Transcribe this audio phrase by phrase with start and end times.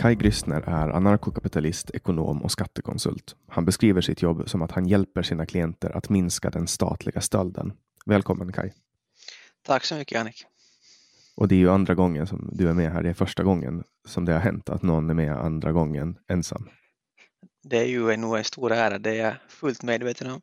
[0.00, 3.36] Kai Grissner är anarkokapitalist, ekonom och skattekonsult.
[3.48, 7.72] Han beskriver sitt jobb som att han hjälper sina klienter att minska den statliga stölden.
[8.06, 8.70] Välkommen Kai.
[9.62, 10.44] Tack så mycket Annik.
[11.36, 13.02] Och det är ju andra gången som du är med här.
[13.02, 16.68] Det är första gången som det har hänt att någon är med andra gången ensam.
[17.62, 20.40] Det är ju nog en stor ära, det är jag fullt medveten om.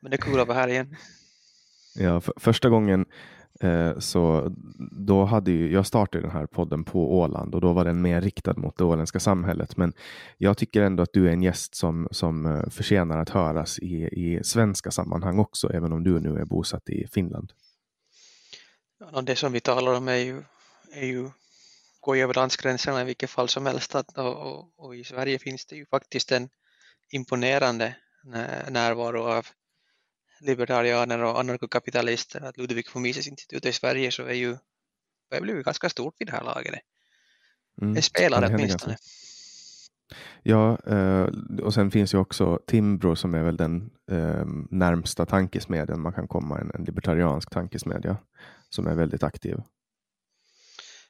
[0.00, 0.96] Men det är kul att vara här igen.
[1.94, 3.06] Ja, för, första gången
[3.64, 4.52] Eh, så
[4.90, 8.20] då hade ju, jag startade den här podden på Åland och då var den mer
[8.20, 9.76] riktad mot det åländska samhället.
[9.76, 9.92] Men
[10.38, 13.94] jag tycker ändå att du är en gäst som, som eh, förtjänar att höras i,
[13.94, 17.52] i svenska sammanhang också, även om du nu är bosatt i Finland.
[19.12, 20.42] Ja, det som vi talar om är ju,
[20.92, 21.30] är ju
[22.00, 23.94] går över landsgränserna i vilket fall som helst.
[23.94, 26.48] Att, och, och, och, i Sverige finns det ju faktiskt en
[27.10, 27.96] imponerande
[28.70, 29.46] närvaro av
[30.40, 34.56] libertarianer och anarkokapitalister att Ludwig von Mises institut i Sverige så är ju
[35.30, 36.74] det blivit ganska stort vid det här laget.
[37.82, 37.94] Mm.
[37.94, 38.96] Det spelar åtminstone.
[40.42, 41.28] Ja, eh,
[41.62, 46.28] och sen finns ju också Timbro som är väl den eh, närmsta tankesmedjan man kan
[46.28, 48.16] komma, en, libertariansk tankesmedja
[48.68, 49.56] som är väldigt aktiv.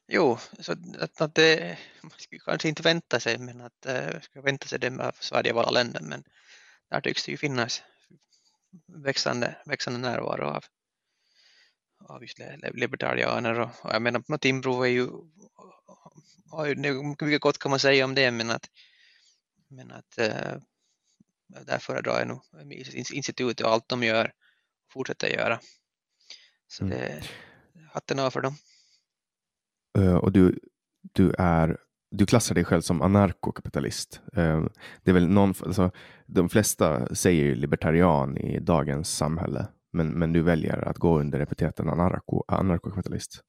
[0.09, 4.41] Jo, så att, att det, man skulle kanske inte vänta sig, men att äh, ska
[4.41, 6.23] vänta sig det av Sverige av alla länder, men
[6.91, 7.83] där tycks det ju finnas
[8.87, 10.65] växande, växande närvaro av,
[11.99, 12.39] av just
[12.73, 15.09] libertarianer och, och jag menar Timbro är ju,
[16.51, 18.71] har ju mycket gott kan man säga om det men att,
[19.69, 20.57] men att äh,
[21.47, 22.43] där föredrar jag nog
[23.13, 24.25] institutet och allt de gör
[24.87, 25.61] och fortsätter göra.
[26.67, 26.99] Så mm.
[26.99, 27.25] det,
[27.93, 28.57] hatten av för dem.
[29.99, 30.61] Uh, och du,
[31.13, 31.84] du är
[32.17, 34.21] du klassar dig själv som anarkokapitalist.
[34.37, 34.65] Eh,
[35.03, 35.91] det är väl någon, alltså,
[36.27, 41.41] de flesta säger ju libertarian i dagens samhälle, men, men du väljer att gå under
[41.41, 43.41] epiteten anarko, anarkokapitalist.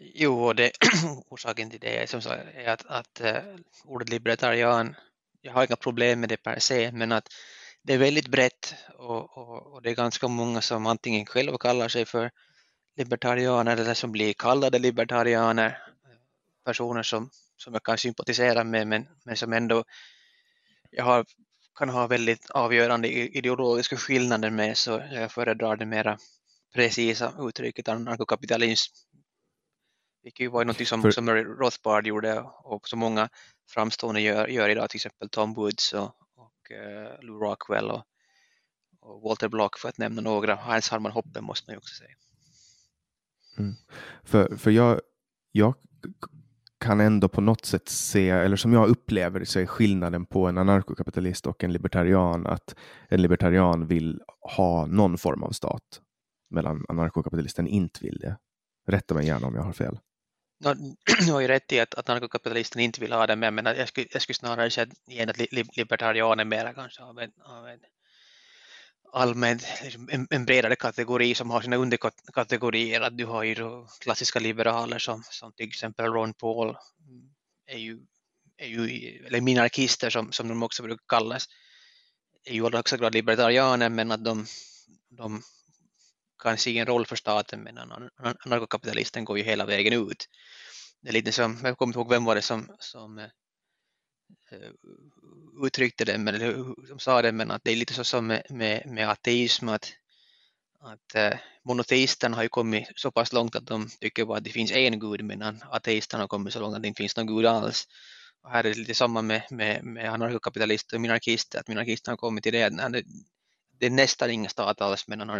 [0.00, 0.70] Jo, och det,
[1.28, 4.94] orsaken till det är, som sagt, är att, att uh, ordet libertarian,
[5.40, 7.28] jag har inga problem med det per se, men att
[7.82, 11.88] det är väldigt brett och, och, och det är ganska många som antingen själva kallar
[11.88, 12.30] sig för
[12.96, 15.78] libertarianer eller som blir kallade libertarianer
[16.68, 19.84] personer som, som jag kan sympatisera med men, men som ändå
[20.90, 21.24] jag har,
[21.78, 26.18] kan ha väldigt avgörande ideologiska skillnader med så jag föredrar det mera
[26.74, 28.94] precisa uttrycket anarkokapitalism.
[30.22, 31.10] Vilket var något som, För...
[31.10, 33.28] som Rothbard gjorde och som många
[33.70, 38.02] framstående gör, gör idag, till exempel Tom Woods och, och uh, Lou Rockwell och,
[39.00, 40.54] och, Walter Block för att nämna några.
[40.54, 42.16] Hans Harman Hoppe måste man ju också säga.
[43.58, 43.74] Mm.
[44.24, 45.00] För, för jag,
[45.52, 45.74] jag
[46.80, 50.58] kan ändå på något sätt se, eller som jag upplever så är skillnaden på en
[50.58, 52.74] anarkokapitalist och en libertarian att
[53.08, 54.20] en libertarian vill
[54.56, 56.00] ha någon form av stat
[56.50, 58.36] medan anarkokapitalisten inte vill det.
[58.86, 59.98] Rätta mig gärna om jag har fel.
[60.64, 60.74] No,
[61.26, 64.06] du har ju rätt i att, att anarkokapitalisten inte vill ha det, men jag skulle,
[64.12, 67.78] jag skulle snarare säga igen att libertarianen mera kanske av en, av en
[69.12, 69.62] allmänt
[70.08, 73.00] en, en, bredare kategori som har sina underkategorier.
[73.00, 73.54] Att du har ju
[74.00, 76.76] klassiska liberaler som, som till exempel Ron Paul
[77.66, 77.98] är ju,
[78.56, 81.46] är ju eller minarkister som, som de också brukar kallas,
[82.44, 84.46] är ju i allra högsta grad libertarianer men att de,
[85.10, 85.42] de
[86.42, 87.78] kan se en roll för staten men
[88.44, 90.28] anarkokapitalisten går ju hela vägen ut.
[91.00, 93.28] Det är lite som, jag kommer inte ihåg vem var det som, som
[94.50, 94.70] Eh,
[95.62, 98.86] uttryckte det, eller de sa det, men att det är lite så som med, med,
[98.86, 99.92] med ateism att,
[100.80, 104.50] att eh, monoteisterna har ju kommit så pass långt att de tycker bara att det
[104.50, 107.46] finns en gud medan ateisterna har kommit så långt att det inte finns någon gud
[107.46, 107.84] alls.
[108.42, 112.16] Och här är det lite samma med, med, med anarkokapitalister och minarkister, att minarkisterna har
[112.16, 113.02] kommit till det, att det,
[113.78, 115.30] det är nästan ingen stat alls medan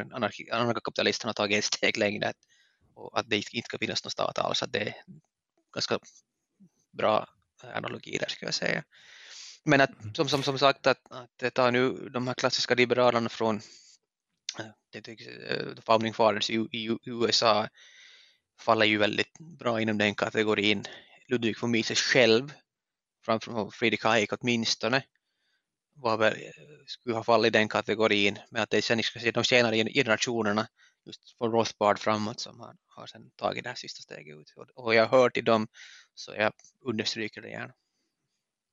[0.53, 2.33] anarkokapitalisterna har tagit ett steg längre
[2.95, 4.95] och att det inte ska finnas någon stat alls, att det är
[5.73, 5.99] ganska
[6.93, 7.27] bra
[7.65, 8.85] analogi där ska jag säga.
[9.65, 10.15] Men att, mm.
[10.15, 13.61] som, som, som sagt att, att ta nu de här klassiska liberalerna från
[14.93, 17.69] the eh, Founding Fathers i, i, USA
[18.61, 20.85] faller ju väldigt bra inom den kategorin.
[21.29, 22.53] Ludwig von Mises själv,
[23.25, 25.03] framför Friedrich Hayek åtminstone,
[25.95, 26.35] var väl,
[26.87, 30.69] skulle ha fallit i den kategorin, men att det sen ska se de senare generationerna,
[31.07, 34.53] just för Rothbard framåt, som har, har sen tagit det här sista steget ut.
[34.57, 35.67] Och, och jag har hört i dem,
[36.15, 36.53] så jag
[36.85, 37.75] understryker det gärna.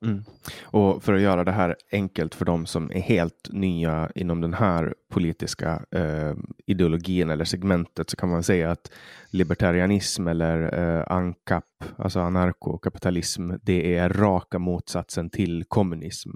[0.06, 0.24] Mm.
[0.64, 4.54] Och för att göra det här enkelt för dem som är helt nya inom den
[4.54, 6.34] här politiska eh,
[6.66, 8.92] ideologin eller segmentet så kan man säga att
[9.30, 11.66] libertarianism eller eh, ANCAP,
[11.98, 16.30] alltså anarkokapitalism, det är raka motsatsen till kommunism.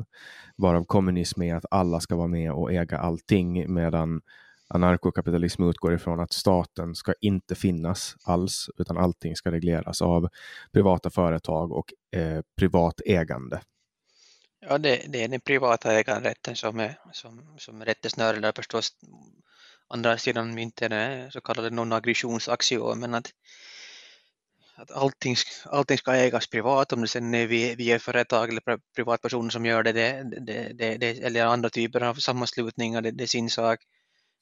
[0.57, 4.21] Varav kommunism är att alla ska vara med och äga allting medan
[4.69, 10.29] anarkokapitalism utgår ifrån att staten ska inte finnas alls, utan allting ska regleras av
[10.71, 13.61] privata företag och eh, privat ägande.
[14.61, 18.89] Ja, det, det, är den privata äganderätten som är, som, som är rättesnöret där förstås.
[19.87, 23.31] Andra sidan myntet är så kallade non-aggressionsaxiomen, att,
[24.75, 25.35] att allting,
[25.65, 29.91] allting ska ägas privat, om det sen är via företag eller privatpersoner som gör det,
[29.91, 33.79] det, det, det, det eller andra typer av sammanslutningar, det, det är sin sak.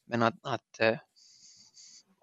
[0.07, 0.97] Men att, att äh,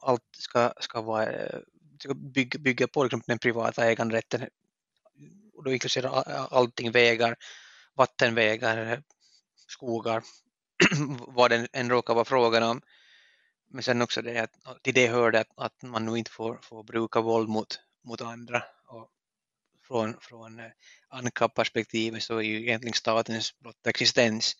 [0.02, 1.60] allt ska, ska, vara, äh,
[2.00, 4.48] ska bygga, bygga på liksom, den privata äganderätten
[5.54, 6.10] och då inkluderar
[6.50, 7.36] allting vägar,
[7.94, 9.02] vattenvägar,
[9.66, 10.22] skogar,
[11.28, 12.80] vad den än råkar vara frågan om.
[13.70, 16.58] Men sen också det att till det hör det att, att man nu inte får,
[16.62, 18.62] får bruka våld mot, mot andra.
[18.86, 19.10] Och
[19.86, 20.70] från från eh,
[21.08, 24.56] ANCAP-perspektivet så är ju egentligen statens blotta existens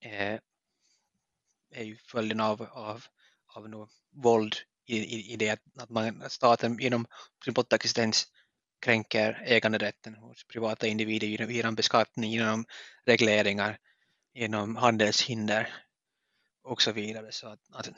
[0.00, 0.40] eh,
[1.72, 3.04] är ju följden av, av,
[3.54, 4.54] av något våld
[4.86, 7.06] i, i, i det att, man, staten genom
[7.44, 8.26] sin existens
[8.80, 12.64] kränker äganderätten hos privata individer genom beskattning, genom
[13.06, 13.78] regleringar,
[14.34, 15.74] genom handelshinder
[16.62, 17.32] och så vidare.
[17.32, 17.88] Så att, att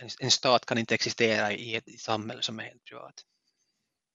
[0.00, 3.14] en, en, stat kan inte existera i ett samhälle som är helt privat.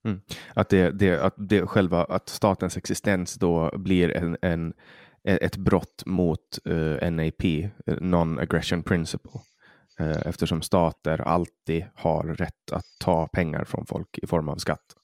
[0.06, 0.22] Mm.
[0.54, 4.74] Att, det, det, att det själva, att statens existens då blir en, en
[5.30, 9.42] Eh, ett brott mot uh, eh, NAP, eh, Non-Aggression Principle,
[10.02, 14.96] uh, eftersom stater alltid har rätt att ta pengar från folk i form av skatt.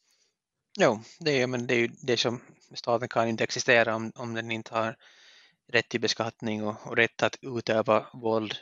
[0.80, 2.42] Jo, det är, men det är ju det som
[2.74, 4.96] staten kan inte existera om, om den inte har
[5.72, 8.54] rätt till beskattning och, och rätt att utöva våld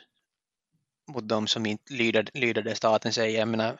[1.12, 3.38] mot de som inte lyder, lyder det staten säger.
[3.38, 3.78] Jag menar,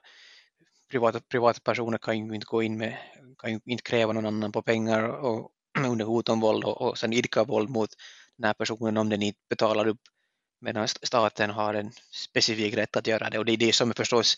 [0.91, 2.99] privata, privata personer kan ju inte gå in med,
[3.38, 5.50] kan ju inte kräva någon annan på pengar och,
[5.88, 7.90] under hot om våld och, och sen idka våld mot
[8.37, 10.00] den här personen om den inte betalar upp
[10.61, 13.38] medan staten har en specifik rätt att göra det.
[13.38, 14.37] Och det är det som är förstås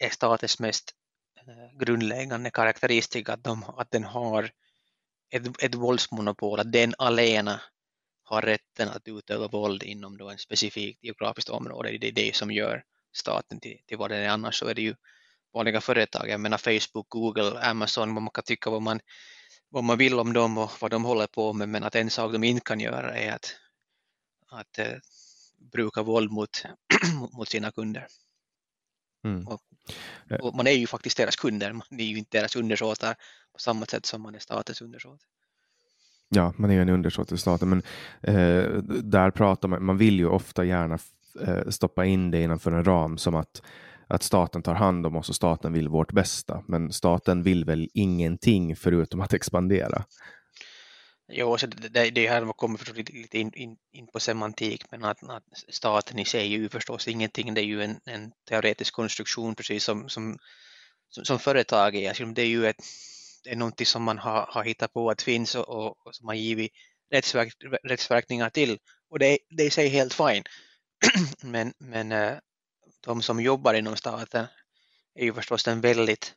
[0.00, 0.92] är statens mest
[1.36, 4.50] eh, grundläggande karaktäristik att, de, att den har
[5.30, 7.60] ett, ett våldsmonopol, att den alena
[8.24, 11.98] har rätten att utöva våld inom då en specifikt geografiskt område.
[11.98, 14.28] Det är det som gör staten till, till vad den är.
[14.28, 14.94] Annars så är det ju
[15.52, 19.00] vanliga företag, jag menar Facebook, Google, Amazon, vad man kan tycka vad man,
[19.74, 22.32] vad man vill om dem och vad de håller på med, men att en sak
[22.32, 23.56] de inte kan göra är att,
[24.50, 24.98] att eh,
[25.72, 26.62] bruka våld mot,
[27.32, 28.06] mot sina kunder.
[29.24, 29.48] Mm.
[29.48, 29.60] Och,
[30.40, 33.14] och, man är ju faktiskt deras kunder, man är ju inte deras undersåtar
[33.52, 35.20] på samma sätt som man är statens undersåt.
[36.28, 37.82] Ja, man är ju en undersåt till staten, men
[38.22, 40.98] eh, där pratar man, man vill ju ofta gärna
[41.40, 43.62] eh, stoppa in det innanför en ram som att
[44.14, 46.64] att staten tar hand om oss och staten vill vårt bästa.
[46.68, 50.04] Men staten vill väl ingenting förutom att expandera?
[51.28, 55.30] Jo, så det, det här kommer förstås lite, in, in, in, på semantik, men att,
[55.30, 57.54] att, staten i sig är ju förstås ingenting.
[57.54, 60.38] Det är ju en, en teoretisk konstruktion, precis som, som,
[61.08, 62.08] som, som företag är.
[62.08, 62.76] Alltså, det är ju ett,
[63.44, 66.28] det är någonting som man har, har hittat på att finns och, och, och som
[66.28, 66.72] har givit
[67.10, 67.54] rättsverk,
[67.84, 68.78] rättsverkningar till.
[69.10, 70.42] Och det, det är i sig helt fine.
[71.42, 72.38] men, men eh,
[73.04, 74.46] de som jobbar inom staten
[75.14, 76.34] är ju förstås en väldigt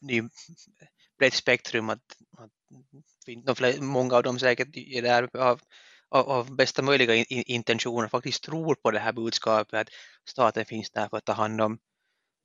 [0.00, 0.30] det är
[1.18, 2.50] brett spektrum att, att
[3.44, 5.60] de flera, många av dem säkert är där av,
[6.08, 9.88] av, av bästa möjliga in, intentioner faktiskt tror på det här budskapet att
[10.28, 11.78] staten finns där för att ta hand om,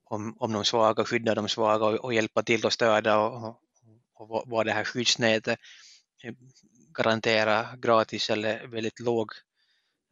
[0.04, 4.32] om, om de svaga, skydda de svaga och, och hjälpa till och stödja och, och,
[4.32, 5.60] och vara det här skyddsnätet
[6.24, 6.34] eh,
[6.98, 9.32] garantera gratis eller väldigt låg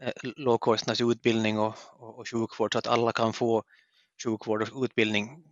[0.02, 3.64] Eh, lågkostnadsutbildning och, och, och sjukvård så att alla kan få
[4.24, 5.44] sjukvård och utbildning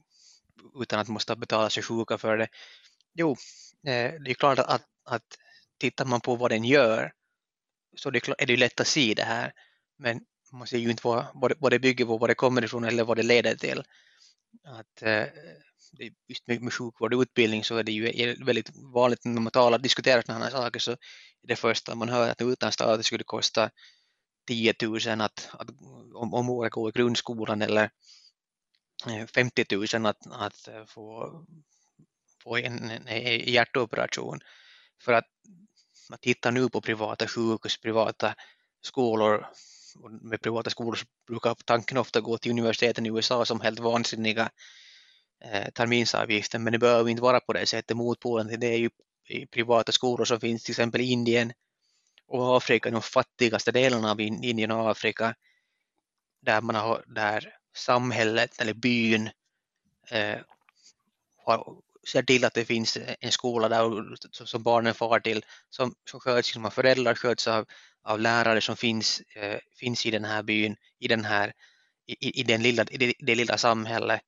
[0.82, 2.48] utan att måste betala sig sjuka för det.
[3.13, 3.32] Jo,
[3.88, 5.38] eh, det är klart att, att
[5.80, 7.12] tittar man på vad den gör
[7.96, 9.54] så det är det lätt att se det här.
[9.98, 13.04] Men man ser ju inte vad, vad, det, bygger på, vad det kommer ifrån eller
[13.04, 13.84] vad det leder till.
[14.63, 15.25] Att, eh,
[16.27, 19.80] just med, med sjukvård och utbildning så är det ju väldigt vanligt när man talar,
[19.80, 20.98] diskuterar sådana här saker så är
[21.48, 23.70] det första man hör att utan staten skulle kosta
[24.48, 25.68] 10 000 att, att
[26.13, 27.89] om, om året går i grundskolan eller
[29.36, 31.32] 50 000 att, att få,
[32.44, 34.39] få en, en hjärtoperation.
[35.01, 35.25] För att
[36.10, 38.36] man tittar nu på privata sjukhus, privata
[38.82, 39.48] skolor.
[40.22, 44.50] Med privata skolor så brukar tanken ofta gå till universiteten i USA som helt vansinniga
[45.44, 47.98] eh, terminsavgifter, men det behöver inte vara på det sättet.
[47.98, 48.89] Motpolen till det är ju
[49.48, 51.54] privata skolor som finns till exempel i Indien,
[52.28, 55.36] och Afrika, de fattigaste delarna av Indien och Afrika,
[56.42, 59.30] där, man har, där samhället eller byn
[60.10, 60.38] eh,
[61.38, 61.82] har,
[62.12, 66.54] ser till att det finns en skola där som barnen far till, som, som sköts
[66.54, 67.66] som föräldrar, sköts av,
[68.04, 71.54] av lärare som finns, eh, finns i den här byn, i, den här,
[72.08, 74.22] i, i, den lilla, i det, det lilla samhället,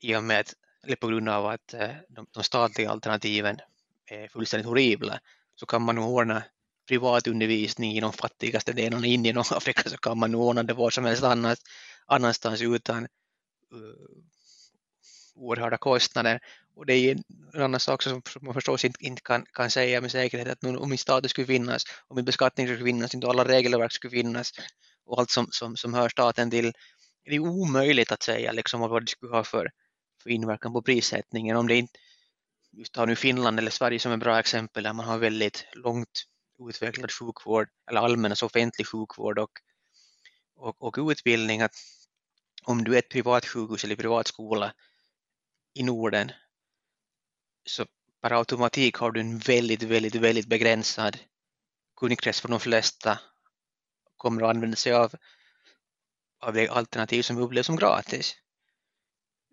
[0.00, 3.58] i och med att, eller på grund av att eh, de, de statliga alternativen
[4.06, 5.20] är fullständigt horribla,
[5.54, 6.42] så kan man nog ordna
[6.88, 10.90] privatundervisning i de fattigaste delarna i Indien och Afrika så kan man ordna det var
[10.90, 11.58] som helst annars,
[12.06, 13.08] annanstans utan uh,
[15.34, 16.40] oerhörda kostnader.
[16.76, 17.16] Och det är
[17.54, 20.88] en annan sak som man förstås inte, inte kan, kan säga med säkerhet att om
[20.88, 24.52] min status skulle finnas, om min beskattning skulle finnas, inte alla regelverk skulle finnas
[25.06, 26.72] och allt som, som, som hör staten till.
[27.24, 29.70] Det är omöjligt att säga liksom vad det skulle ha för,
[30.22, 31.56] för inverkan på prissättningen.
[31.56, 31.92] Om det inte,
[32.72, 36.24] just tar nu Finland eller Sverige som ett bra exempel där man har väldigt långt
[36.58, 39.50] utvecklad sjukvård eller allmän alltså offentlig sjukvård och,
[40.56, 41.74] och, och utbildning att
[42.62, 44.74] om du är ett privat sjukhus eller privat skola
[45.74, 46.32] i Norden
[47.66, 47.86] så
[48.22, 51.18] per automatik har du en väldigt, väldigt, väldigt begränsad
[51.96, 53.18] kundkrets för de flesta
[54.16, 55.14] kommer att använda sig av,
[56.40, 58.36] av det alternativ som upplevs som gratis.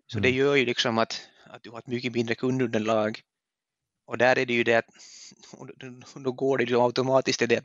[0.06, 0.22] Så mm.
[0.22, 3.22] det gör ju liksom att, att du har ett mycket mindre kundunderlag
[4.12, 4.88] och där är det ju det att
[6.14, 7.64] då går det ju automatiskt till det att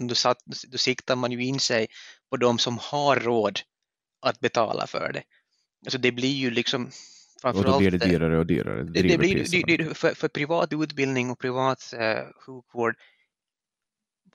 [0.68, 1.88] då, siktar man ju in sig
[2.30, 3.60] på de som har råd
[4.22, 5.24] att betala för det.
[5.86, 6.92] Alltså det blir ju liksom
[7.44, 8.84] och då blir det dyrare och dyrare.
[8.84, 12.96] Det, det blir, det, för, för, privat utbildning och privat eh, sjukvård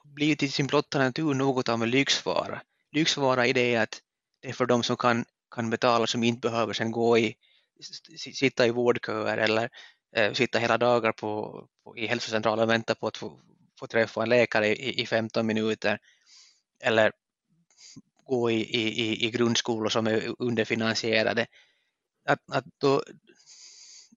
[0.05, 2.63] blir ju till sin blotta natur något av en lyxvara.
[2.93, 4.01] Lyxvara är det att
[4.43, 7.35] det är för de som kan, kan betala som inte behöver sen gå i,
[8.17, 9.71] sitta i vårdköer eller
[10.17, 13.41] eh, sitta hela dagar på, på, i hälsocentralen och vänta på att få,
[13.79, 15.99] få träffa en läkare i, i 15 minuter
[16.83, 17.13] eller
[18.25, 21.47] gå i, i, i grundskolor som är underfinansierade.
[22.29, 23.03] Att, att då,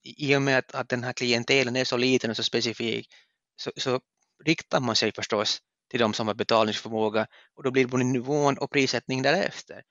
[0.02, 3.08] I och med att, att den här klientelen är så liten och så specifik
[3.56, 4.00] så, så
[4.44, 5.58] riktar man sig förstås
[5.90, 9.82] till de som har betalningsförmåga och då blir både nivån och prissättning därefter.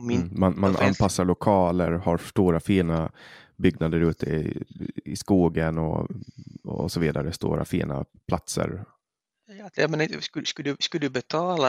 [0.00, 3.12] Min, mm, man man anpassar lokaler, har stora fina
[3.62, 4.64] byggnader ute i,
[5.04, 6.10] i skogen och,
[6.64, 8.84] och så vidare, stora fina platser.
[9.74, 11.68] Ja, men, skulle, skulle, du, skulle du betala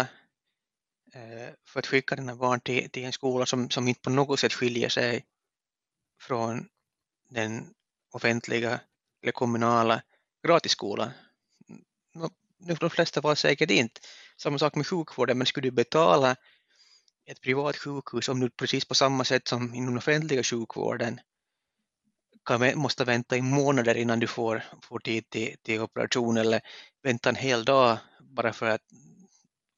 [1.13, 4.39] eh, för att skicka dina barn till, till en skola som, som inte på något
[4.39, 5.25] sätt skiljer sig
[6.21, 6.67] från
[7.29, 7.73] den
[8.11, 8.79] offentliga
[9.21, 10.01] eller kommunala
[10.47, 11.11] gratisskolan?
[12.15, 12.29] No,
[12.79, 14.01] de flesta var säkert inte.
[14.37, 16.35] Samma sak med sjukvården, men skulle du betala
[17.25, 21.19] ett privat sjukhus om du precis på samma sätt som inom den offentliga sjukvården
[22.45, 26.61] kan, måste vänta i månader innan du får, får tid till, till operation eller
[27.03, 28.81] vänta en hel dag bara för att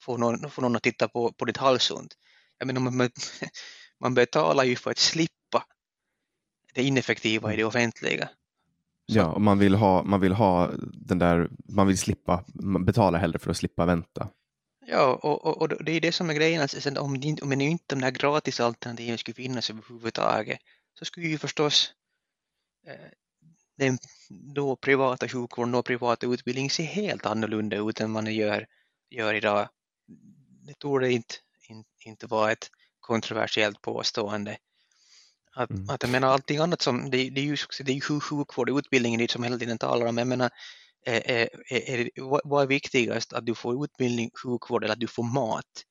[0.01, 2.13] få någon, få någon att titta på, på ditt halsont.
[2.57, 3.09] Jag menar, man,
[3.99, 5.63] man betalar ju för att slippa
[6.73, 8.29] det ineffektiva i det offentliga.
[9.07, 9.17] Så.
[9.17, 13.19] Ja, och man vill, ha, man vill ha den där, man vill slippa, man betalar
[13.19, 14.29] hellre för att slippa vänta.
[14.87, 18.01] Ja, och, och, och det är det som är grejen, alltså, om, om inte de
[18.01, 20.59] där gratisalternativen skulle finnas överhuvudtaget
[20.99, 21.93] så skulle ju förstås
[23.77, 23.97] den
[24.29, 28.65] då privata sjukvården och privata utbildning se helt annorlunda ut än vad den gör,
[29.09, 29.69] gör idag.
[30.67, 31.35] Det torde inte,
[31.69, 34.57] inte, inte vara ett kontroversiellt påstående.
[35.55, 35.89] Att, mm.
[35.89, 38.77] att jag menar allting annat som, det, det är ju, det är ju sjukvård och
[38.77, 40.17] utbildning det som hela tiden talar om.
[40.17, 40.49] Jag menar,
[41.05, 42.09] är, är, är,
[42.43, 45.83] vad är viktigast, att du får utbildning, sjukvård eller att du får mat?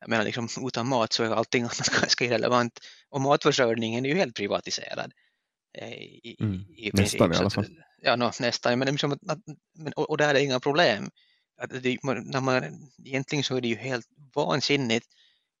[0.00, 2.78] Jag menar liksom utan mat så är allting annat ganska irrelevant.
[3.08, 5.12] Och matförsörjningen är ju helt privatiserad.
[5.80, 6.64] Eh, I, mm.
[6.76, 7.66] i nästan i alla fall.
[8.02, 8.78] Ja, no, nästan.
[8.78, 9.38] Men liksom, att,
[9.74, 11.10] men, och, och där är det inga problem.
[11.60, 15.06] Att det, när man, egentligen så är det ju helt vansinnigt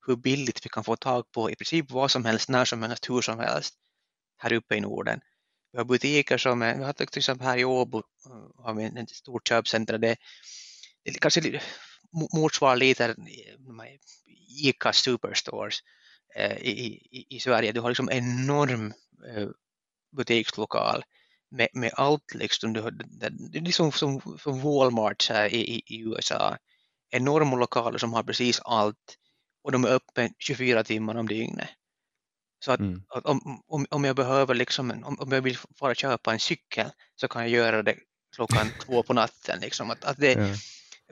[0.06, 3.10] hur billigt vi kan få tag på i princip vad som helst, när som helst,
[3.10, 3.74] hur som helst
[4.38, 5.20] här uppe i Norden.
[5.72, 9.00] Vi har butiker som, är, vi har till exempel här i Åbo eh, har vi
[9.00, 10.16] ett stort köpcenter det,
[11.04, 11.60] det kanske
[12.34, 13.16] motsvarar lite
[14.62, 15.78] ICA Superstores
[16.36, 16.70] eh, i,
[17.10, 17.72] i, i Sverige.
[17.72, 18.92] Du har liksom enorm
[19.26, 19.48] eh,
[20.16, 21.04] butikslokal
[21.50, 26.56] med, med allt liksom, det är liksom som, som Walmart i, i, USA.
[27.10, 29.16] Enorma lokaler som har precis allt
[29.64, 31.68] och de är öppna 24 timmar om dygnet.
[32.64, 33.02] Så att, mm.
[33.08, 36.90] att om, om, om jag behöver liksom, om, om jag vill bara köpa en cykel
[37.16, 37.96] så kan jag göra det
[38.36, 39.60] klockan två på natten.
[39.60, 39.90] Liksom.
[39.90, 40.56] Att, att det är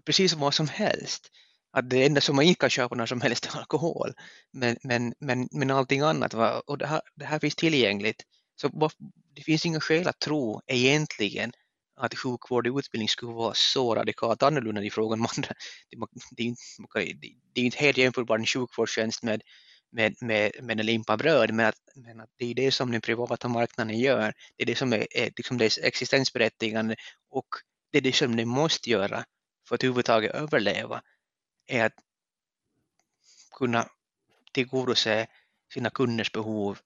[0.05, 1.31] precis vad som helst.
[1.73, 4.13] Att det enda som man inte kan köpa när som helst är alkohol.
[4.53, 6.63] Men, men, men, men allting annat, va?
[6.67, 8.23] och det här, det här finns tillgängligt.
[8.57, 8.91] Så
[9.35, 11.53] det finns inga skäl att tro egentligen
[11.97, 15.55] att sjukvård och utbildning skulle vara så radikalt annorlunda i frågan om andra.
[15.91, 17.15] Det, är,
[17.55, 19.43] det är inte helt jämförbart en sjukvårdstjänst med,
[19.91, 23.01] med, med, med en limpa bröd, men, att, men att det är det som den
[23.01, 24.35] privata marknaden gör.
[24.57, 26.97] Det är det som är, är liksom dess existensberättigande
[27.31, 27.47] och
[27.93, 29.25] det är det som den måste göra
[29.69, 31.03] för att överhuvudtaget överleva
[31.67, 31.95] är att
[33.59, 33.89] kunna
[34.53, 35.27] tillgodose
[35.73, 36.79] sina kunders behov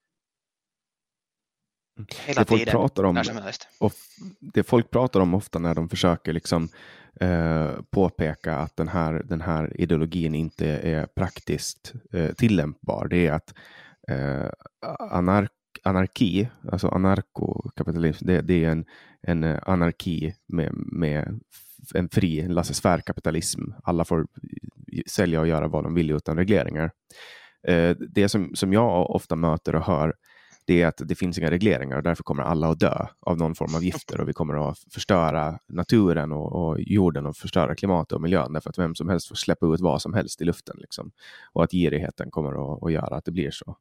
[2.26, 3.22] Hela det folk tiden, pratar om,
[3.80, 3.92] och
[4.40, 6.68] det folk pratar om ofta när de försöker liksom,
[7.20, 13.32] eh, påpeka att den här, den här ideologin inte är praktiskt eh, tillämpbar, det är
[13.32, 13.54] att
[14.08, 14.50] eh,
[15.10, 15.50] anark,
[15.82, 18.84] anarki, alltså anarkokapitalism, det, det, är en,
[19.22, 21.40] en anarki med, med
[21.94, 23.60] en fri laissez-faire-kapitalism.
[23.84, 24.26] Alla får
[25.06, 26.90] sälja och göra vad de vill utan regleringar.
[27.68, 30.14] Eh, det som, som jag ofta möter och hör
[30.70, 33.54] det är att det finns inga regleringar och därför kommer alla att dö av någon
[33.54, 38.12] form av gifter och vi kommer att förstöra naturen och, och jorden och förstöra klimatet
[38.12, 40.76] och miljön därför att vem som helst får släppa ut vad som helst i luften.
[40.78, 41.12] Liksom.
[41.52, 43.76] Och att girigheten kommer att, att göra att det blir så.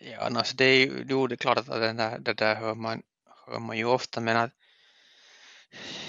[0.00, 2.74] Ja, alltså det är ju jo, det är klart att det där, det där hör,
[2.74, 3.02] man,
[3.46, 4.50] hör man ju ofta, men att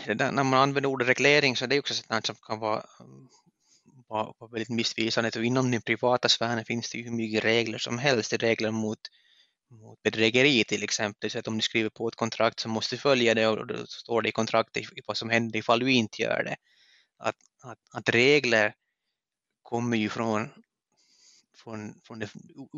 [0.05, 2.83] där, när man använder ordet reglering så det är också sånt som kan vara
[4.13, 5.31] var, var väldigt missvisande.
[5.35, 8.29] Och inom den privata sfären finns det ju hur mycket regler som helst.
[8.29, 8.99] Det är regler mot,
[9.69, 11.31] mot bedrägeri till exempel.
[11.31, 13.85] Så att om du skriver på ett kontrakt så måste du följa det och då
[13.87, 16.55] står det i kontraktet vad som händer ifall du inte gör det.
[17.17, 18.73] Att, att, att regler
[19.61, 20.49] kommer ju från,
[21.57, 22.29] från, från det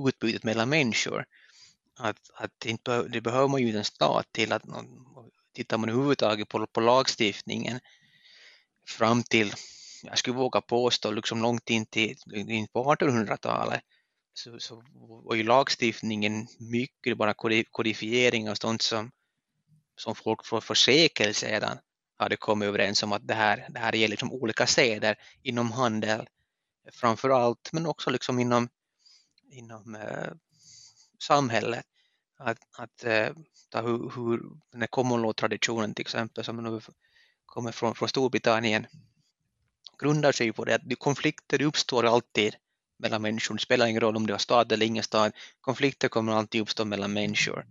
[0.08, 1.26] utbytet mellan människor.
[2.00, 4.52] Att, att inte, det behöver man ju en stat till.
[4.52, 4.64] att
[5.54, 7.80] Tittar man överhuvudtaget på, på lagstiftningen
[8.88, 9.54] fram till
[10.06, 13.82] jag skulle våga påstå liksom långt in, till, in på 1800-talet
[14.34, 14.84] så, så
[15.24, 17.34] var ju lagstiftningen mycket bara
[17.72, 19.12] kodifiering och sånt som,
[19.98, 21.78] som folk för, för sekel sedan
[22.18, 26.28] hade kommit överens om att det här, det här gäller liksom olika städer inom handel
[26.92, 28.70] framför allt men också liksom inom,
[29.52, 30.32] inom eh,
[31.24, 31.86] samhället.
[32.38, 33.30] Att, att eh,
[33.70, 34.42] ta hur, hur
[34.72, 36.82] den här common law-traditionen till exempel som nu
[37.46, 38.88] kommer från, från Storbritannien
[40.00, 42.56] grundar sig på det att konflikter uppstår alltid
[43.00, 43.56] mellan människor.
[43.56, 45.32] Det spelar ingen roll om det är stad eller ingen stad.
[45.62, 47.66] Konflikter kommer alltid uppstå mellan människor.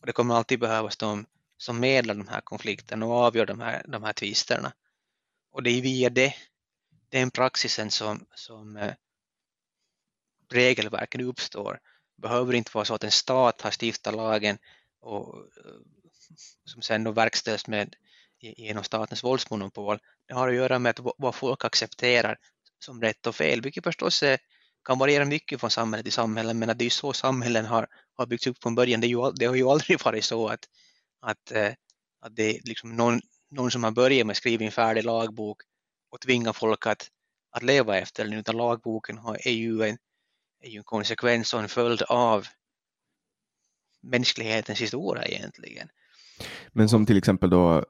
[0.00, 3.84] Och det kommer alltid behövas de som medlar de här konflikterna och avgör de här,
[3.88, 4.72] de här tvisterna.
[5.50, 6.34] Och det är via det,
[7.08, 8.94] den praxisen som, som eh,
[10.50, 11.80] regelverken uppstår.
[12.16, 14.58] Det behöver inte vara så att en stat har stiftat lagen
[15.00, 15.80] och eh,
[16.64, 17.96] som sen då verkställs med
[18.52, 19.98] genom statens våldsmonopol.
[20.28, 22.38] Det har att göra med att vad folk accepterar
[22.78, 24.38] som rätt och fel, vilket förstås är,
[24.84, 27.86] kan variera mycket från samhälle till samhälle, men att det är ju så samhällen har,
[28.16, 29.00] har byggts upp från början.
[29.00, 30.68] Det, ju, det, har ju aldrig varit så att,
[31.20, 31.72] att, eh,
[32.20, 35.62] att det är liksom någon, någon som har börjat med att skriva en färdig lagbok
[36.10, 37.10] och tvinga folk att,
[37.50, 39.98] att leva efter den, utan lagboken har, är, ju en,
[40.60, 42.46] är ju en konsekvens och en följd av
[44.02, 45.88] mänsklighetens historia egentligen.
[46.72, 47.84] Men som till exempel då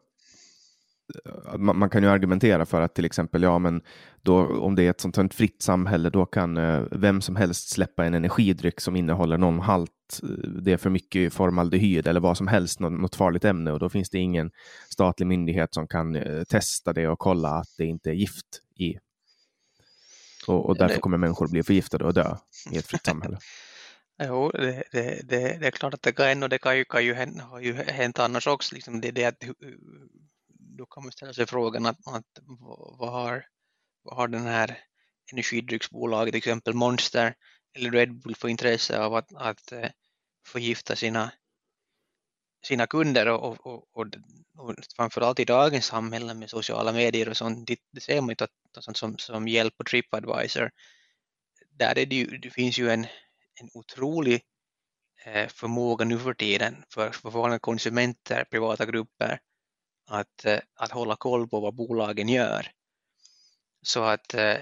[1.56, 3.82] man, man, kan ju argumentera för att till exempel, ja men
[4.22, 7.68] då, om det är ett sånt här fritt samhälle, då kan eh, vem som helst
[7.68, 12.36] släppa en energidryck som innehåller någon halt, eh, det är för mycket formaldehyd eller vad
[12.36, 14.50] som helst, något, något farligt ämne och då finns det ingen
[14.90, 18.94] statlig myndighet som kan eh, testa det och kolla att det inte är gift i.
[20.46, 22.36] Och, och därför kommer människor bli förgiftade och dö
[22.72, 23.38] i ett fritt samhälle.
[24.22, 27.04] Jo, det, det, det, det, är klart att det kan och det kan ju, kan
[27.04, 28.74] ju hända, har ju hänt annars också.
[28.74, 29.44] Liksom det, det att
[30.76, 32.38] då kan man ställa sig frågan att, att
[32.98, 33.46] vad, har,
[34.02, 34.78] vad har den här
[35.32, 37.34] energidrycksbolaget, till exempel Monster
[37.76, 39.90] eller Red Bull för intresse av att, att eh,
[40.46, 41.32] förgifta sina,
[42.64, 43.28] sina kunder?
[43.28, 44.06] Och, och, och,
[44.58, 48.44] och framförallt i dagens samhälle med sociala medier och sånt, det, det ser man ju
[48.44, 50.70] att, sånt som, som hjälp och Tripadvisor,
[51.70, 53.06] där är det, ju, det finns ju en,
[53.60, 54.42] en otrolig
[55.24, 59.40] eh, förmåga nu för tiden för, för vanliga konsumenter, privata grupper
[60.06, 62.70] att, eh, att hålla koll på vad bolagen gör.
[63.82, 64.58] Så att, eh,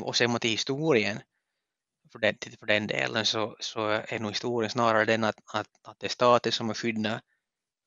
[0.00, 1.20] och ser man till historien
[2.12, 5.98] för den, för den delen så, så är nog historien snarare den att, att, att
[5.98, 7.22] det är staten som har skyddat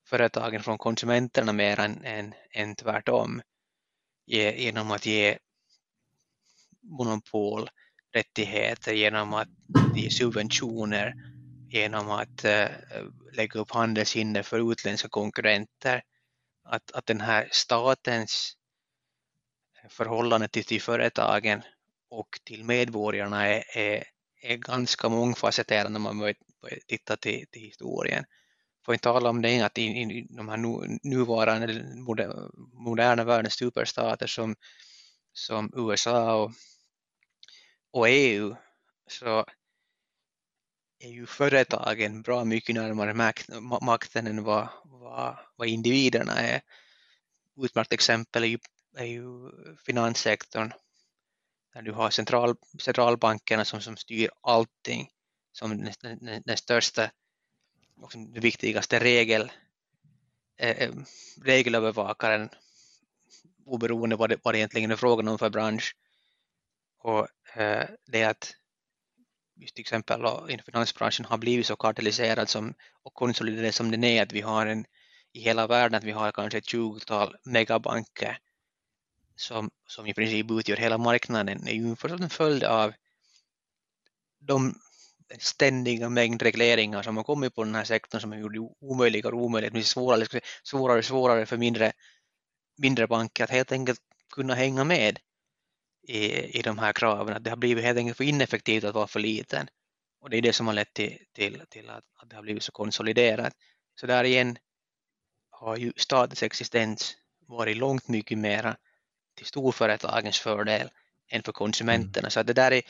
[0.09, 3.41] företagen från konsumenterna mer än, än, än tvärtom
[4.27, 5.37] genom att ge
[6.81, 9.47] monopolrättigheter, genom att
[9.95, 11.13] ge subventioner,
[11.69, 12.67] genom att äh,
[13.33, 16.01] lägga upp handelshinder för utländska konkurrenter
[16.65, 18.57] att, att den här statens
[19.89, 21.61] förhållande till, till företagen
[22.09, 24.03] och till medborgarna är, är,
[24.41, 26.33] är ganska mångfacetterad när man
[26.87, 28.25] tittar till, till historien.
[28.85, 30.57] Får inte tala om det att i, i de här
[31.07, 31.83] nuvarande
[32.73, 34.55] moderna världens superstater som,
[35.33, 36.51] som USA och,
[37.91, 38.55] och EU
[39.07, 39.45] så
[40.99, 43.33] är ju företagen bra mycket närmare
[43.81, 46.61] makten än vad, vad, vad individerna är.
[47.57, 48.59] Utmärkt exempel är ju,
[48.97, 49.51] är ju
[49.85, 50.73] finanssektorn
[51.73, 55.09] där du har central, centralbankerna som, som styr allting
[55.51, 57.11] som den, den, den största
[58.01, 59.51] och den viktigaste regel,
[60.57, 60.91] eh, eh,
[61.43, 62.49] regelövervakaren
[63.65, 65.95] oberoende vad det, vad det egentligen är frågan om för bransch.
[66.97, 67.27] Och
[67.57, 68.55] eh, det är att
[69.59, 74.33] till exempel inom finansbranschen har blivit så kartelliserad som, och konsoliderad som den är, att
[74.33, 74.85] vi har en
[75.35, 78.37] i hela världen att vi har kanske ett tjugotal megabanker
[79.35, 82.93] som, som i princip utgör hela marknaden är ju en följd av
[84.39, 84.75] de
[85.39, 89.25] ständiga mängd regleringar som har kommit på den här sektorn som har gjort det omöjligt
[89.25, 91.91] och omöjligt, svårare, svårare och svårare för mindre,
[92.77, 93.99] mindre banker att helt enkelt
[94.31, 95.19] kunna hänga med
[96.07, 97.35] i, i de här kraven.
[97.35, 99.67] Att det har blivit helt enkelt för ineffektivt att vara för liten.
[100.21, 102.63] Och det är det som har lett till, till, till att, att det har blivit
[102.63, 103.53] så konsoliderat.
[103.99, 104.57] Så där igen
[105.49, 107.15] har ju statens existens
[107.47, 108.77] varit långt mycket mera
[109.37, 110.89] till storföretagens fördel
[111.31, 112.25] än för konsumenterna.
[112.25, 112.31] Mm.
[112.31, 112.81] Så det där är,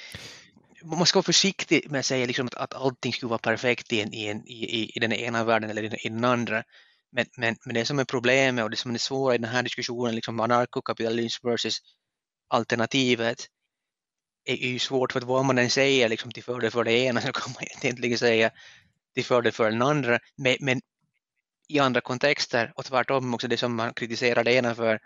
[0.84, 4.02] man ska vara försiktig med att säga liksom att, att allting skulle vara perfekt i,
[4.02, 6.64] en, i, en, i, i den ena världen eller i, den andra.
[7.12, 9.64] Men, men, men det som är problemet och det som är svårt i den här
[9.64, 11.80] diskussionen, liksom anarkokapitalism versus
[12.56, 13.48] alternativet
[14.46, 17.22] är ju svårt för att vad man än säger liksom till fördel för det ena
[17.22, 18.52] så kan man egentligen säga
[19.14, 20.20] till fördel för den andra.
[20.36, 20.82] Men, men
[21.68, 25.00] i andra kontexter och tvärtom också det som man kritiserar det ena för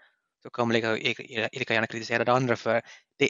[0.43, 0.93] så kan man lika,
[1.51, 2.81] lika gärna kritisera det andra för.
[3.17, 3.29] Det,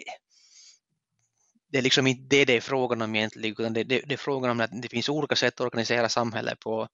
[1.72, 4.18] det är liksom inte det det är frågan om egentligen utan det, det, det är
[4.18, 6.88] frågan om att det finns olika sätt att organisera samhället på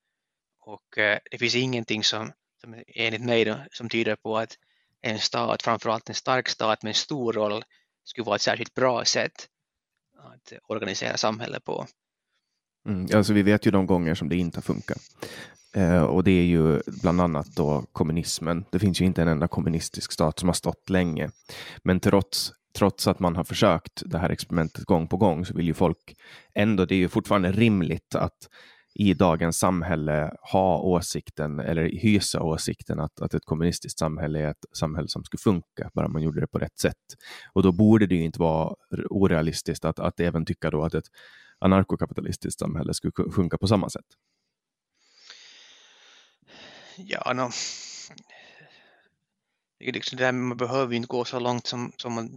[0.59, 4.57] och eh, det finns ingenting som, som enligt mig då, som tyder på att
[5.05, 7.63] en stat, framförallt en stark stat med en stor roll,
[8.03, 9.47] skulle vara ett särskilt bra sätt
[10.17, 11.85] att organisera samhället på.
[12.87, 15.01] Mm, alltså vi vet ju de gånger som det inte har funkat.
[15.75, 18.65] Eh, och det är ju bland annat då kommunismen.
[18.71, 21.29] Det finns ju inte en enda kommunistisk stat som har stått länge.
[21.83, 25.67] Men trots, trots att man har försökt det här experimentet gång på gång så vill
[25.67, 26.15] ju folk
[26.53, 28.49] ändå, det är ju fortfarande rimligt att
[28.95, 34.65] i dagens samhälle ha åsikten eller hysa åsikten att, att ett kommunistiskt samhälle är ett
[34.77, 37.15] samhälle som skulle funka, bara man gjorde det på rätt sätt.
[37.53, 38.75] Och då borde det ju inte vara
[39.09, 41.07] orealistiskt att, att även tycka då att ett
[41.59, 44.05] anarkokapitalistiskt samhälle skulle funka på samma sätt.
[46.97, 47.49] Ja, no.
[49.79, 52.29] det är liksom det där, man behöver inte gå så långt som, som man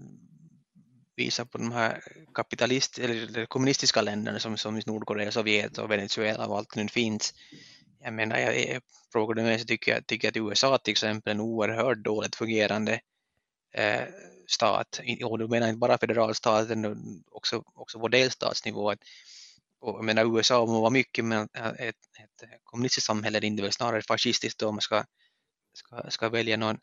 [1.18, 2.02] visar på de här
[2.34, 7.34] kapitalist eller kommunistiska länderna som, som Nordkorea, Sovjet och Venezuela och allt nu finns.
[8.00, 11.34] Jag menar, jag, jag frågar mig så tycker jag, tycker att USA till exempel är
[11.34, 13.00] en oerhört dåligt fungerande
[13.74, 14.02] eh,
[14.46, 15.00] stat.
[15.24, 16.96] Och du menar inte bara federalstaten,
[17.30, 18.90] också, också på delstatsnivå.
[18.90, 18.98] Att,
[19.80, 24.02] och jag menar USA må vara mycket, men ett, ett kommunistiskt samhälle är väl snarare
[24.02, 25.04] fascistiskt om man ska,
[25.72, 26.78] ska, ska välja någon,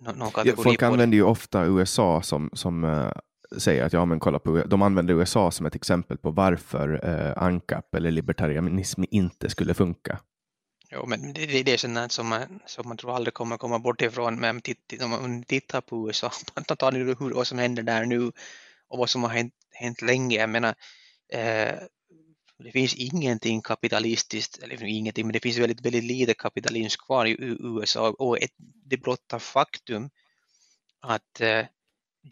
[0.00, 0.54] någon kategori.
[0.58, 3.12] Ja, folk använder ju ofta USA som, som uh,
[3.58, 7.42] säger att ja, men kolla på, de använder USA som ett exempel på varför eh,
[7.42, 10.18] ANCAP eller libertarianism inte skulle funka.
[10.90, 13.78] Jo, men det, det, det är sånt som man, som man tror aldrig kommer komma
[13.78, 14.40] bort ifrån.
[14.40, 14.60] Men
[15.02, 18.32] om man tittar på USA, man tar hur, vad som händer där nu
[18.88, 20.36] och vad som har hänt, hänt länge.
[20.36, 20.74] Jag menar,
[21.32, 21.74] eh,
[22.58, 27.36] det finns ingenting kapitalistiskt, eller ingenting, men det finns väldigt, väldigt lite kapitalism kvar i
[27.60, 28.54] USA och ett,
[28.84, 30.10] det blotta faktum
[31.00, 31.66] att eh,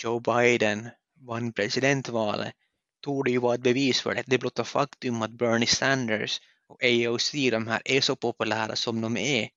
[0.02, 0.88] Joe Biden
[1.26, 2.54] vann presidentvalet
[3.00, 4.24] tog det ju vara ett bevis för det.
[4.26, 9.16] Det blotta faktum att Bernie Sanders och AOC, de här, är så populära som de
[9.16, 9.48] är.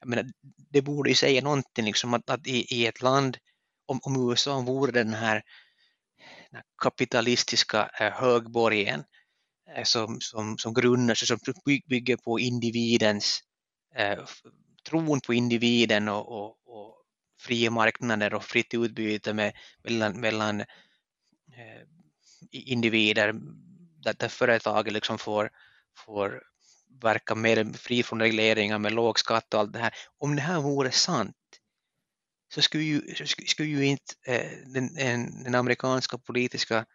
[0.00, 0.26] Jag menar,
[0.70, 3.38] det borde ju säga någonting liksom att, att i, i, ett land,
[3.86, 5.42] om, om USA vore den här,
[6.50, 9.04] den här kapitalistiska eh, högborgen
[9.74, 11.38] Eh, som, som, som grundar sig, som
[11.86, 13.40] bygger på individens
[13.94, 14.18] eh,
[14.88, 16.96] tron på individen och, och, och
[17.40, 19.52] fria marknader och fritt utbyte med,
[19.84, 20.66] mellan, mellan eh,
[21.56, 21.82] Eh,
[22.50, 23.32] individer
[24.02, 25.50] där, där företaget liksom får,
[25.96, 26.42] får
[27.02, 29.94] verka mer fri från regleringar med låg skatt och allt det här.
[30.18, 31.36] Om det här vore sant
[32.54, 34.94] så skulle ju, skulle ju inte eh, den,
[35.44, 36.86] den, amerikanska politiska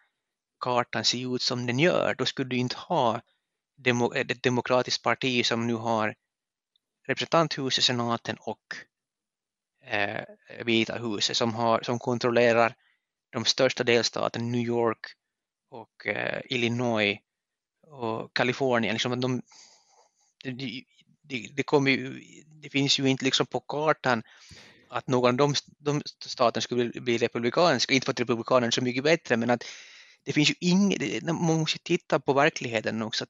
[0.59, 3.21] kartan se ut som den gör, då skulle du inte ha
[3.77, 6.15] demo, eh, ett demokratiskt parti som nu har
[7.07, 8.75] representanthuset, senaten och
[9.85, 10.23] eh,
[10.65, 12.75] Vita huset som, har, som kontrollerar
[13.31, 15.05] de största delstaterna, New York
[15.69, 17.19] och eh, Illinois
[17.87, 18.93] och Kalifornien.
[18.93, 19.41] Liksom de,
[20.43, 20.83] det,
[21.21, 22.21] de, de kommer ju,
[22.61, 24.23] det finns ju inte liksom på kartan
[24.89, 28.81] att någon av de, de staterna skulle bli republikanska, inte för att republikanerna är så
[28.81, 29.63] mycket bättre, men att
[30.23, 33.25] det finns ju inget, man måste titta på verkligheten också.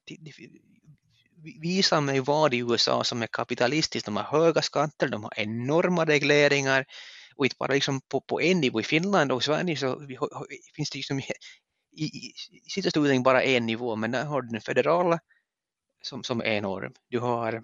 [1.60, 6.04] Visa mig vad i USA som är kapitalistiskt, de har höga skatter, de har enorma
[6.04, 6.86] regleringar
[7.36, 8.80] och inte bara liksom på, på en nivå.
[8.80, 10.18] I Finland och Sverige så vi,
[10.76, 11.24] finns det liksom i,
[11.96, 12.04] i,
[12.66, 15.20] i sista studien bara en nivå, men där har du den federala
[16.02, 16.92] som, som är enorm.
[17.08, 17.62] Du har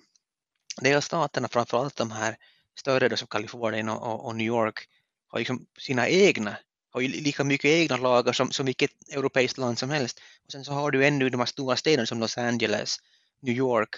[0.80, 2.36] delstaterna, framförallt de här
[2.78, 4.88] större som Kalifornien och, och, och New York,
[5.28, 6.56] har liksom sina egna
[6.90, 10.20] har ju lika mycket egna lagar som, som vilket europeiskt land som helst.
[10.46, 12.98] Och sen så har du ännu de här stora städerna som Los Angeles,
[13.40, 13.94] New York,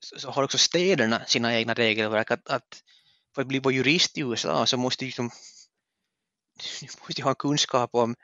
[0.00, 2.30] så, så har också städerna sina egna regelverk.
[2.30, 2.82] Att, att
[3.34, 5.30] för att bli jurist i USA så måste du, liksom,
[7.00, 8.14] måste ha kunskap om,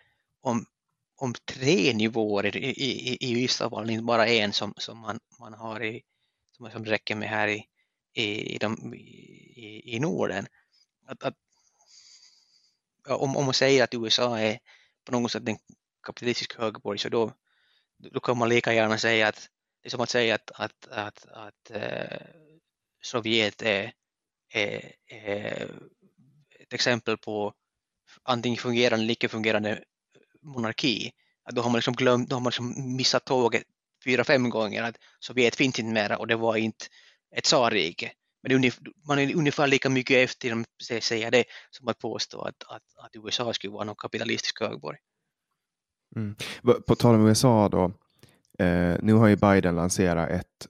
[0.41, 0.67] om,
[1.17, 5.55] om tre nivåer i, i, i vissa fall, inte bara en som, som man, man
[5.55, 6.03] har i,
[6.57, 7.67] som, som räcker med här i,
[8.55, 10.47] i, de, i, i Norden.
[11.07, 11.35] Att, att
[13.09, 14.59] om, om man säger att USA är
[15.05, 15.59] på något sätt en
[16.07, 17.33] kapitalistisk högborg så då,
[17.99, 19.49] då kan man lika gärna säga att
[19.83, 21.73] det är som att säga att, att, att, att att
[23.03, 23.93] Sovjet är,
[24.55, 25.71] är, är,
[26.61, 27.53] ett exempel på
[28.23, 29.85] antingen fungerande eller icke fungerande
[30.43, 31.13] monarki.
[31.45, 33.63] Att då har man liksom glömt, då har man liksom missat tåget
[34.05, 36.87] fyra, fem gånger att Sovjet finns inte mera och det var inte
[37.37, 38.13] ett tsarrike.
[38.43, 38.71] Men
[39.09, 40.65] man är ungefär lika mycket efter om
[41.01, 44.99] säga det som att påstå att, att, att USA skulle vara någon kapitalistisk högborg.
[46.17, 46.37] Mm.
[46.87, 47.85] På tal om USA då.
[48.65, 50.67] Eh, nu har ju Biden lanserat ett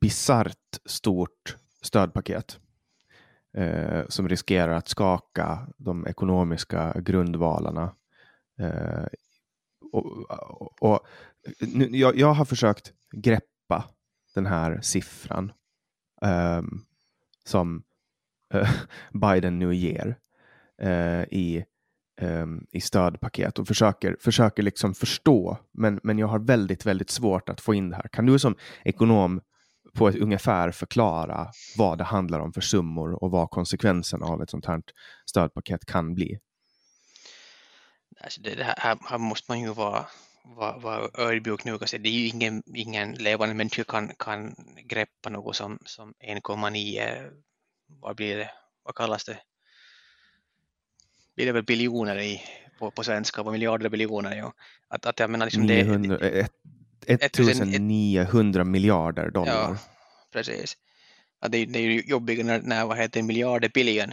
[0.00, 2.58] bisarrt stort stödpaket
[3.54, 7.94] eh, som riskerar att skaka de ekonomiska grundvalarna.
[8.58, 9.06] Eh,
[9.92, 11.00] och, och, och
[11.60, 13.84] nu, jag, jag, har försökt greppa
[14.34, 15.52] den här siffran
[16.22, 16.80] ehm, eh,
[17.44, 17.82] som
[19.12, 20.16] Biden nu ger
[20.82, 21.64] eh, i,
[22.20, 25.58] ehm, i stödpaket och försöker, försöker liksom förstå.
[25.72, 28.08] Men, men jag har väldigt, väldigt svårt att få in det här.
[28.08, 29.40] Kan du som ekonom
[29.92, 34.50] på ett ungefär förklara vad det handlar om för summor och vad konsekvenserna av ett
[34.50, 34.82] sånt här
[35.26, 36.38] stödpaket kan bli?
[38.20, 40.06] Alltså det, här, här måste man ju vara
[40.44, 44.54] vara var ödmjuk nu och säga det är ju ingen, ingen levande människa kan, kan
[44.84, 47.30] greppa något som, som 1,9,
[47.86, 48.50] vad blir det,
[48.82, 49.38] vad kallas det?
[51.36, 52.40] Blir det väl biljoner i,
[52.78, 54.52] på, på svenska, vad miljarder biljoner, ja.
[54.88, 56.52] Att, att jag menar liksom 900, det, ett,
[57.08, 59.52] 1900 miljarder dollar.
[59.52, 59.76] Ja,
[60.32, 60.76] precis.
[61.40, 64.12] Ja, det, det är ju jobbigt när, när vad heter miljarder billion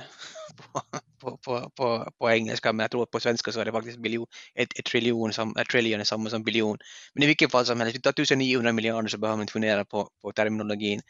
[1.20, 4.28] på, på, på, på, engelska, men jag tror på svenska så är det faktiskt biljon,
[4.56, 6.78] ett, ett triljon, som, ett trillion är samma som biljon.
[7.14, 9.86] Men i vilket fall som helst, vi tar 1900 miljarder så behöver man inte fundera
[9.86, 11.02] på, på terminologin.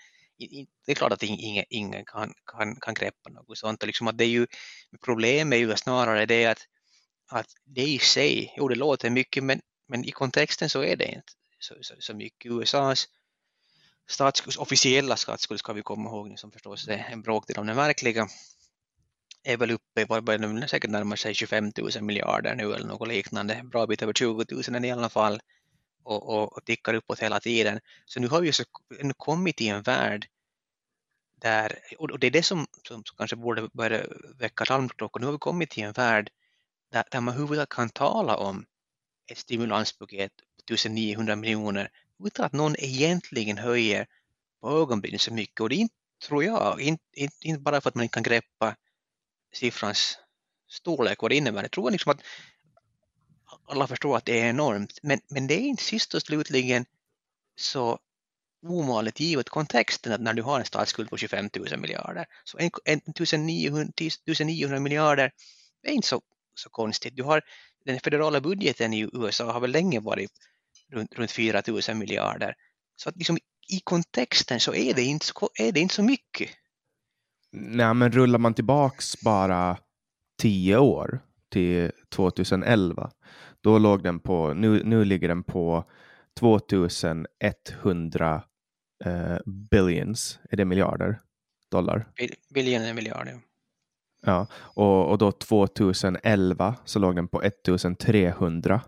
[0.86, 3.84] Det är klart att ingen, ingen kan, kan, kan greppa något sånt.
[3.84, 4.48] Och liksom att det är ju,
[5.06, 6.67] problemet är ju snarare det att,
[7.32, 11.06] att det i sig, jo det låter mycket, men, men i kontexten så är det
[11.06, 12.52] inte så, så, så mycket.
[12.52, 13.08] USAs
[14.08, 18.28] statsskuld, officiella statsskuld ska vi komma ihåg, som förstås är en bråkdel av den verkliga,
[19.43, 23.62] är väl uppe, vad börjar säkert närma sig 25 000 miljarder nu eller något liknande,
[23.63, 25.41] bra bit över 20 000 i alla fall
[26.04, 27.80] och, och, och tickar uppåt hela tiden.
[28.06, 28.63] Så nu har vi så
[29.17, 30.28] kommit i en värld
[31.36, 34.06] där, och det är det som, som kanske borde börja
[34.39, 36.30] väcka larmklockor, nu har vi kommit till en värld
[36.91, 38.65] där, där man överhuvudtaget kan tala om
[39.32, 40.32] ett stimulanspaket
[40.69, 41.89] 1900 miljoner
[42.26, 44.08] utan att någon egentligen höjer
[44.62, 45.60] på ögonbrynen så mycket.
[45.60, 45.95] Och det är inte,
[46.28, 48.76] tror jag, inte, inte, bara för att man inte kan greppa
[49.54, 50.17] siffrans
[50.69, 51.62] storlek, vad det innebär.
[51.62, 52.21] Jag tror liksom att
[53.67, 56.86] alla förstår att det är enormt, men, men det är inte sist och slutligen
[57.56, 58.00] så
[58.63, 63.91] ovanligt givet kontexten att när du har en statsskuld på 25 000 miljarder, så 1900,
[63.97, 65.32] 1900 miljarder
[65.84, 66.21] är inte så,
[66.56, 67.15] så konstigt.
[67.15, 67.41] Du har
[67.86, 70.32] den federala budgeten i USA har väl länge varit
[70.92, 72.56] runt, runt 4 000 miljarder.
[72.96, 73.38] Så att liksom
[73.70, 76.50] i kontexten så är det inte så, är det inte så mycket.
[77.52, 79.78] Nej, men rullar man tillbaks bara
[80.42, 83.12] tio år till 2011,
[83.62, 85.90] då låg den på, nu, nu ligger den på
[86.40, 88.44] 2100
[89.06, 91.20] eh, billions, är det miljarder
[91.72, 92.06] dollar?
[92.54, 93.40] Billion är miljarder.
[94.26, 98.82] Ja, och, och då 2011 så låg den på 1300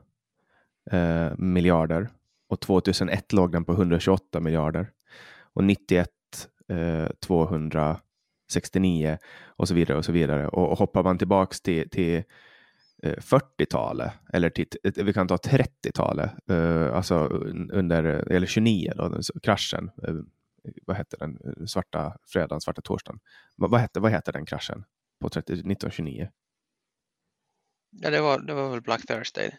[0.92, 2.10] eh, miljarder
[2.48, 4.92] och 2001 låg den på 128 miljarder
[5.54, 6.10] och 91
[6.70, 10.48] eh, 269 och så vidare och så vidare.
[10.48, 12.24] Och, och hoppar man tillbaks till, till
[13.04, 17.16] eh, 40-talet eller till, eh, vi kan ta 30-talet, eh, alltså
[17.72, 20.16] under, eller 29 då, kraschen, eh,
[20.86, 23.20] vad hette den, eh, svarta fredagen, svarta torsdagen.
[23.56, 24.84] Vad, vad, hette, vad hette den kraschen
[25.22, 26.30] på 30, 1929?
[27.90, 29.52] Ja, det var, det var väl Black Thursday.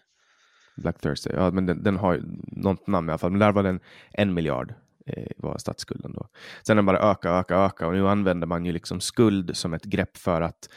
[0.76, 3.62] Black Thursday, ja men den, den har något namn i alla fall, men där var
[3.62, 3.80] den
[4.12, 4.74] en miljard
[5.06, 6.28] eh, var statsskulden då.
[6.66, 9.84] Sen den bara öka, öka, öka och nu använder man ju liksom skuld som ett
[9.84, 10.68] grepp för att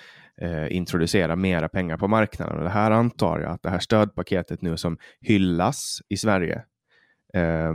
[0.42, 2.58] eh, introducera mera pengar på marknaden.
[2.58, 6.64] Och det här antar jag att det här stödpaketet nu som hyllas i Sverige,
[7.34, 7.74] eh,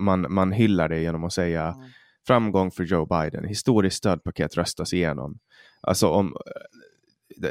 [0.00, 1.90] man, man hyllar det genom att säga mm.
[2.26, 5.38] framgång för Joe Biden, historiskt stödpaket röstas igenom.
[5.80, 6.36] Alltså om,
[7.42, 7.50] eh,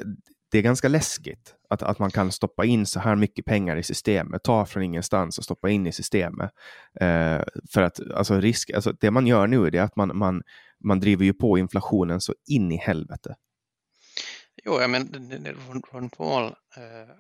[0.52, 3.84] det är ganska läskigt att, att man kan stoppa in så här mycket pengar i
[3.84, 6.52] systemet, ta från ingenstans och stoppa in i systemet.
[7.00, 7.42] Eh,
[7.74, 10.42] för att alltså, risk, alltså, det man gör nu är att man, man,
[10.84, 13.36] man driver ju på inflationen så in i helvete.
[14.64, 15.14] Jo, ja, men
[15.92, 16.44] Ron Paul
[16.78, 17.16] eh,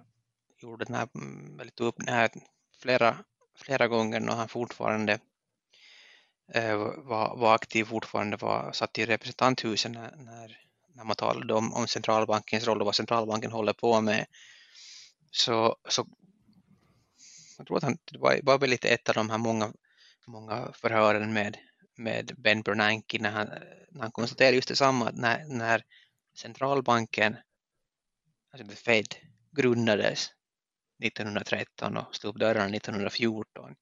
[0.62, 2.30] gjorde den här, mm, väldigt upp den här
[2.82, 3.17] flera,
[3.58, 5.20] flera gånger och han fortfarande
[6.54, 10.58] eh, var, var aktiv fortfarande, var satt i representanthuset när, när
[10.93, 14.25] när man talade om, om centralbankens roll och vad centralbanken håller på med.
[15.32, 16.08] Så, så
[17.58, 19.73] jag tror att han det var, var väl lite ett av de här många,
[20.27, 21.58] många förhören med,
[21.95, 23.47] med Ben Bernanke när han,
[23.91, 25.84] när han konstaterade just detsamma att när, när
[26.38, 27.38] centralbanken,
[28.51, 29.15] alltså the Fed,
[29.51, 30.30] grundades
[31.04, 33.75] 1913 och slog upp dörrarna 1914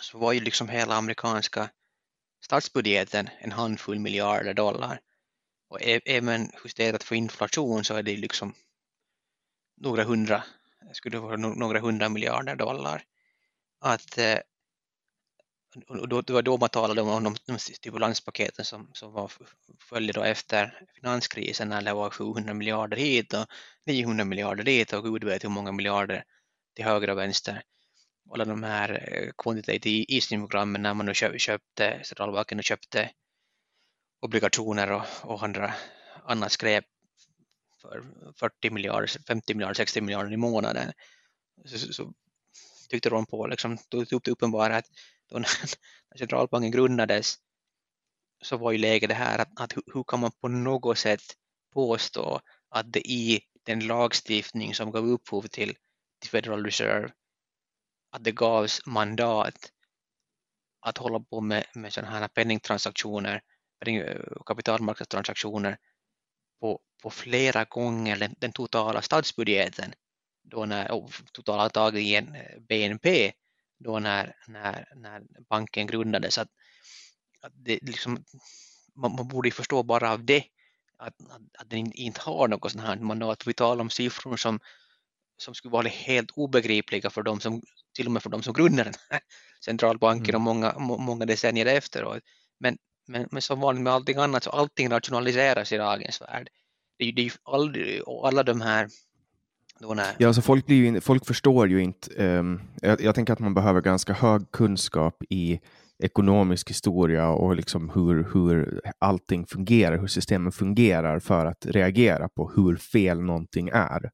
[0.00, 1.70] så var ju liksom hela amerikanska
[2.44, 5.00] statsbudgeten en handfull miljarder dollar
[5.72, 8.54] och även justerat för inflation så är det liksom
[9.76, 10.44] några hundra,
[10.92, 13.02] skulle vara några hundra miljarder dollar.
[13.80, 14.18] Att,
[15.88, 19.32] och då, det var då man talade om de, de stimulanspaketen som, som var
[19.88, 23.46] följde då efter finanskrisen när det var 700 miljarder hit och
[23.86, 26.24] 900 miljarder dit och gud vet hur många miljarder
[26.76, 27.62] till höger och vänster.
[28.30, 33.10] Alla de här quantitative easing-programmen när man då köpte, centralbanken och köpte
[34.22, 35.74] obligationer och, och andra,
[36.24, 36.84] annat skräp
[37.80, 38.04] för
[38.36, 40.92] 40 miljarder, 50 miljarder, 60 miljarder i månaden.
[41.64, 42.12] Så, så, så
[42.88, 44.86] tyckte Ron Paul liksom, tog upp det uppenbara att
[45.30, 45.38] då
[46.10, 47.36] när centralbanken grundades
[48.42, 51.22] så var ju läget det här att, att hur kan man på något sätt
[51.72, 55.76] påstå att det i den lagstiftning som gav upphov till,
[56.20, 57.12] till Federal Reserve
[58.10, 59.72] att det gavs mandat
[60.80, 63.42] att hålla på med, med sådana här penningtransaktioner,
[64.46, 65.78] kapitalmarknadstransaktioner
[66.60, 69.92] på, på flera gånger den, den totala statsbudgeten,
[70.42, 72.36] då när, totala antagligen
[72.68, 73.32] BNP,
[73.78, 76.38] då när, när, när banken grundades.
[76.38, 76.48] Att,
[77.40, 78.24] att det liksom,
[78.94, 80.44] man, man borde förstå bara av det
[80.98, 83.46] att, att, att den inte har något sånt här mandat.
[83.46, 84.60] Vi talar om siffror som,
[85.36, 87.62] som skulle vara helt obegripliga för dem som,
[87.94, 89.20] till och med för de som grundade den här
[89.64, 90.46] centralbanken mm.
[90.48, 92.22] och många, många decennier efteråt.
[92.58, 92.78] Men,
[93.08, 96.48] men, men som vanligt med allting annat så allting rationaliseras i dagens värld.
[96.98, 98.88] Det, det är ju aldrig, och alla de här
[100.18, 102.24] Ja, alltså folk, blir ju, folk förstår ju inte.
[102.24, 105.60] Um, jag, jag, tänker att man behöver ganska hög kunskap i
[106.02, 112.52] ekonomisk historia och liksom hur, hur allting fungerar, hur systemen fungerar för att reagera på
[112.56, 114.10] hur fel någonting är.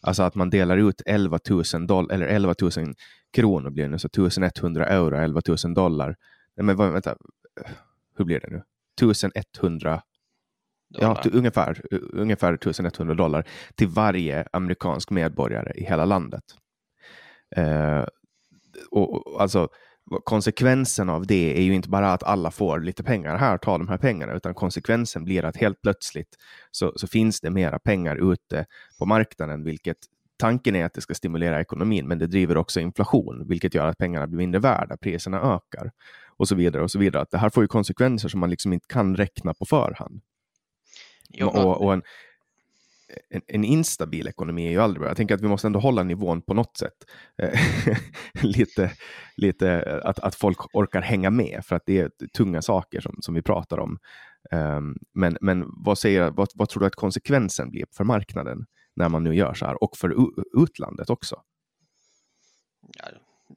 [0.00, 1.38] Alltså att man delar ut 11
[1.74, 2.70] 000 dollar, eller 11 000
[3.32, 6.16] kronor blir det nu, så 1100 euro, 11 000 dollar.
[6.56, 7.16] Nej, men vänta,
[8.20, 8.62] hur blir det nu?
[9.34, 10.02] 1100
[10.98, 13.44] Ja, ungefär, ungefär 1100 dollar
[13.74, 16.42] till varje amerikansk medborgare i hela landet.
[17.56, 18.04] Eh,
[18.90, 19.68] och, alltså,
[20.24, 23.88] konsekvensen av det är ju inte bara att alla får lite pengar, här, ta de
[23.88, 26.36] här pengarna, utan konsekvensen blir att helt plötsligt
[26.70, 28.66] så, så finns det mera pengar ute
[28.98, 29.98] på marknaden, vilket
[30.38, 33.98] tanken är att det ska stimulera ekonomin, men det driver också inflation, vilket gör att
[33.98, 35.90] pengarna blir mindre värda, priserna ökar
[36.40, 36.82] och så vidare.
[36.82, 37.22] och så vidare.
[37.22, 40.20] Att det här får ju konsekvenser som man liksom inte kan räkna på förhand.
[41.28, 42.02] Jo, och, och en,
[43.30, 45.10] en, en, instabil ekonomi är ju aldrig bra.
[45.10, 46.92] Jag tänker att vi måste ändå hålla nivån på något sätt.
[47.42, 47.60] Eh,
[48.42, 48.92] lite,
[49.36, 53.34] lite att, att folk orkar hänga med för att det är tunga saker som, som
[53.34, 53.98] vi pratar om.
[54.52, 58.66] Um, men men vad, säger, vad, vad tror du att konsekvensen blir för marknaden
[58.96, 60.14] när man nu gör så här och för
[60.62, 61.36] utlandet också?
[62.98, 63.08] Ja,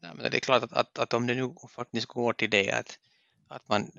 [0.01, 2.99] men det är klart att, att, att om det nu faktiskt går till det att,
[3.47, 3.91] att man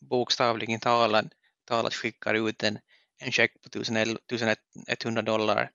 [0.00, 1.26] bokstavligen talat,
[1.64, 2.78] talat skickar ut en
[3.18, 5.70] en check på 1100 dollar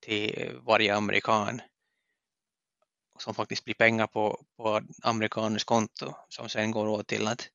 [0.00, 1.60] till varje amerikan
[3.18, 7.48] som faktiskt blir pengar på, på amerikaners konto som sen går åt till att,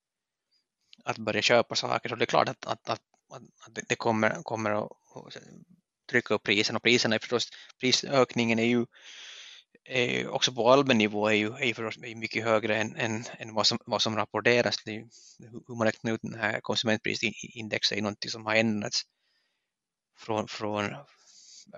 [1.04, 2.10] att börja köpa saker.
[2.10, 3.02] Så det är klart att, att, att,
[3.66, 5.38] att det kommer, kommer att
[6.10, 7.50] trycka upp priserna och priserna är förstås,
[7.80, 8.86] prisökningen är ju
[9.88, 13.68] är också på allmän nivå är ju, är förstås mycket högre än, än, än vad,
[13.68, 14.76] som, vad som rapporteras.
[15.68, 19.02] Hur man räknar ut den här konsumentprisindex är något som har ändrats
[20.20, 20.96] från, från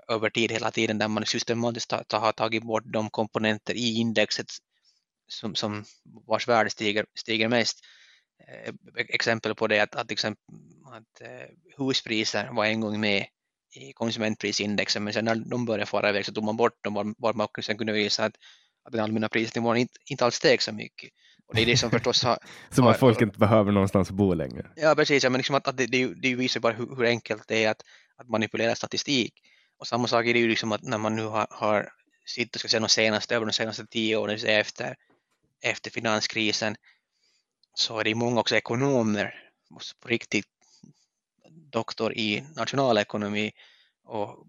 [0.08, 4.46] över tid hela tiden där man systematiskt har, har tagit bort de komponenter i indexet
[5.28, 5.84] som, som
[6.26, 7.78] vars värde stiger, stiger mest.
[8.48, 13.26] Eh, exempel på det är att, att, att eh, huspriser var en gång med
[13.72, 17.14] i konsumentprisindexen men sen när de började fara iväg så tog man bort dem var,
[17.18, 18.34] var man sen kunde visa att,
[18.84, 21.10] att den allmänna prisnivån inte, inte alls steg så mycket.
[21.46, 22.38] Och det är det som förstås har...
[22.70, 24.70] som att folk inte behöver någonstans att bo längre.
[24.76, 27.48] Ja precis, ja, men liksom att, att det, det, det visar bara hur, hur, enkelt
[27.48, 27.82] det är att,
[28.16, 29.34] att manipulera statistik.
[29.78, 31.88] Och samma sak är det ju liksom att när man nu har, har
[32.26, 34.96] sitt ska säga, de senaste, över de senaste tio åren efter,
[35.62, 36.76] efter finanskrisen
[37.74, 39.34] så är det många också ekonomer
[40.00, 40.46] på riktigt
[41.72, 43.52] doktor i nationalekonomi
[44.04, 44.46] och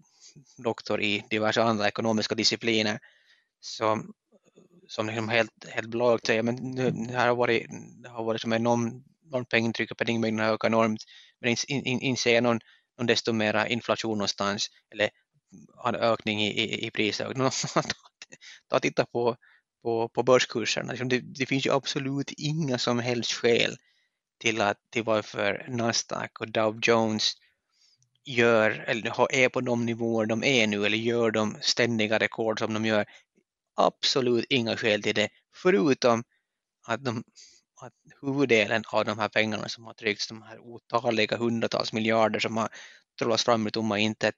[0.56, 2.98] doktor i diverse andra ekonomiska discipliner
[3.60, 4.12] som,
[4.88, 7.66] som liksom helt, helt blåögt säger men nu, det här har varit,
[8.02, 11.02] det har varit som enormt, enormt pengatryck och penningmängden har ökat enormt
[11.40, 12.60] men inte in, in, in ser någon,
[12.98, 15.10] någon desto mera inflation någonstans eller
[15.84, 17.34] en ökning i, i, i priser.
[18.68, 19.36] Ta titta på,
[19.82, 20.92] på, på börskurserna.
[20.92, 23.76] Liksom det, det finns ju absolut inga som helst skäl
[24.42, 27.32] till, att, till varför Nasdaq och Dow Jones
[28.24, 32.74] gör eller är på de nivåer de är nu eller gör de ständiga rekord som
[32.74, 33.06] de gör.
[33.76, 36.24] Absolut inga skäl till det förutom
[36.86, 37.24] att, de,
[37.80, 42.56] att huvuddelen av de här pengarna som har tryckts, de här otaliga hundratals miljarder som
[42.56, 42.68] har
[43.18, 44.34] trollats fram ur tomma intet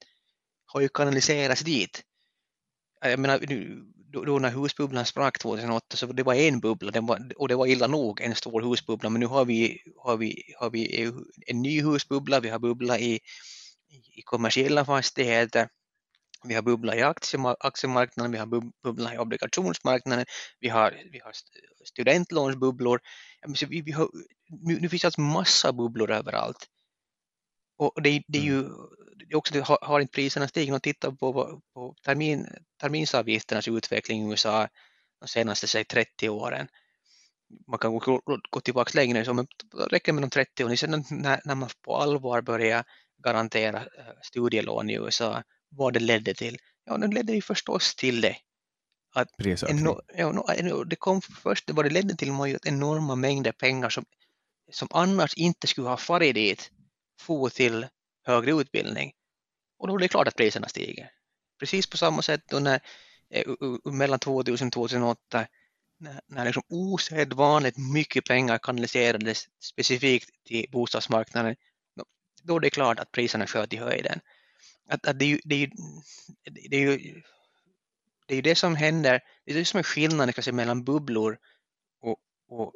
[0.66, 2.02] har ju kanaliserats dit.
[3.00, 3.40] Jag menar,
[4.22, 7.66] då när husbubblan sprack 2008 så det var en bubbla den var, och det var
[7.66, 11.12] illa nog en stor husbubbla men nu har vi, har vi, har vi
[11.46, 13.20] en ny husbubbla, vi har bubbla i,
[14.16, 15.68] i kommersiella fastigheter,
[16.44, 17.02] vi har bubbla i
[17.60, 18.46] aktiemarknaden, vi har
[18.82, 20.26] bubbla i obligationsmarknaden,
[20.60, 21.32] vi har, vi har
[21.84, 23.00] studentlånsbubblor.
[23.68, 24.08] Vi, vi har,
[24.48, 26.66] nu, nu finns det alltså massa bubblor överallt.
[27.78, 28.72] Och det, det är ju mm
[29.34, 30.74] också, har, har inte priserna stigit?
[30.74, 32.46] Och titta på, på termin,
[32.80, 34.68] terminsavgifternas utveckling i USA
[35.20, 36.68] de senaste säg, 30 åren.
[37.66, 38.20] Man kan gå,
[38.50, 39.46] gå tillbaka längre, så men
[39.90, 40.76] räcker med de 30 åren.
[40.76, 42.84] Sen när, när man på allvar börjar
[43.24, 46.58] garantera eh, studielån i USA, vad det ledde till?
[46.84, 48.36] Ja, det ledde ju förstås till det
[49.14, 49.28] att
[49.68, 54.04] eno, ja, det kom först, var det ledde till att enorma mängder pengar som,
[54.70, 56.70] som annars inte skulle ha farit dit,
[57.20, 57.86] få till
[58.24, 59.12] högre utbildning.
[59.78, 61.10] Och då är det klart att priserna stiger.
[61.60, 62.80] Precis på samma sätt då när
[63.30, 63.44] eh,
[63.84, 65.46] mellan 2000 och 2008
[65.98, 71.56] när, när liksom osedvanligt mycket pengar kanaliserades specifikt till bostadsmarknaden,
[72.42, 74.20] då är det klart att priserna sköt i höjden.
[74.88, 75.70] Att, att det, är ju, det, är ju,
[76.70, 77.22] det, är ju,
[78.26, 81.38] det är ju det som händer, det är det som är skillnaden mellan bubblor
[82.00, 82.18] och,
[82.48, 82.72] och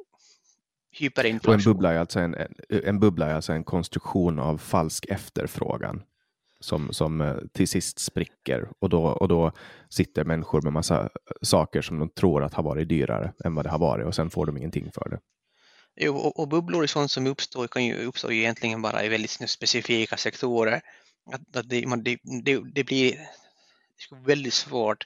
[0.91, 1.55] hyperinflation.
[1.55, 2.35] Och en bubbla, är alltså en,
[2.69, 6.03] en bubbla är alltså en konstruktion av falsk efterfrågan
[6.59, 9.51] som, som eh, till sist spricker och då, och då
[9.89, 11.09] sitter människor med massa
[11.41, 14.29] saker som de tror att har varit dyrare än vad det har varit och sen
[14.29, 15.19] får de ingenting för det.
[15.95, 19.49] Jo, och, och bubblor är sånt som uppstår, kan ju uppstå egentligen bara i väldigt
[19.49, 20.81] specifika sektorer.
[21.31, 25.05] Att, att det, man, det, det, det, blir det väldigt svårt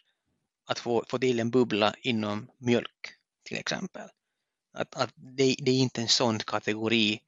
[0.67, 3.13] att få, få till en bubbla inom mjölk
[3.43, 4.09] till exempel.
[4.73, 7.21] Att, att det, det är inte en sån kategori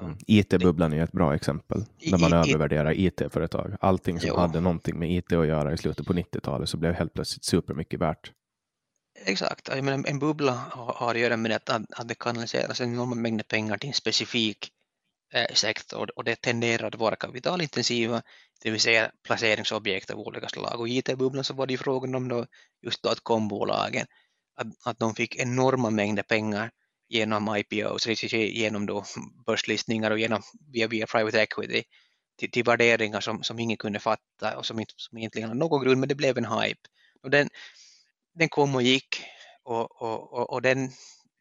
[0.00, 0.16] Mm.
[0.26, 1.84] IT-bubblan är ett bra exempel.
[2.10, 3.76] När man I, övervärderar IT-företag.
[3.80, 4.36] Allting som jo.
[4.36, 8.00] hade någonting med IT att göra i slutet på 90-talet så blev helt plötsligt supermycket
[8.00, 8.32] värt.
[9.24, 13.44] Exakt, jag menar, en bubbla har att göra med att, att det kanaliseras enorma mängder
[13.44, 14.70] pengar till en specifik
[15.34, 18.22] eh, sektor och det tenderar att vara kapitalintensiva,
[18.62, 20.80] det vill säga placeringsobjekt av olika slag.
[20.80, 22.46] Och IT-bubblan så var det ju frågan om då
[22.82, 24.06] just då att kombolagen,
[24.56, 26.70] att, att de fick enorma mängder pengar
[27.08, 29.04] genom IPOs, genom då
[29.46, 30.42] börslistningar och genom
[30.72, 31.82] via, via private equity
[32.38, 35.84] till, till värderingar som, som ingen kunde fatta och som, inte, som egentligen hade någon
[35.84, 36.80] grund, men det blev en hype.
[37.22, 37.48] Och den,
[38.34, 39.22] den kom och gick
[39.62, 40.90] och, och, och, och den,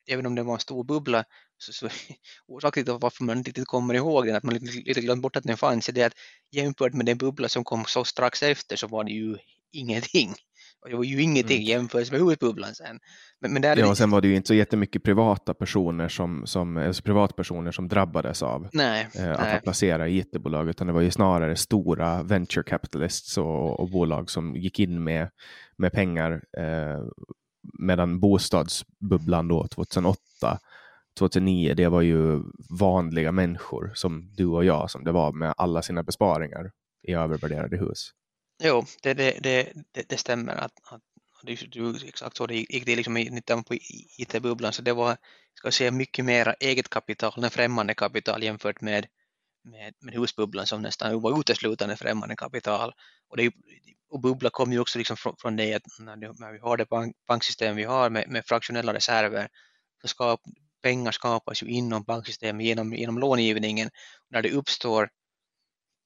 [0.07, 1.23] även om det var en stor bubbla,
[1.57, 1.89] så, så
[2.47, 5.35] orsaken till varför man inte riktigt kommer ihåg den, att man lite, lite glömt bort
[5.35, 6.13] att den fanns, är det att
[6.51, 9.37] jämfört med den bubbla som kom så strax efter så var det ju
[9.71, 10.33] ingenting.
[10.89, 11.67] Det var ju ingenting mm.
[11.67, 12.99] jämfört med huvudbubblan sen.
[13.41, 16.47] Men, men där ja, och sen var det ju inte så jättemycket privata personer som,
[16.47, 19.61] som, alltså privatpersoner som drabbades av nej, eh, att nej.
[19.63, 24.55] placera i it-bolag, utan det var ju snarare stora venture capitalists och, och bolag som
[24.55, 25.29] gick in med,
[25.77, 27.03] med pengar eh,
[27.79, 30.59] medan bostadsbubblan då 2008
[31.19, 32.43] 2009, det var ju
[32.79, 36.71] vanliga människor som du och jag som det var med alla sina besparingar
[37.07, 38.11] i övervärderade hus.
[38.63, 39.73] Jo, det, det, det,
[40.09, 41.01] det stämmer att, att
[41.43, 43.75] det är exakt så det gick det liksom i, på
[44.17, 45.17] IT-bubblan så det var
[45.53, 49.05] ska säga, mycket mer eget kapital än främmande kapital jämfört med,
[49.63, 52.93] med, med husbubblan som nästan var uteslutande främmande kapital.
[53.29, 53.51] Och, det,
[54.09, 57.15] och bubbla kom ju också liksom från, från det att när, vi har det bank,
[57.27, 59.47] banksystem vi har med, med fraktionella reserver
[60.01, 60.37] så ska
[60.81, 63.87] pengar skapas ju inom banksystemet genom, genom långivningen.
[63.87, 65.09] Och när det uppstår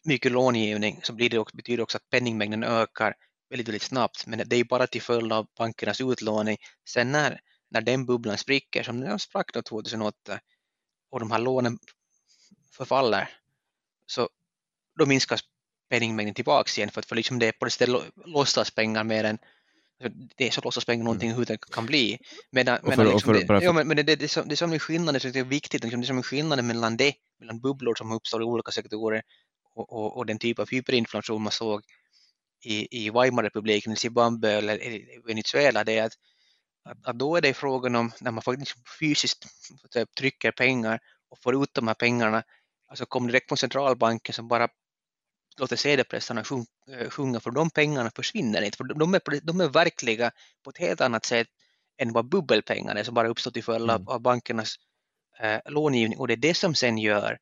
[0.04, 3.16] mycket långivning så blir det också, betyder också att penningmängden ökar
[3.50, 4.28] väldigt, väldigt snabbt.
[4.28, 6.58] Men det är bara till följd av bankernas utlåning.
[6.90, 7.40] Sen när,
[7.70, 10.40] när den bubblan spricker, som den sprack 2008,
[11.12, 11.80] och de här lånen
[12.72, 13.30] förfaller,
[14.06, 14.30] så
[15.00, 15.42] då minskas
[15.90, 19.24] penningmängden tillbaks igen för att för liksom det är på det stället låtsas pengar mer
[19.24, 19.38] än
[20.36, 22.20] det är så låtsas pengar någonting hur det kan bli.
[22.52, 24.80] Medan, för, liksom för, det, ja, men, men det, det, det, som, det som är
[24.80, 28.42] skillnaden, det är viktigt, liksom, det som är skillnaden mellan det, mellan bubblor som uppstår
[28.42, 29.24] i olika sektorer
[29.80, 31.82] och, och, och, den typ av hyperinflation man såg
[32.66, 34.80] i, i Weimarrepubliken, Zimbabwe eller
[35.28, 36.14] Venezuela, det är att,
[36.84, 39.46] att, att, då är det frågan om när man faktiskt fysiskt
[40.18, 41.00] trycker pengar
[41.30, 42.44] och får ut de här pengarna,
[42.88, 44.68] alltså kommer direkt från centralbanken som bara
[45.60, 46.44] låter sedelpressarna
[46.92, 50.32] eh, sjunga för de pengarna försvinner inte, för de är, de är verkliga
[50.64, 51.48] på ett helt annat sätt
[51.98, 54.08] än vad bubbelpengar är som bara uppstår till följd av, mm.
[54.08, 54.76] av bankernas
[55.40, 57.40] eh, långivning och det är det som sen gör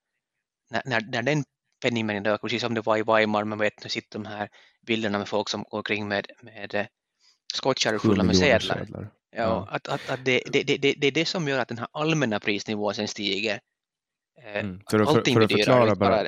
[0.70, 1.44] när, när, när den
[1.82, 4.50] penningmängden ökar, precis som det var i Weimar, man vet nu sitter de här
[4.88, 6.86] bilderna med folk som går omkring med, med eh,
[7.54, 8.60] skottkärror fulla med sedlar.
[8.60, 9.10] sedlar.
[9.32, 9.68] Ja, ja.
[9.70, 12.40] Att, att, att det, det, det, det är det som gör att den här allmänna
[12.40, 13.60] prisnivån sen stiger.
[14.44, 14.80] Eh, mm.
[14.90, 16.28] För, för, för, att förklara bara,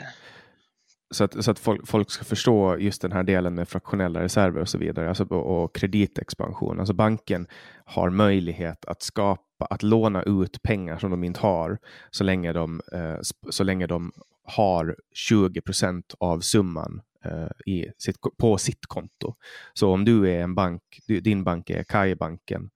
[1.12, 4.62] så att, så att folk, folk, ska förstå just den här delen med fraktionella reserver
[4.62, 6.80] och så vidare, alltså, och, och kreditexpansion.
[6.80, 7.48] Alltså banken
[7.86, 11.78] har möjlighet att skapa, att låna ut pengar som de inte har
[12.12, 13.18] så länge de, eh,
[13.50, 14.12] så länge de
[14.50, 19.36] har 20 procent av summan eh, i sitt, på sitt konto.
[19.74, 22.70] Så om du är en bank, din bank är Kajbanken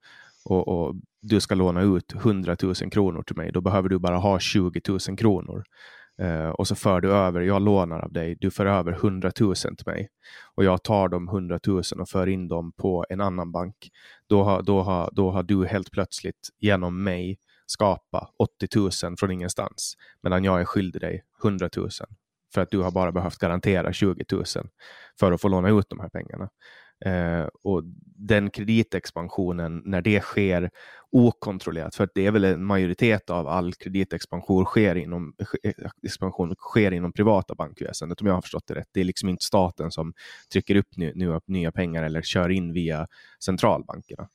[0.44, 0.94] och, och,
[1.26, 4.80] du ska låna ut 100 000 kronor till mig, då behöver du bara ha 20
[4.88, 5.64] 000 kronor.
[6.22, 9.54] Uh, och så för du över, jag lånar av dig, du för över 100 000
[9.54, 10.08] till mig
[10.54, 13.90] och jag tar de 100 000 och för in dem på en annan bank.
[14.26, 17.38] Då har, då har, då har du helt plötsligt genom mig
[17.74, 18.68] skapa 80
[19.04, 21.90] 000 från ingenstans medan jag är skyldig dig 100 000
[22.54, 24.44] för att du har bara behövt garantera 20 000
[25.20, 26.48] för att få låna ut de här pengarna.
[27.04, 27.82] Eh, och
[28.16, 30.70] den kreditexpansionen, när det sker
[31.10, 35.34] okontrollerat, för det är väl en majoritet av all kreditexpansion sker inom,
[36.02, 38.88] expansion sker inom privata bankväsendet om jag har förstått det rätt.
[38.92, 40.14] Det är liksom inte staten som
[40.52, 40.88] trycker upp
[41.46, 43.06] nya pengar eller kör in via
[43.44, 44.28] centralbankerna.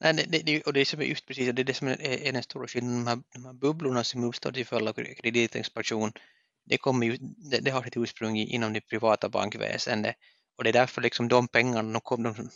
[0.00, 2.32] Nej, det, det, och det är som just precis det är det som är, är
[2.32, 3.04] den stora skillnaden.
[3.04, 6.12] De här, de här bubblorna som uppstår till följd av kreditexpansion,
[6.64, 10.16] det, kommer ju, det, det har sitt ursprung inom det privata bankväsendet
[10.56, 12.50] och det är därför liksom de pengarna de, kom, de,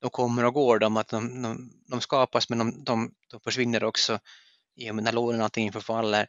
[0.00, 3.84] de kommer och går, de, att de, de, de skapas men de, de, de försvinner
[3.84, 4.18] också
[4.76, 6.26] i och med när lånen antingen förfaller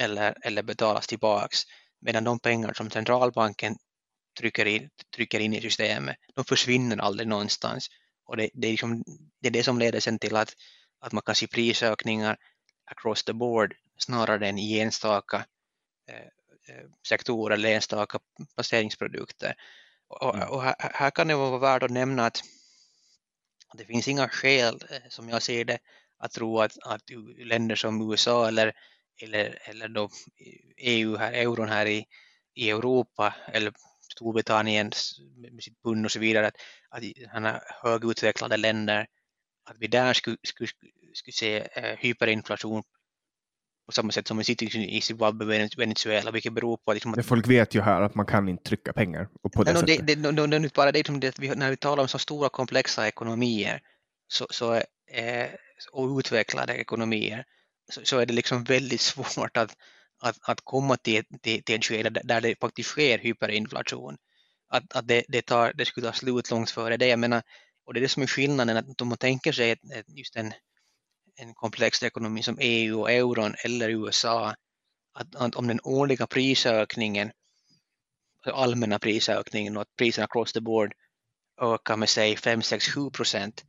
[0.00, 1.62] eller, eller betalas tillbaks.
[2.00, 3.76] Medan de pengar som centralbanken
[4.38, 7.88] trycker in, trycker in i systemet, de försvinner aldrig någonstans.
[8.24, 9.04] Och det, det, är liksom,
[9.40, 10.56] det är det som leder sen till att,
[11.00, 12.36] att man kan se prisökningar
[12.84, 15.46] across the board snarare än i enstaka
[16.08, 16.16] eh,
[16.68, 18.18] eh sektorer eller enstaka
[18.54, 19.54] placeringsprodukter.
[20.08, 20.48] Och, mm.
[20.48, 22.42] och här, här, kan det vara värt att nämna att
[23.74, 25.78] det finns inga skäl, eh, som jag ser det,
[26.18, 27.02] att tro att, att
[27.38, 28.72] länder som USA eller,
[29.22, 30.10] eller, eller då
[30.76, 32.06] EU, här, euron här i,
[32.54, 33.72] i Europa eller
[34.16, 34.92] Storbritannien
[35.52, 36.56] med sitt pund och så vidare, att,
[36.90, 37.02] att
[37.32, 39.06] här högutvecklade länder,
[39.70, 40.68] att vi där skulle, skulle,
[41.12, 42.82] skulle se eh, hyperinflation
[43.86, 47.26] på samma sätt som vi sitter i Zimbabwe och Venezuela, vilket beror på liksom att...
[47.26, 49.28] Folk vet ju här att man kan inte trycka pengar.
[49.42, 51.70] Och på det, no, det, det, no, no, inte bara det, som det vi, när
[51.70, 53.80] vi talar om så stora komplexa ekonomier
[54.28, 54.74] så, så,
[55.10, 55.48] eh,
[55.92, 57.44] och utvecklade ekonomier
[57.92, 59.76] så, så, är det liksom väldigt svårt att,
[60.24, 64.16] att, att komma till, till, till en skede där det faktiskt sker hyperinflation.
[64.68, 67.06] Att, att det, det, tar, det skulle ta slut långt före det.
[67.06, 67.42] Jag menar,
[67.84, 70.52] och det är det som är skillnaden, att om man tänker sig just en
[71.36, 74.54] en komplex ekonomi som EU och euron eller USA,
[75.12, 77.32] att, att om den årliga prisökningen,
[78.44, 80.94] allmänna prisökningen och att priserna across the board
[81.60, 83.64] ökar med säg 5, 6, 7 procent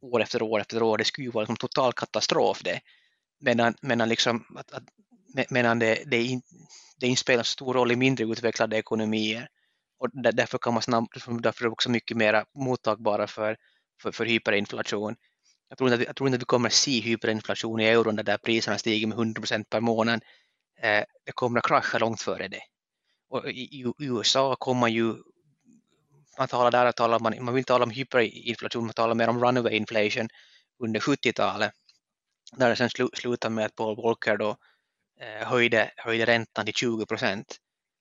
[0.00, 2.80] år efter år efter år, det skulle ju vara en total katastrof det.
[3.40, 4.82] Medan, medan, liksom, att, att,
[5.50, 6.42] medan det, det, in,
[7.00, 9.48] det inte spelar så stor roll i mindre utvecklade ekonomier
[9.98, 13.56] och därför kan man snabbt, därför är det också mycket mer mottagbara för,
[14.02, 15.16] för, för hyperinflation.
[15.68, 18.38] Jag tror, inte, jag tror inte att vi kommer att se hyperinflation i euron där
[18.38, 20.22] priserna stiger med 100 procent per månad.
[20.82, 22.62] Eh, det kommer att krascha långt före det.
[23.30, 25.14] Och i, i USA kommer ju
[26.38, 29.76] man talar där talar man, man vill tala om hyperinflation, man talar mer om runaway
[29.76, 30.28] inflation
[30.78, 31.72] under 70-talet.
[32.56, 34.56] Där det sen slu, slutar med att Paul Volcker då
[35.20, 37.56] Eh, höjde, höjde räntan till 20 procent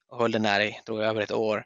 [0.10, 1.66] och höll den där i tror jag, över ett år.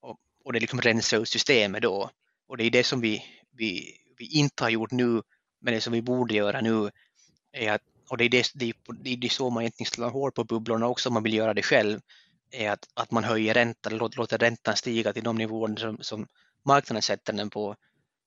[0.00, 2.10] Och, och det liksom rensade ut systemet då.
[2.48, 5.22] Och det är det som vi, vi, vi inte har gjort nu
[5.60, 6.90] men det som vi borde göra nu
[7.52, 10.32] är att, och det är, det, det, är, det är så man egentligen slår hål
[10.32, 12.00] på bubblorna också om man vill göra det själv,
[12.50, 16.26] är att, att man höjer räntan, låter, låter räntan stiga till de nivåer som, som
[16.64, 17.76] marknaden sätter den på.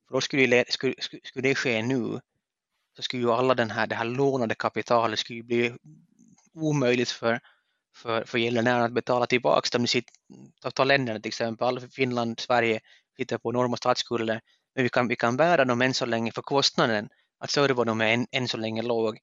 [0.07, 2.19] För då skulle, det, skulle, skulle det ske nu
[2.95, 5.73] så skulle ju alla den här, det här lånade kapitalet skulle bli
[6.53, 7.39] omöjligt för,
[7.95, 9.77] för, för gäldenärerna att betala tillbaka.
[9.77, 10.13] De sitter,
[10.73, 12.79] ta länderna till exempel, Finland, Sverige
[13.17, 14.41] sitter på enorma statsskulder,
[14.75, 18.13] men vi kan, vi kan bära dem än så länge för kostnaden att servern är
[18.13, 19.19] än, än så länge låg.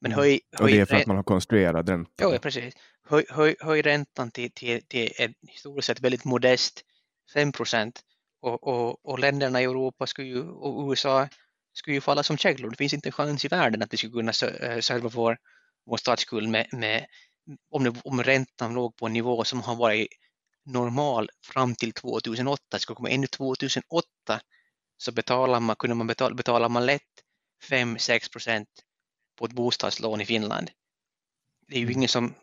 [0.00, 0.22] Men mm.
[0.22, 2.06] höj, höj, och det är för att man har konstruerat den.
[2.16, 2.74] Ja, precis.
[3.08, 6.82] Höj, höj, höj räntan till, till, till en historiskt sett väldigt modest
[7.34, 8.00] 5 procent
[8.40, 11.28] och, och, och länderna i Europa skulle ju, och USA
[11.72, 12.70] skulle ju falla som käglor.
[12.70, 15.36] Det finns inte en chans i världen att vi skulle kunna eh, serva vår,
[15.86, 17.06] vår statsskuld med, med
[17.70, 20.08] om, det, om räntan låg på en nivå som har varit
[20.64, 22.78] normal fram till 2008.
[22.78, 24.06] Skulle komma ännu 2008
[24.96, 27.02] så betalar man, kunde man betala, betalar man lätt
[27.70, 28.68] 5-6 procent
[29.38, 30.70] på ett bostadslån i Finland.
[31.68, 31.98] Det är ju mm.
[31.98, 32.34] ingen som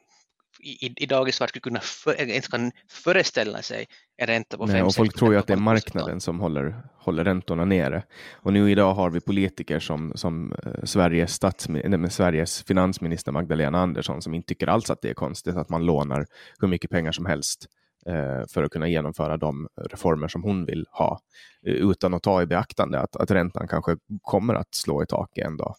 [0.64, 3.86] i, i dagens värld skulle kunna för, ens kan föreställa sig
[4.18, 7.24] en ränta på 5 Och folk tror ju att det är marknaden som håller, håller
[7.24, 8.04] räntorna nere.
[8.34, 13.80] Och nu idag har vi politiker som, som uh, Sveriges, stats, nej, Sveriges finansminister Magdalena
[13.80, 16.26] Andersson som inte tycker alls att det är konstigt att man lånar
[16.60, 17.68] hur mycket pengar som helst
[18.10, 21.20] uh, för att kunna genomföra de reformer som hon vill ha
[21.64, 25.58] utan att ta i beaktande att, att räntan kanske kommer att slå i taket en
[25.58, 25.76] dag.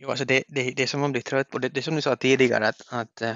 [0.00, 2.16] Jo, alltså det, det, det som man blir trött på, det, det som du sa
[2.16, 3.32] tidigare, att, att eh,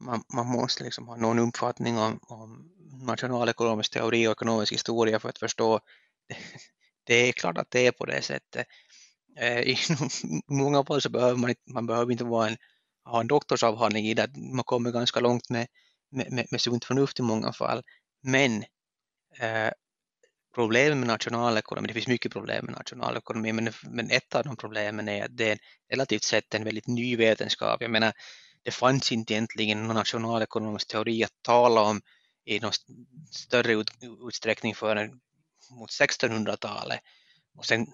[0.00, 2.70] man, man måste liksom ha någon uppfattning om, om
[3.06, 5.80] nationalekonomisk teori och ekonomisk historia för att förstå.
[7.04, 8.66] Det, är klart att det är på det sättet.
[9.38, 9.76] Eh, I
[10.46, 12.56] många fall så behöver man, man behöver inte vara en,
[13.04, 15.66] ha en doktorsavhandling i det, man kommer ganska långt med,
[16.10, 17.82] med, med, med sunt förnuft i många fall.
[18.22, 18.64] Men
[19.38, 19.70] eh,
[20.54, 25.08] problemet med nationalekonomi, det finns mycket problem med nationalekonomi, men, men ett av de problemen
[25.08, 25.58] är att det är
[25.90, 27.82] relativt sett en väldigt ny vetenskap.
[27.82, 28.12] Jag menar,
[28.66, 32.00] det fanns inte egentligen någon nationalekonomisk teori att tala om
[32.44, 32.72] i någon
[33.30, 33.90] större ut,
[34.28, 35.20] utsträckning förrän
[35.70, 37.00] mot 1600-talet
[37.56, 37.86] och sen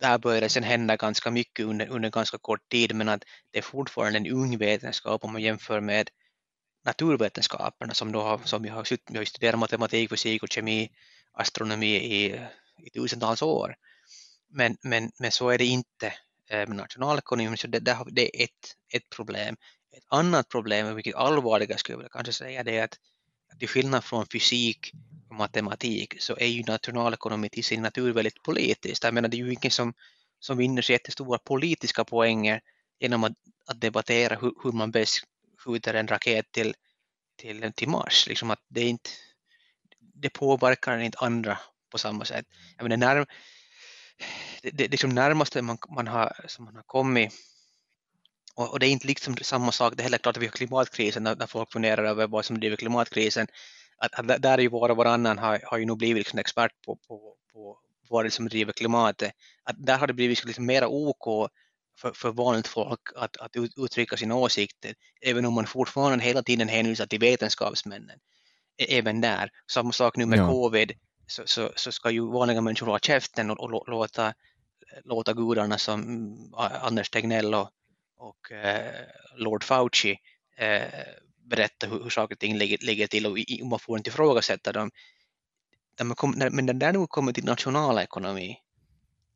[0.00, 3.62] där började sen hända ganska mycket under, under ganska kort tid men att det är
[3.62, 6.10] fortfarande en ung vetenskap om man jämför med
[6.84, 10.90] naturvetenskaperna som, då har, som jag har, jag har studerat matematik, fysik och kemi,
[11.32, 12.46] astronomi i,
[12.78, 13.74] i tusentals år.
[14.48, 16.06] Men, men, men så är det inte
[16.50, 17.78] eh, med nationalekonomi, så det,
[18.10, 19.56] det är ett, ett problem.
[19.92, 22.98] Ett annat problem, vilket allvarligare skulle jag vilja kanske säga, det är att,
[23.52, 24.92] att till skillnad från fysik
[25.28, 29.04] och matematik så är ju nationalekonomi till sin natur väldigt politiskt.
[29.04, 29.94] Jag menar, det är ju ingen som,
[30.40, 32.60] som vinner sig jättestora politiska poänger
[33.00, 33.32] genom att,
[33.66, 35.24] att debattera hur, hur man bäst
[35.64, 36.74] skjuter en raket till,
[37.36, 38.26] till, till Mars.
[38.28, 39.10] Liksom att det, inte,
[39.98, 41.58] det påverkar inte andra
[41.90, 42.46] på samma sätt.
[42.76, 43.26] Jag menar, när,
[44.62, 47.32] det, det, liksom närmaste man, man, har, som man har kommit
[48.68, 51.22] och, det är inte liksom samma sak, det är heller klart att vi har klimatkrisen
[51.22, 53.46] när, folk funderar över vad som driver klimatkrisen.
[53.98, 56.72] Att, att där är ju var och varannan har, har ju nog blivit liksom expert
[56.86, 59.32] på, på, på vad det som driver klimatet.
[59.64, 61.50] Att där har det blivit liksom mera OK
[61.98, 66.68] för, för vanligt folk att, att uttrycka sina åsikter, även om man fortfarande hela tiden
[66.68, 68.18] hänvisar till vetenskapsmännen.
[68.88, 70.46] Även där, samma sak nu med ja.
[70.46, 70.92] covid,
[71.26, 74.34] så, så, så, ska ju vanliga människor hålla käften och, och låta,
[75.04, 76.36] låta gudarna som
[76.82, 77.70] Anders Tegnell och,
[78.20, 79.06] och eh,
[79.36, 80.18] Lord Fauci
[80.56, 80.82] eh,
[81.44, 84.72] berätta hur, hur saker och ting ligger, ligger till och, och man får inte ifrågasätta
[84.72, 84.90] dem.
[86.50, 88.58] Men när det nu kommer till nationalekonomi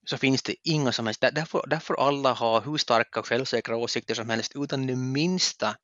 [0.05, 3.26] så finns det inga som helst, där får, där får alla ha hur starka och
[3.26, 5.76] självsäkra åsikter som helst utan det minsta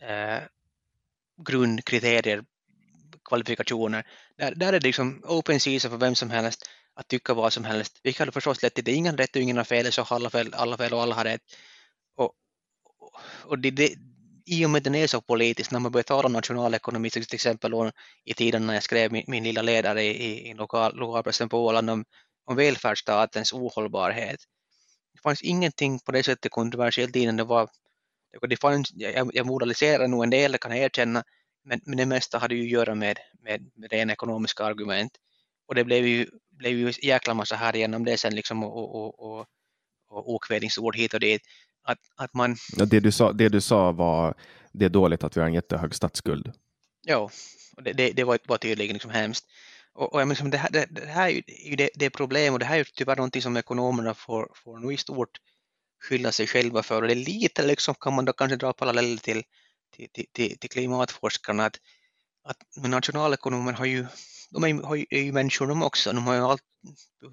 [0.00, 0.42] eh,
[1.46, 2.44] grundkriterier,
[3.24, 4.06] kvalifikationer.
[4.36, 7.64] Där, där är det liksom open season för vem som helst att tycka vad som
[7.64, 8.00] helst.
[8.02, 10.30] Vi kan förstås lätt det är ingen rätt och ingen har fel, så har alla
[10.30, 11.42] fel, alla fel och alla har rätt.
[13.44, 13.94] Och, det, det,
[14.46, 17.34] i och med att den är så politisk, när man börjar tala om nationalekonomi, till
[17.34, 17.72] exempel
[18.24, 21.64] i tiden när jag skrev min, min lilla ledare i, i, i lokal, lokalpressen på
[21.64, 22.04] Åland om
[22.44, 24.40] om välfärdsstatens ohållbarhet.
[25.12, 27.68] Det fanns ingenting på det sättet kontroversiellt innan det var
[28.48, 31.24] det fanns, jag, jag moraliserar nog en del, det kan jag erkänna,
[31.64, 35.12] men, men det mesta hade ju att göra med, med, med rena ekonomiska argument.
[35.66, 39.20] Och det blev ju, blev ju jäkla massa här genom det sen liksom och, och,
[39.20, 39.46] och,
[40.08, 41.42] och okvädingsord hit och dit.
[41.84, 42.56] Att, att man...
[42.76, 44.34] Ja, det, du sa, det du sa var
[44.72, 46.52] det är dåligt att vi har en jättehög statsskuld.
[47.02, 47.30] Ja,
[47.82, 49.44] det, det, det var, var tydligen liksom hemskt.
[49.92, 52.64] Och, och liksom det, här, det, det, här är ju det, det problem och det
[52.64, 55.38] här är ju tyvärr någonting som ekonomerna får, får nog i stort
[56.02, 57.02] skylla sig själva för.
[57.02, 59.42] Och det är lite liksom kan man då kanske dra paralleller till,
[59.96, 61.76] till, till, till klimatforskarna att,
[62.44, 64.06] att nationalekonomer har ju,
[64.50, 66.12] de är ju, har ju, är ju människor de också.
[66.12, 66.62] De har ju allt,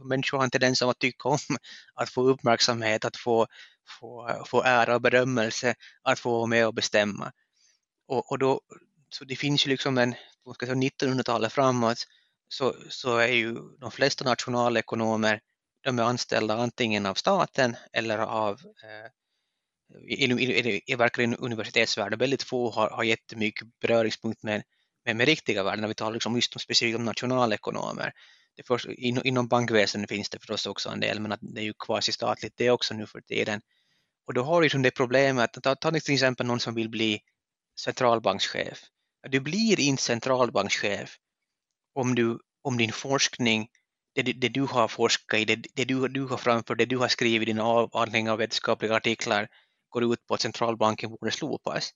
[0.05, 1.39] människor har en tendens att tycka om
[1.95, 3.47] att få uppmärksamhet, att få,
[3.99, 7.31] få, få ära och berömmelse, att få vara med och bestämma.
[8.07, 8.61] Och, och då,
[9.09, 10.15] så det finns ju liksom en,
[10.45, 12.07] 1900-talet framåt
[12.47, 15.41] så, så är ju de flesta nationalekonomer
[15.83, 19.11] de är anställda antingen av staten eller av eh,
[20.07, 22.19] i, i, i, verkligen universitetsvärlden.
[22.19, 24.63] Väldigt få har, har jättemycket beröringspunkt med,
[25.05, 28.13] med, med riktiga världen när vi talar liksom just om specifikt om nationalekonomer.
[28.55, 31.65] Det först, in, inom bankväsendet finns det förstås också en del, men att det är
[31.65, 33.61] ju quasi-statligt det också nu för tiden.
[34.27, 36.89] Och då har du liksom det problemet att ta, ta till exempel någon som vill
[36.89, 37.19] bli
[37.79, 38.83] centralbankschef.
[39.29, 41.17] Du blir inte centralbankschef
[41.93, 43.67] om du om din forskning,
[44.15, 47.07] det, det du har forskat i, det, det du, du har framfört, det du har
[47.07, 49.47] skrivit i dina avhandlingar och vetenskapliga artiklar
[49.89, 51.91] går ut på att centralbanken borde slopas.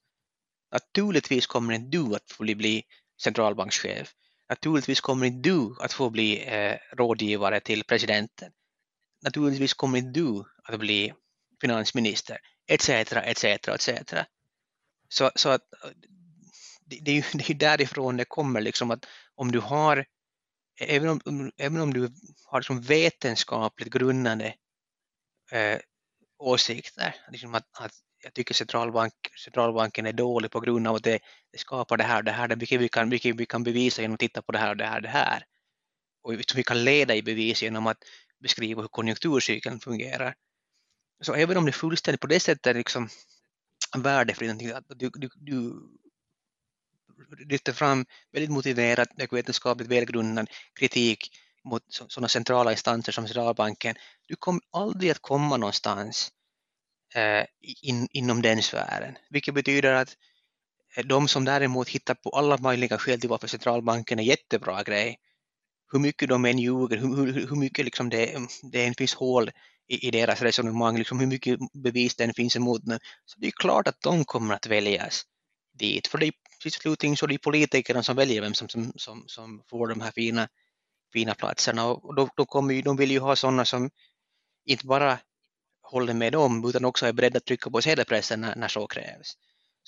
[0.72, 2.84] Naturligtvis kommer inte du att bli
[3.22, 4.12] centralbankschef.
[4.48, 8.52] Naturligtvis kommer inte du att få bli eh, rådgivare till presidenten.
[9.22, 11.12] Naturligtvis kommer inte du att bli
[11.60, 12.88] finansminister, etc.
[12.88, 13.44] etc.
[13.44, 14.14] etc.
[15.08, 15.62] Så, så att
[16.84, 20.06] det, det, är ju, det är därifrån det kommer, liksom att om du har
[20.80, 22.12] även om, även om du
[22.44, 24.54] har liksom vetenskapligt grundade
[25.50, 25.78] eh,
[26.38, 27.92] åsikter, liksom att, att
[28.26, 29.12] jag tycker centralbank,
[29.44, 31.18] centralbanken är dålig på grund av att det,
[31.52, 34.14] det skapar det här och det här, vilket vi kan, mycket vi kan bevisa genom
[34.14, 35.44] att titta på det här och det här och det här.
[36.22, 37.98] Och vi kan leda i bevis genom att
[38.42, 40.34] beskriva hur konjunkturcykeln fungerar.
[41.20, 43.08] Så även om det fullständigt på det sättet liksom
[43.96, 45.82] värdefritt, att du, du, du
[47.46, 51.30] lyfter fram väldigt motiverad och vetenskapligt välgrundad kritik
[51.64, 53.94] mot sådana centrala instanser som centralbanken.
[54.26, 56.32] Du kommer aldrig att komma någonstans
[57.16, 57.44] Eh,
[57.82, 60.16] in, inom den sfären, vilket betyder att
[60.96, 65.18] eh, de som däremot hittar på alla möjliga skäl till varför centralbanken är jättebra grej,
[65.92, 68.38] hur mycket de än ljuger, hur, hur, hur mycket liksom det,
[68.72, 69.50] det än finns hål
[69.88, 73.46] i, i deras resonemang, liksom hur mycket bevis det än finns emot dem, så det
[73.46, 75.22] är klart att de kommer att väljas
[75.78, 78.92] dit, för det är sist och så det är politikerna som väljer vem som, som,
[78.96, 80.48] som, som får de här fina,
[81.12, 81.86] fina platserna.
[81.86, 83.90] Och då, då kommer ju, de vill ju ha sådana som
[84.64, 85.18] inte bara
[85.90, 89.36] håller med dem utan också är beredda att trycka på sedelpressen när, när så krävs.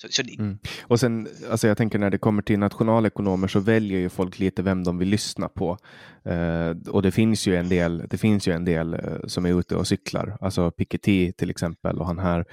[0.01, 0.57] Så, så mm.
[0.81, 4.61] Och sen, alltså jag tänker när det kommer till nationalekonomer så väljer ju folk lite
[4.61, 5.77] vem de vill lyssna på.
[6.25, 9.59] Eh, och det finns ju en del, det finns ju en del eh, som är
[9.59, 12.45] ute och cyklar, alltså Piketty till exempel och han här,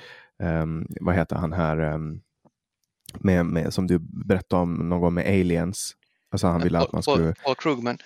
[0.42, 0.66] eh,
[1.00, 2.20] vad heter han här, ehm,
[3.20, 5.94] med, med, som du berättade om någon gång med aliens.
[6.30, 7.34] Alltså han ville att man skulle...
[7.44, 7.98] Paul Krugman.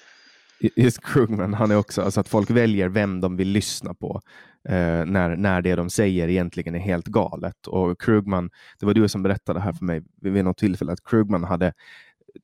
[0.61, 4.21] Just Krugman, han är också, alltså att folk väljer vem de vill lyssna på
[4.69, 7.67] eh, när, när det de säger egentligen är helt galet.
[7.67, 8.51] Och Krugman,
[8.81, 11.73] det var du som berättade här för mig vid något tillfälle att Krugman hade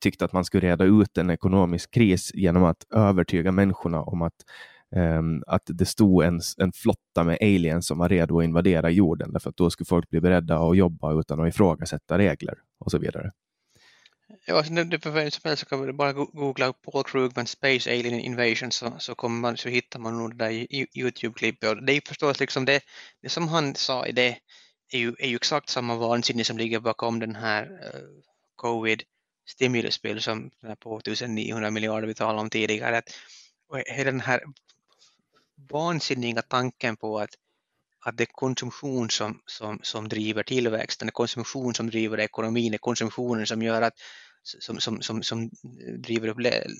[0.00, 4.34] tyckt att man skulle reda ut en ekonomisk kris genom att övertyga människorna om att,
[4.96, 9.32] Um, att det stod en, en flotta med aliens som var redo att invadera jorden,
[9.32, 12.98] därför att då skulle folk bli beredda att jobba utan att ifrågasätta regler och så
[12.98, 13.30] vidare.
[14.46, 17.90] Ja, alltså, det, för vem som helst så kan man bara googla Paul Krugman Space
[17.90, 20.66] Alien Invasion så, så, kommer man, så hittar man nog det där
[20.98, 21.86] Youtube-klippet.
[21.86, 22.80] det är förstås liksom det,
[23.22, 24.38] det som han sa i det
[24.92, 28.08] är ju, är ju exakt samma vansinne som ligger bakom den här eh, uh,
[28.56, 29.02] covid
[29.46, 32.98] stimulusbild som den här på 1900 miljarder vi talade om tidigare.
[32.98, 33.10] Att,
[33.68, 34.40] och hela den här
[35.70, 37.30] vansinniga tanken på att,
[38.06, 42.72] att det är konsumtion som, som, som driver tillväxten, det är konsumtion som driver ekonomin,
[42.72, 43.94] det är konsumtionen som gör att
[44.42, 45.50] som, som, som, som
[45.98, 46.38] driver upp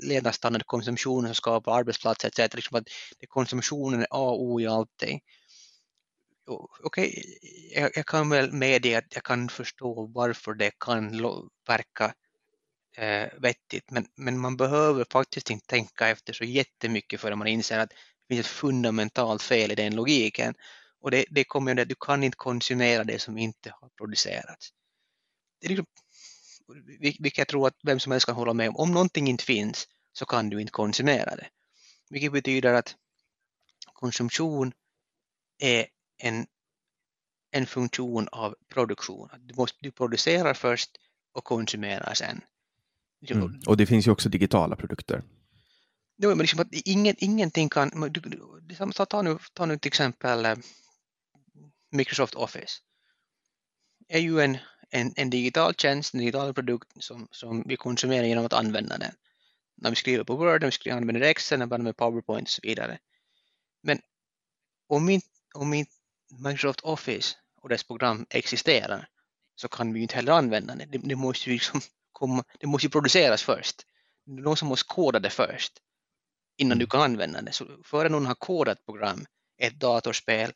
[0.09, 2.55] levnadsstandard, konsumtionen som skapar arbetsplatser etc.
[2.55, 2.85] Liksom att
[3.19, 5.21] det konsumtionen är A och O i allting.
[6.85, 7.13] Okej, okay,
[7.83, 11.11] jag, jag, kan väl medge att jag kan förstå varför det kan
[11.69, 12.15] verka
[12.97, 17.79] eh, vettigt, men, men man behöver faktiskt inte tänka efter så jättemycket förrän man inser
[17.79, 20.55] att det finns ett fundamentalt fel i den logiken.
[21.07, 24.71] Och det, det kommer ju att du kan inte konsumera det som inte har producerats.
[25.61, 25.87] Det är liksom,
[26.99, 28.77] vilket jag tror att vem som helst kan hålla med om.
[28.77, 31.49] Om någonting inte finns så kan du inte konsumera det.
[32.11, 32.97] Vilket betyder att
[33.93, 34.73] konsumtion
[35.59, 35.87] är
[36.23, 36.47] en,
[37.51, 39.29] en funktion av produktion.
[39.39, 40.91] Du, måste, du producerar först
[41.33, 42.41] och konsumerar sen.
[43.31, 43.61] Mm.
[43.67, 45.23] Och det finns ju också digitala produkter.
[46.17, 47.91] Ja, men liksom att ingen, ingenting kan...
[48.11, 50.57] Du, du, ta, nu, ta nu till exempel eh,
[51.91, 52.81] Microsoft Office.
[54.09, 54.59] är ju en
[54.91, 59.13] en, en digital tjänst, en digital produkt som, som vi konsumerar genom att använda den.
[59.77, 62.53] När vi skriver på Word, när vi skriver, använder Excel, när vi använder PowerPoint och
[62.53, 62.99] så vidare.
[63.83, 64.01] Men
[64.89, 65.93] om inte, om inte
[66.39, 69.09] Microsoft Office och dess program existerar
[69.57, 70.85] så kan vi inte heller använda det.
[70.85, 71.81] Det, det måste ju liksom
[72.13, 73.87] komma, det måste ju produceras först.
[74.25, 75.73] Det är någon som måste koda det först
[76.59, 76.91] innan du mm.
[76.91, 77.53] kan använda det.
[77.53, 79.27] Så före någon har kodat program,
[79.59, 80.53] ett datorspel,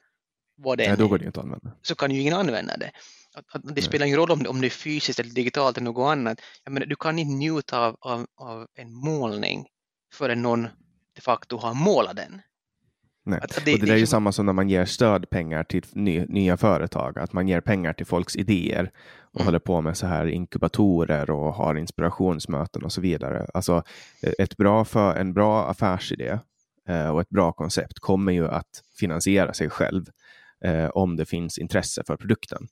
[0.63, 1.73] vad det Nej, då går det inte att använda.
[1.83, 2.91] så kan ju ingen använda det.
[3.35, 5.85] Att, att det spelar ingen roll om det, om det är fysiskt eller digitalt eller
[5.85, 6.41] något annat.
[6.65, 9.67] Jag menar, du kan inte njuta av, av, av en målning
[10.13, 10.69] förrän någon
[11.15, 12.41] de facto har målat den.
[13.25, 13.39] Nej.
[13.43, 15.83] Att, att det, och det, det är ju samma som när man ger stödpengar till
[15.93, 18.91] ny, nya företag, att man ger pengar till folks idéer
[19.21, 19.47] och mm.
[19.47, 23.47] håller på med så här inkubatorer och har inspirationsmöten och så vidare.
[23.55, 23.83] Alltså
[24.39, 26.39] ett bra för, en bra affärsidé
[26.89, 30.05] eh, och ett bra koncept kommer ju att finansiera sig själv
[30.65, 32.69] eh, om det finns intresse för produkten.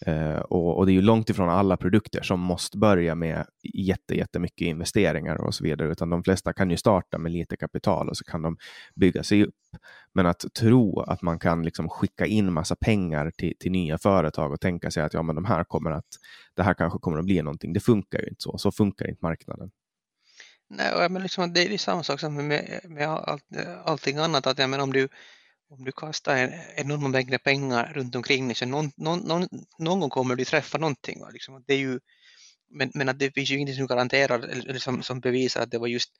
[0.00, 4.14] Eh, och, och, det är ju långt ifrån alla produkter som måste börja med jätte,
[4.14, 8.16] jättemycket investeringar och så vidare, utan de flesta kan ju starta med lite kapital och
[8.16, 8.56] så kan de
[8.94, 9.54] bygga sig upp.
[10.14, 14.52] Men att tro att man kan liksom skicka in massa pengar till, till nya företag
[14.52, 16.08] och tänka sig att ja, men de här kommer att,
[16.54, 18.58] det här kanske kommer att bli någonting, det funkar ju inte så.
[18.58, 19.70] Så funkar inte marknaden.
[20.68, 23.40] Nej, men liksom, det är samma sak som med, med all,
[23.84, 24.46] allting annat.
[24.46, 25.08] Att, ja, men om du
[25.68, 29.48] om du kastar en enorma mängder pengar runt omkring dig så någon, någon, någon,
[29.78, 31.20] någon gång kommer du träffa någonting.
[31.20, 31.30] Va?
[31.30, 32.00] Liksom, det är ju,
[32.70, 35.78] men, men att det finns ju ingenting som garanterar eller som, som bevisar att det
[35.78, 36.10] var just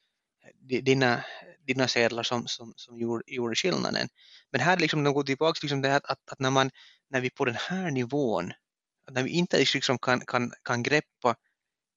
[0.61, 1.24] dina,
[1.66, 4.09] dina sedlar som, som, som gjorde, gjorde skillnaden.
[4.53, 6.70] Men här liksom, de går tillbaka liksom det att, att, när, man,
[7.11, 8.53] när vi på den här nivån,
[9.11, 11.36] när vi inte liksom, liksom kan, kan, kan greppa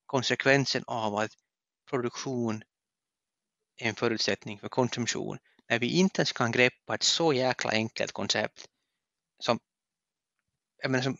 [0.06, 1.32] konsekvensen av att
[1.89, 2.64] produktion
[3.78, 5.38] är en förutsättning för konsumtion,
[5.70, 8.65] när vi inte ens kan greppa ett så jäkla enkelt koncept
[9.39, 9.59] som,
[10.82, 11.17] jag menar, som,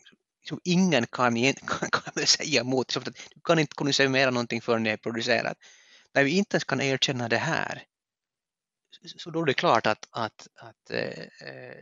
[0.48, 2.90] som ingen kan, kan, kan säga emot.
[2.90, 5.58] Som att du kan inte konsumera någonting förrän det är producerat.
[6.14, 7.84] När vi inte ens kan erkänna det här
[9.16, 11.24] så då är det klart att, att, att äh,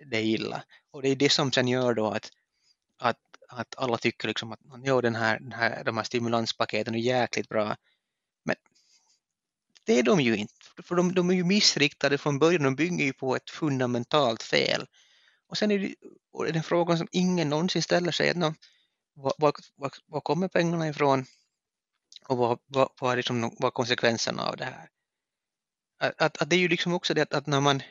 [0.07, 0.63] det är illa.
[0.91, 2.31] Och det är det som sen gör då att,
[2.99, 6.99] att, att alla tycker liksom att ja, den här, den här, de här stimulanspaketen är
[6.99, 7.77] jäkligt bra.
[9.89, 13.05] Det är de ju inte, för de, de är ju missriktade från början, de bygger
[13.05, 14.87] ju på ett fundamentalt fel.
[15.47, 15.95] Och sen är det,
[16.33, 18.37] och är det en fråga som ingen någonsin ställer sig, att,
[19.15, 21.25] var, var, var, var kommer pengarna ifrån
[22.29, 24.89] och vad, vad, vad, är, liksom, vad är konsekvenserna av det här?
[25.99, 27.83] att, att, att det är ju liksom också det att, att när man...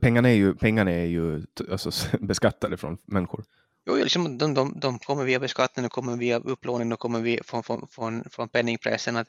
[0.00, 1.90] Pengarna är ju, pengarna är ju alltså,
[2.20, 3.44] beskattade från människor.
[3.86, 7.42] Jo, liksom, de, de, de kommer via beskattning, de kommer via upplåning, de kommer via,
[7.42, 9.16] från, från, från, från penningpressen.
[9.16, 9.28] Att,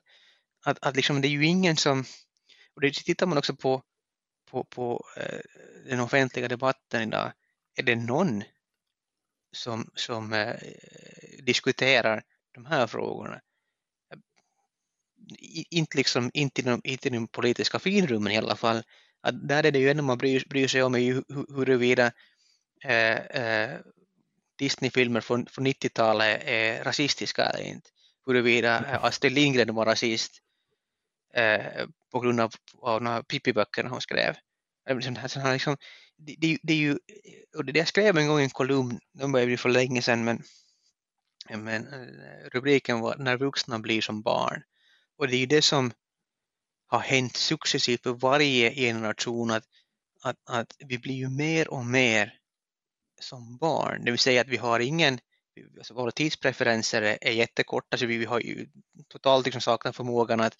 [0.65, 2.05] att, att liksom, det är ju ingen som...
[2.75, 3.83] Och det tittar man också på,
[4.51, 5.39] på, på eh,
[5.85, 7.31] den offentliga debatten idag.
[7.75, 8.43] Är det någon
[9.51, 10.55] som, som eh,
[11.43, 13.41] diskuterar de här frågorna?
[15.69, 18.83] inte, liksom, inte, inom, inte i de politiska finrummen i alla fall.
[19.21, 21.23] Att där är det ju enda man bryr, bryr sig om är ju
[21.55, 22.11] huruvida
[22.83, 23.79] eh, eh,
[24.57, 27.89] Disney-filmer från, från 90-talet är rasistiska eller inte.
[28.25, 30.41] Huruvida eh, Astrid Lindgren var rasist
[31.33, 32.51] eh, på grund av,
[32.81, 34.35] av några Pippi-böckerna hon skrev.
[34.89, 35.17] Liksom,
[35.51, 35.77] liksom,
[36.17, 36.97] det, det, det, är ju,
[37.57, 40.23] och det jag skrev en gång i en kolumn, den började bli för länge sedan,
[40.23, 40.43] men,
[41.49, 44.63] men eh, rubriken var När vuxna blir som barn.
[45.17, 45.91] Och det är ju det som
[46.87, 49.63] har hänt successivt för varje generation att,
[50.23, 52.39] att, att vi blir ju mer och mer
[53.21, 54.05] som barn.
[54.05, 55.19] Det vill säga att vi har ingen,
[55.77, 58.67] alltså våra tidspreferenser är, är jättekorta så vi, vi har ju
[59.07, 60.55] totalt liksom saknat förmågan att,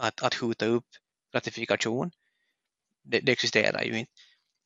[0.00, 0.86] att, att skjuta upp
[1.34, 2.10] ratifikation.
[3.02, 4.12] Det, det existerar ju inte.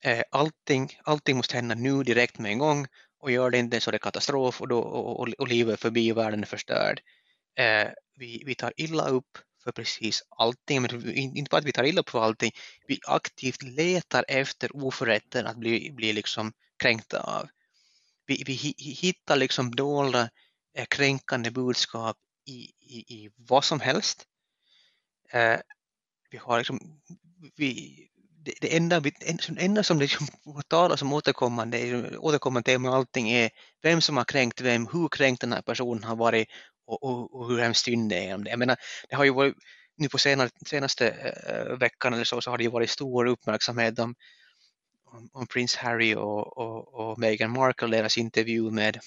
[0.04, 2.86] Eh, allting, allting måste hända nu direkt med en gång
[3.18, 6.12] och gör det inte så är det katastrof och, då, och, och, och livet förbi
[6.12, 7.00] och världen är förstörd.
[7.58, 11.84] Eh, vi, vi tar illa upp för precis allting, men inte bara att vi tar
[11.84, 12.52] illa upp för allting,
[12.86, 17.48] vi aktivt letar efter oförrätten att bli, bli liksom kränkta av.
[18.26, 20.30] Vi, vi hittar liksom dolda
[20.74, 22.16] eh, kränkande budskap
[22.46, 24.26] i, i, i vad som helst.
[25.34, 25.60] Eh,
[26.30, 26.78] vi har liksom,
[27.56, 27.98] vi,
[28.44, 30.26] det, det enda, det enda som liksom
[30.68, 33.50] talas om återkommande, återkommande tema allting är
[33.82, 36.48] vem som har kränkt vem, hur kränkt den här personen har varit
[36.86, 38.50] och, och, och hur hemskt synd det är om det.
[38.50, 38.76] Jag menar,
[39.08, 39.54] det har ju varit,
[39.96, 43.98] nu på senare, senaste äh, veckan eller så, så har det ju varit stor uppmärksamhet
[43.98, 44.14] om,
[45.04, 49.00] om, om prins Harry och, och, och Meghan Markle, deras intervju med,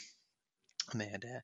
[0.93, 1.41] med, eh,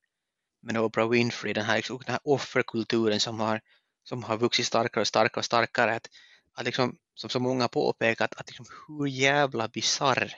[0.61, 3.61] med Oprah Winfrey, den här, den här offerkulturen som har,
[4.03, 5.95] som har vuxit starkare och starkare och starkare.
[5.95, 6.09] Att,
[6.53, 10.33] att liksom, som så många påpekat, att liksom, hur jävla bizarr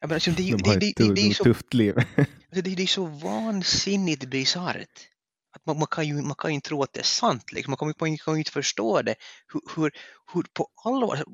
[0.00, 1.94] Jag menar, det, de har det, det, det, är så, tufft liv.
[2.50, 5.08] det, det är så vansinnigt bisarrt.
[5.52, 7.52] Att man, man, kan ju, man kan ju inte tro att det är sant.
[7.52, 7.70] Liksom.
[7.70, 9.14] Man kan, ju, kan ju inte förstå det.
[9.52, 9.92] Hur, hur,
[10.32, 11.24] hur på allvar,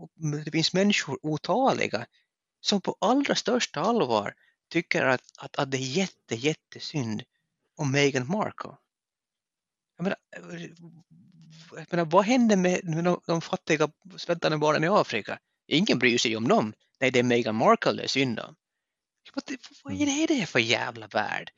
[0.44, 2.07] det finns människor otaliga
[2.61, 4.34] som på allra största allvar
[4.70, 7.22] tycker att, att, att det är jätte, jättesynd
[7.77, 8.70] om Meghan Markle.
[9.97, 10.18] Jag menar,
[11.77, 15.39] jag menar, vad händer med, med de, de fattiga svältande barnen i Afrika?
[15.66, 16.72] Ingen bryr sig om dem.
[17.01, 18.55] Nej, det är Meghan Markle det är synd om.
[19.85, 21.51] Vad är det för jävla värld?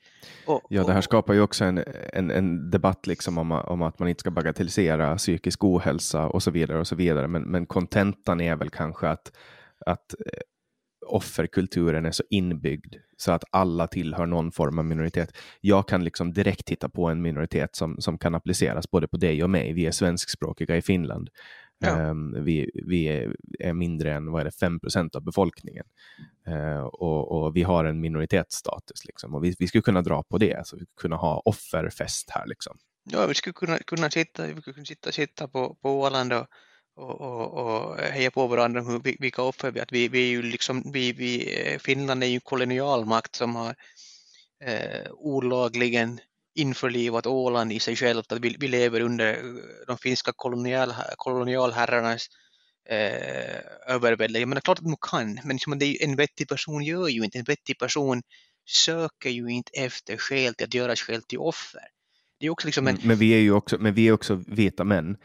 [0.45, 3.99] Och, ja, det här skapar ju också en, en, en debatt liksom om, om, att
[3.99, 7.27] man inte ska bagatellisera psykisk ohälsa och så vidare och så vidare.
[7.27, 9.31] Men, men kontentan är väl kanske att,
[9.85, 10.15] att
[11.07, 15.37] offerkulturen är så inbyggd så att alla tillhör någon form av minoritet.
[15.61, 19.43] Jag kan liksom direkt titta på en minoritet som, som kan appliceras både på dig
[19.43, 19.73] och mig.
[19.73, 21.29] Vi är svenskspråkiga i Finland.
[21.79, 22.09] Ja.
[22.09, 24.79] Um, vi, vi är, är, mindre än vad är det, 5
[25.13, 25.85] av befolkningen.
[26.47, 29.05] Uh, och, och, vi har en minoritetsstatus.
[29.05, 29.35] Liksom.
[29.35, 32.47] Och vi, vi skulle kunna dra på det, så vi skulle kunna ha offerfest här.
[32.47, 32.77] Liksom.
[33.03, 36.47] Ja, vi skulle kunna, kunna sitta, vi skulle kunna sitta, sitta på, på Åland och,
[36.97, 40.41] och, och, och heja på varandra hur, vilka offer vi att vi, vi är ju
[40.41, 43.75] liksom, vi, vi, eh, Finland är ju kolonialmakt som har
[44.63, 46.19] eh, olagligen
[46.55, 49.39] införlivat Åland i sig självt, att vi, vi lever under eh,
[49.87, 52.27] de finska kolonial, kolonialherrarnas
[52.89, 54.39] eh, övervälde.
[54.39, 57.37] Jag menar klart att man kan, men liksom, det, en vettig person gör ju inte,
[57.37, 58.21] en vettig person
[58.65, 61.87] söker ju inte efter skäl till att göra sig själv till offer.
[62.39, 62.97] Det är också liksom en...
[63.03, 65.17] men, vi är ju också, men vi är också vita män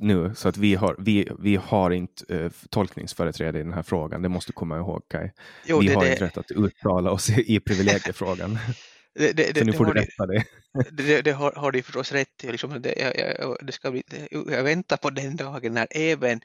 [0.00, 4.22] nu, så att vi har, vi, vi har inte uh, tolkningsföreträde i den här frågan.
[4.22, 5.32] Det måste du komma ihåg Kaj.
[5.66, 6.12] Jo, vi det, har det...
[6.12, 8.58] inte rätt att uttala oss i, i privilegiefrågan.
[9.14, 10.44] Det, det, så nu får du rätta det.
[10.90, 12.50] Det, det har, har du förstås rätt till.
[12.50, 12.94] Liksom, det,
[13.38, 16.40] jag, det ska bli, jag väntar på den dagen när även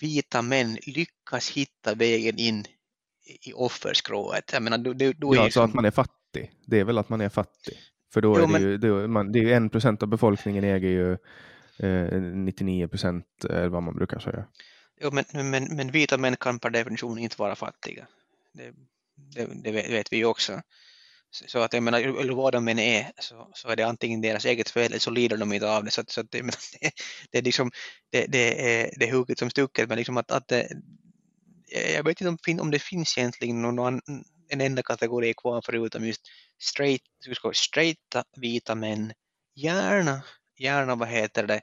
[0.00, 2.64] vita män lyckas hitta vägen in
[3.40, 4.50] i offerskrået.
[4.52, 5.64] Jag menar, då, då ja, så liksom...
[5.64, 6.52] att man är fattig.
[6.66, 7.78] Det är väl att man är fattig.
[8.12, 8.62] För då jo, är det, men...
[8.62, 11.12] ju, då, man, det är ju en procent av befolkningen äger ju
[11.78, 14.44] eh, 99 procent eller vad man brukar säga.
[15.00, 18.06] Jo, men, men, men vita män kan per definition inte vara fattiga.
[18.52, 18.72] Det,
[19.34, 20.62] det, det vet vi ju också.
[21.30, 24.44] Så att jag menar, eller vad de än är, så, så är det antingen deras
[24.44, 25.90] eget fel eller så lider de inte av det.
[25.90, 26.42] Så, så det,
[26.80, 26.90] det,
[27.30, 27.70] det, är liksom,
[28.10, 30.68] det, det är det hugget som stucket, men liksom att, att det,
[31.94, 34.00] jag vet inte om, om det finns egentligen någon,
[34.48, 36.20] en enda kategori kvar förutom just
[36.58, 37.02] straight,
[37.52, 39.12] straighta vita män,
[39.54, 40.22] gärna,
[40.58, 41.60] gärna vad heter det,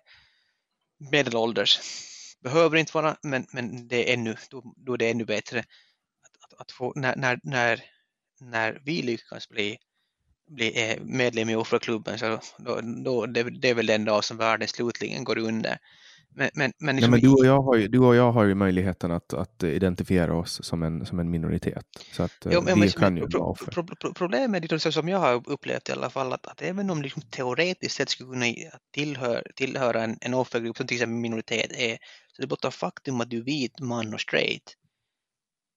[1.11, 1.79] medelålders.
[2.39, 6.43] Behöver inte vara, men, men det är ännu, då, då är det ännu bättre att,
[6.43, 7.83] att, att få, när, när, när
[8.39, 9.77] när vi lyckas bli,
[10.47, 14.37] bli eh, medlem i offerklubben så då, då, det, det är väl den dag som
[14.37, 15.77] världen slutligen går under.
[16.37, 18.43] Men, men, men, liksom, ja, men du, och jag har ju, du och jag har
[18.43, 21.85] ju möjligheten att, att identifiera oss som en, som en minoritet.
[22.11, 25.49] Så att jo, vi men, kan ju pro, pro, pro, Problemet är som jag har
[25.49, 28.45] upplevt i alla fall att, att även om liksom teoretiskt sett skulle kunna
[28.93, 31.97] tillhöra, tillhöra en, en offergrupp som till exempel minoritet är
[32.33, 34.75] så det blotta faktum att du är vit, man och straight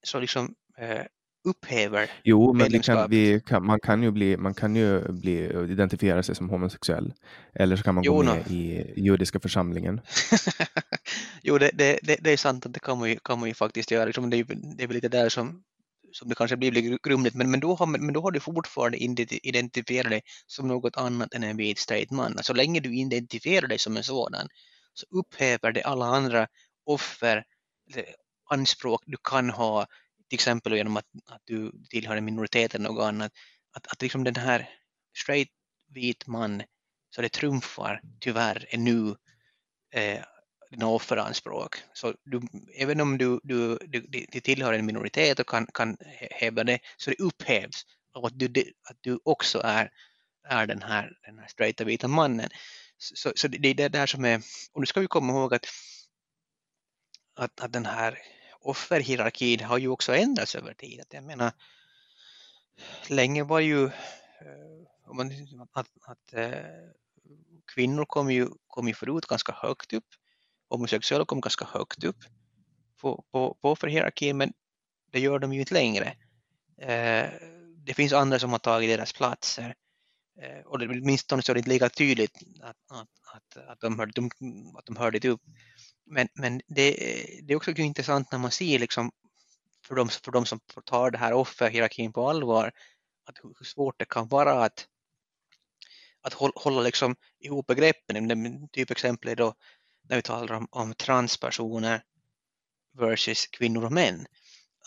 [0.03, 1.05] så liksom eh,
[1.45, 6.23] upphäver Jo, men kan, vi kan, man, kan ju bli, man kan ju bli, identifiera
[6.23, 7.15] sig som homosexuell.
[7.55, 8.55] Eller så kan man jo, gå med no.
[8.55, 10.01] i judiska församlingen.
[11.43, 13.55] jo, det, det, det, det, är sant att det kan man ju, kan man ju
[13.55, 14.05] faktiskt göra.
[14.05, 14.45] Liksom det, är,
[14.77, 15.63] det är väl lite där som,
[16.13, 18.99] som det kanske blir lite grumligt, men, men, då har, men då har du fortfarande
[19.43, 22.33] identifierat dig som något annat än en vit straight man.
[22.33, 24.49] Så alltså, länge du identifierar dig som en sådan
[24.95, 26.47] så upphäver det alla andra
[26.87, 27.45] offer,
[28.51, 29.87] anspråk du kan ha
[30.29, 33.33] till exempel genom att, att du tillhör en minoritet eller något annat,
[33.73, 34.69] att, att liksom den här
[35.17, 35.49] straight
[35.95, 36.63] vit man
[37.11, 39.17] så det trumfar tyvärr ännu
[39.95, 40.25] eh,
[40.71, 41.77] dina offeranspråk.
[41.93, 42.41] Så du,
[42.75, 45.97] även om du, du, du, du tillhör en minoritet och kan, kan
[46.31, 48.47] hävda det så det upphävs av att du,
[48.91, 49.91] att du också är,
[50.49, 52.51] är den, här, den här straighta vita mannen.
[52.99, 55.67] Så, så det är det där som är, och nu ska vi komma ihåg att,
[57.37, 58.19] att, att den här
[58.69, 61.05] offerhierarkin har ju också ändrats över tid.
[61.11, 61.53] jag menar,
[63.09, 63.91] länge var ju eh,
[65.73, 66.51] att, att eh,
[67.75, 70.05] kvinnor kom ju, kom ju förut ganska högt upp,
[70.69, 72.25] homosexuella kom ganska högt upp
[73.01, 74.53] på, på, på offerhierarkin, men
[75.11, 76.07] det gör de ju inte längre.
[76.79, 77.31] Eh,
[77.77, 79.75] det finns andra som har tagit deras platser
[80.65, 84.31] och åtminstone så är det inte lika tydligt att, att, att, att, de, hör, de,
[84.77, 85.43] att de hörde upp
[86.11, 86.91] men, men det,
[87.43, 89.11] det är också intressant när man ser liksom
[89.87, 92.73] för de, för de som tar det här offerhierarkin på allvar
[93.25, 94.87] att hur svårt det kan vara att,
[96.21, 98.69] att hålla liksom ihop begreppen.
[98.73, 99.55] Typ exempel är då
[100.09, 102.03] när vi talar om, om transpersoner
[102.99, 104.27] versus kvinnor och män.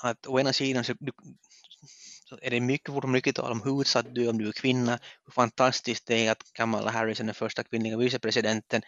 [0.03, 0.93] Att å ena sidan så,
[2.26, 4.99] så är det mycket, mycket tal om hur utsatt du är om du är kvinna,
[5.26, 8.82] hur fantastiskt det är att Kamala Harris är den första kvinnliga vicepresidenten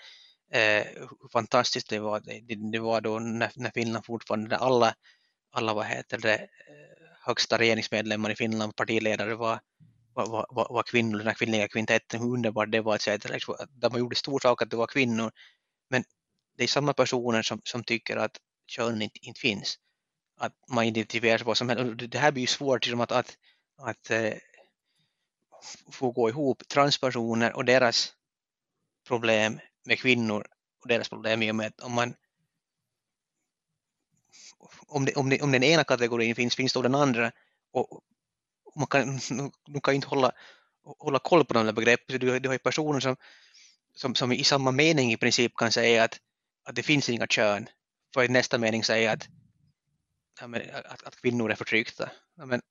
[0.54, 2.20] eh, hur fantastiskt det var.
[2.20, 4.96] Det, det var då när, när Finland fortfarande, alla,
[5.52, 6.48] alla vad heter det, eh,
[7.26, 9.60] högsta regeringsmedlemmar i Finland, partiledare var,
[10.14, 13.08] var, var, var kvinnor, den här kvinnliga kvintetten, hur underbart det var, etc.
[13.70, 15.32] Där man gjorde stor sak att det var kvinnor.
[15.90, 16.04] Men
[16.58, 18.38] det är samma personer som, som tycker att
[18.68, 19.80] kön inte, inte finns.
[20.38, 23.38] Att man identifierar sig på som Det här blir ju svårt liksom att, att,
[23.78, 24.34] att äh,
[25.92, 28.14] få gå ihop transpersoner och deras
[29.08, 30.48] problem med kvinnor
[30.82, 32.16] och deras problem i och med att om man
[34.88, 37.32] om, det, om, det, om den ena kategorin finns, finns då den andra
[37.72, 38.02] och
[38.76, 39.20] man kan,
[39.68, 40.32] man kan inte hålla,
[41.00, 42.20] hålla koll på de där begreppen.
[42.20, 43.16] Du, du har ju personer som,
[43.96, 46.20] som, som i samma mening i princip kan säga att,
[46.64, 47.70] att det finns inga kön
[48.14, 49.30] för i nästa mening säga att,
[50.86, 52.12] att, att kvinnor är förtryckta.
[52.36, 52.62] Men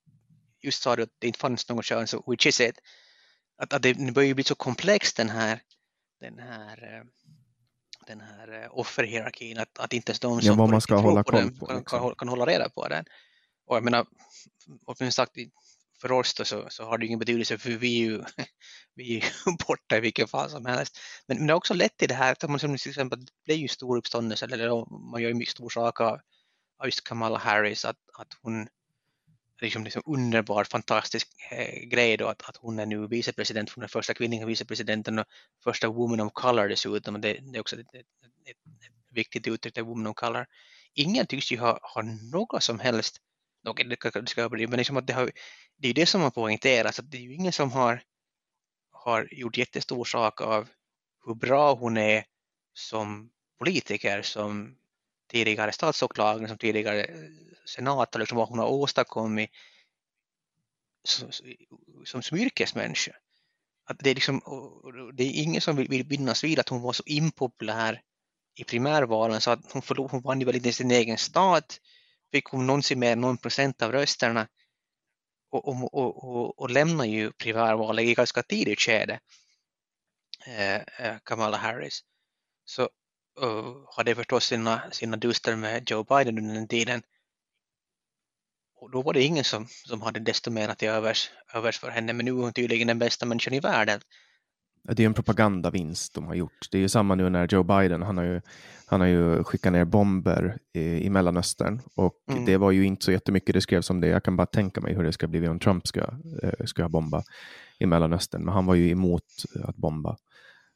[0.60, 2.78] just sa du att det inte fanns något kön, så which is it?
[3.56, 5.60] Att, att det börjar bli så komplext den här
[6.22, 7.04] den här eh,
[8.06, 11.32] den här eh, offerhierarkin, att, att inte ens de som ja, man ska hålla på
[11.32, 13.04] den på, kan, kan, kan, hålla reda på den.
[13.66, 14.06] Och jag menar,
[14.86, 15.32] och sagt,
[16.00, 18.22] för oss då, så, så har det ingen betydelse för vi är ju,
[18.94, 19.24] vi är
[19.66, 20.98] borta i vilken fall som helst.
[21.26, 23.52] Men, men det har också lett till det här att man som till exempel, det
[23.52, 24.68] är ju stor uppståndelse, eller
[25.10, 26.18] man gör ju mycket stor sak av,
[26.78, 28.68] av just Kamala Harris, att, att hon
[29.62, 33.88] liksom, liksom underbar, fantastisk eh, grej då att, att hon är nu vicepresident, hon är
[33.88, 35.26] första kvinnliga vicepresidenten och
[35.64, 37.20] första woman of color dessutom.
[37.20, 38.06] Det, det är också ett, ett,
[38.44, 38.56] ett, ett
[39.10, 40.46] viktigt uttryck, det woman of color.
[40.94, 42.02] Ingen tycks ju ha, ha
[42.32, 43.20] något som helst,
[43.68, 45.30] okay, det ska bli, men liksom att det, har,
[45.76, 48.02] det är det som har poängterats, att det är ju ingen som har,
[48.92, 50.68] har gjort jättestor sak av
[51.26, 52.24] hur bra hon är
[52.74, 54.76] som politiker, som
[55.32, 57.14] tidigare statsåklagaren, som tidigare eh,
[57.66, 59.50] senator, liksom vad hon har åstadkommit
[61.04, 63.12] som, som yrkesmänniska.
[63.84, 64.40] att det, är liksom,
[65.14, 68.02] det är ingen som vill, vill minnas vid att hon var så impopulär
[68.54, 71.80] i primärvalen så att hon, förlor, hon vann ju väl inte sin egen stat,
[72.32, 74.48] fick hon någonsin mer än någon procent av rösterna
[75.50, 79.20] och, och, och, och, och lämnar ju primärvalet i ganska tidigt skede,
[80.46, 82.00] eh, eh Kamala Harris.
[82.64, 82.88] Så
[83.96, 87.02] hade förstås sina, sina duster med Joe Biden under den tiden.
[88.80, 92.12] Och då var det ingen som, som hade desto mer till övers, övers för henne,
[92.12, 94.00] men nu är hon tydligen den bästa människan i världen.
[94.82, 96.68] Det är en propagandavinst de har gjort.
[96.70, 98.40] Det är ju samma nu när Joe Biden, han har ju,
[98.86, 102.44] han har ju skickat ner bomber i, i Mellanöstern och mm.
[102.44, 104.08] det var ju inte så jättemycket det skrevs om det.
[104.08, 106.00] Jag kan bara tänka mig hur det ska bli om Trump ska,
[106.42, 107.22] eh, ska bomba
[107.78, 109.26] i Mellanöstern, men han var ju emot
[109.64, 110.16] att bomba.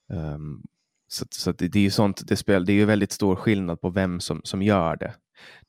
[0.08, 0.62] Um,
[1.08, 3.80] så, så det, det, är ju sånt, det, spel, det är ju väldigt stor skillnad
[3.80, 5.14] på vem som, som gör det.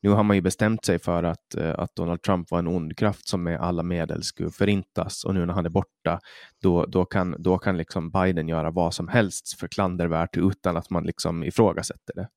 [0.00, 2.96] Nu har man ju bestämt sig för att, eh, att Donald Trump var en ond
[2.96, 6.20] kraft som med alla medel skulle förintas och nu när han är borta
[6.62, 10.90] då, då kan, då kan liksom Biden göra vad som helst för klandervärt utan att
[10.90, 12.28] man liksom ifrågasätter det.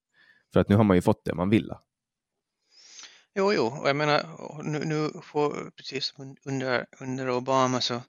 [0.53, 1.71] För att nu har man ju fått det man vill.
[3.35, 4.23] Jo, jo, och jag menar
[4.63, 8.01] nu, nu får, precis som under, under Obama så,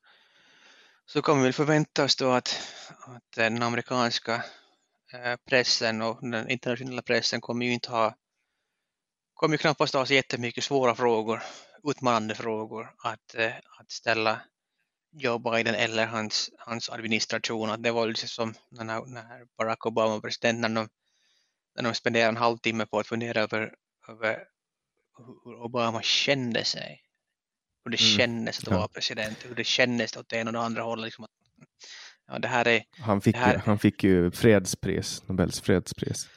[1.07, 2.61] så kan vi väl förvänta oss då att,
[3.07, 4.45] att den amerikanska
[5.49, 8.15] pressen och den internationella pressen kommer ju inte ha
[9.35, 11.43] kommer ju knappast ha så jättemycket svåra frågor,
[11.91, 14.41] utmanande frågor att, eh, att ställa
[15.13, 17.71] Joe Biden eller hans, hans administration.
[17.71, 20.89] Att det var liksom som när, när Barack Obama var president, när de,
[21.75, 23.75] när de spenderade en halvtimme på att fundera över,
[24.09, 24.45] över
[25.19, 27.03] hur Obama kände sig.
[27.85, 28.17] Hur det mm.
[28.17, 31.05] kändes att vara president, hur det kändes åt det ena och det andra hållet.
[31.05, 31.27] Liksom
[32.29, 33.57] ja, det här är, han, fick, här...
[33.57, 36.29] han fick ju fredspris, Nobels fredspris.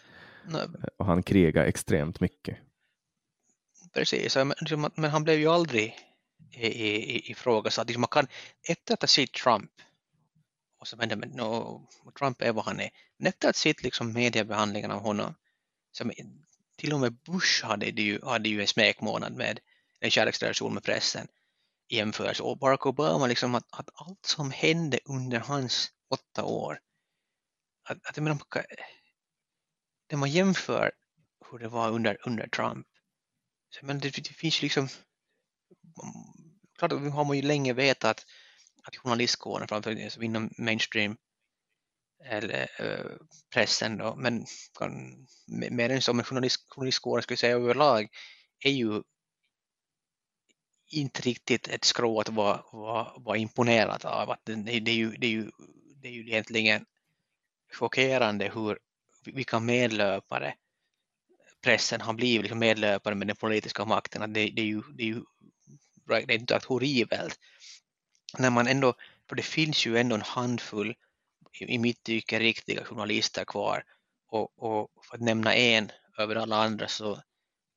[0.45, 0.57] No.
[0.97, 2.57] Och han krigade extremt mycket.
[3.93, 5.95] Precis, liksom men han blev ju aldrig
[6.57, 7.87] ifrågasatt.
[7.87, 8.27] Liksom man kan,
[8.69, 9.71] efter att ha sett Trump,
[10.79, 11.81] och som hände med no,
[12.19, 15.35] Trump är vad han är, men efter att ha sett liksom mediebehandlingen av honom,
[15.91, 16.11] som
[16.77, 19.59] till och med Bush hade ju, hade ju en smekmånad med
[19.99, 21.27] en kärleksrelation med pressen
[21.89, 22.43] jämförelse.
[22.43, 26.79] Och Barack Obama, liksom att, att allt som hände under hans åtta år,
[27.89, 28.39] att, att menar,
[30.11, 30.91] när man jämför
[31.51, 32.87] hur det var under, under Trump
[33.81, 36.13] men det, det finns ju liksom mm,
[36.77, 38.25] klart har man ju länge vetat
[38.83, 41.17] att, journalistkåren framförallt alltså inom mainstream
[42.23, 43.17] eller äh,
[43.53, 44.45] pressen då, men
[44.79, 48.07] kan, mer än så, men journalist, journalistkåren skulle jag säga överlag
[48.59, 49.01] är ju
[50.95, 54.29] inte riktigt ett skrå att vara, vara, vara imponerad av.
[54.31, 55.51] Att det, det, är ju, det, är ju,
[56.01, 56.85] det är ju egentligen
[57.73, 58.79] chockerande hur
[59.25, 60.55] vilka medlöpare
[61.61, 64.21] pressen har blivit liksom medlöpare med den politiska makten.
[64.21, 65.21] Att det, det, är ju, det är ju
[66.05, 67.39] det är inte horribelt.
[68.37, 68.93] När man ändå,
[69.29, 70.95] för det finns ju ändå en handfull
[71.59, 73.83] i mitt tycke riktiga journalister kvar
[74.27, 77.21] och, och för att nämna en över alla andra så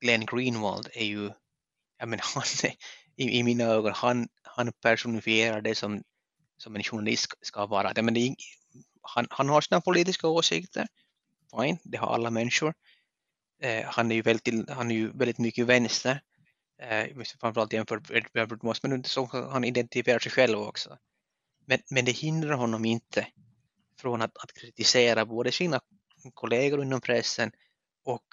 [0.01, 1.31] Glenn Greenwald är ju,
[1.99, 2.75] jag menar, han är,
[3.19, 6.03] i, i mina ögon, han, han personifierar det som,
[6.57, 8.03] som en journalist ska vara.
[8.03, 8.35] Men det
[9.03, 10.87] han, han har sina politiska åsikter,
[11.57, 12.75] fine, det har alla människor,
[13.63, 16.21] Eh, han, är ju väldigt, han är ju väldigt mycket vänster,
[16.83, 20.99] eh, framförallt jämfört med Edward Moss, men så han identifierar sig själv också.
[21.67, 23.27] Men, men det hindrar honom inte
[23.97, 25.81] från att, att kritisera både sina
[26.35, 27.53] kollegor inom pressen
[28.05, 28.25] och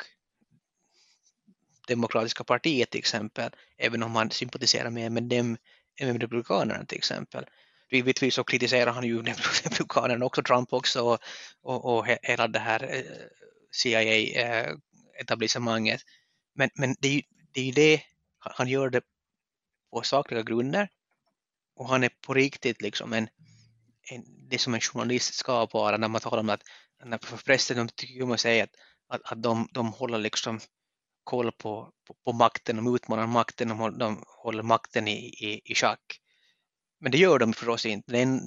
[1.88, 5.58] Demokratiska partiet till exempel, även om han sympatiserar mer med dem
[6.00, 7.46] än med Republikanerna till exempel.
[7.92, 9.22] Givetvis så kritiserar han ju
[9.64, 11.20] Republikanerna också, Trump också och,
[11.62, 13.04] och, och hela det här eh,
[13.72, 14.76] CIA eh,
[15.20, 16.02] etablissemanget.
[16.56, 17.22] Men, men det, är ju,
[17.54, 18.02] det är ju det,
[18.40, 19.02] han gör det
[19.92, 20.90] på sakliga grunder
[21.76, 23.28] och han är på riktigt liksom en,
[24.12, 26.64] en, det som en journalist ska vara när man talar om att
[27.04, 28.76] när pressen de tycker om att säga att,
[29.08, 30.60] att, att de, de håller liksom
[31.26, 35.76] koll på, på, på makten, de utmanar makten, de de håller makten i, i, i
[35.76, 36.22] schack.
[37.00, 38.12] Men det gör de förstås inte.
[38.12, 38.42] Den,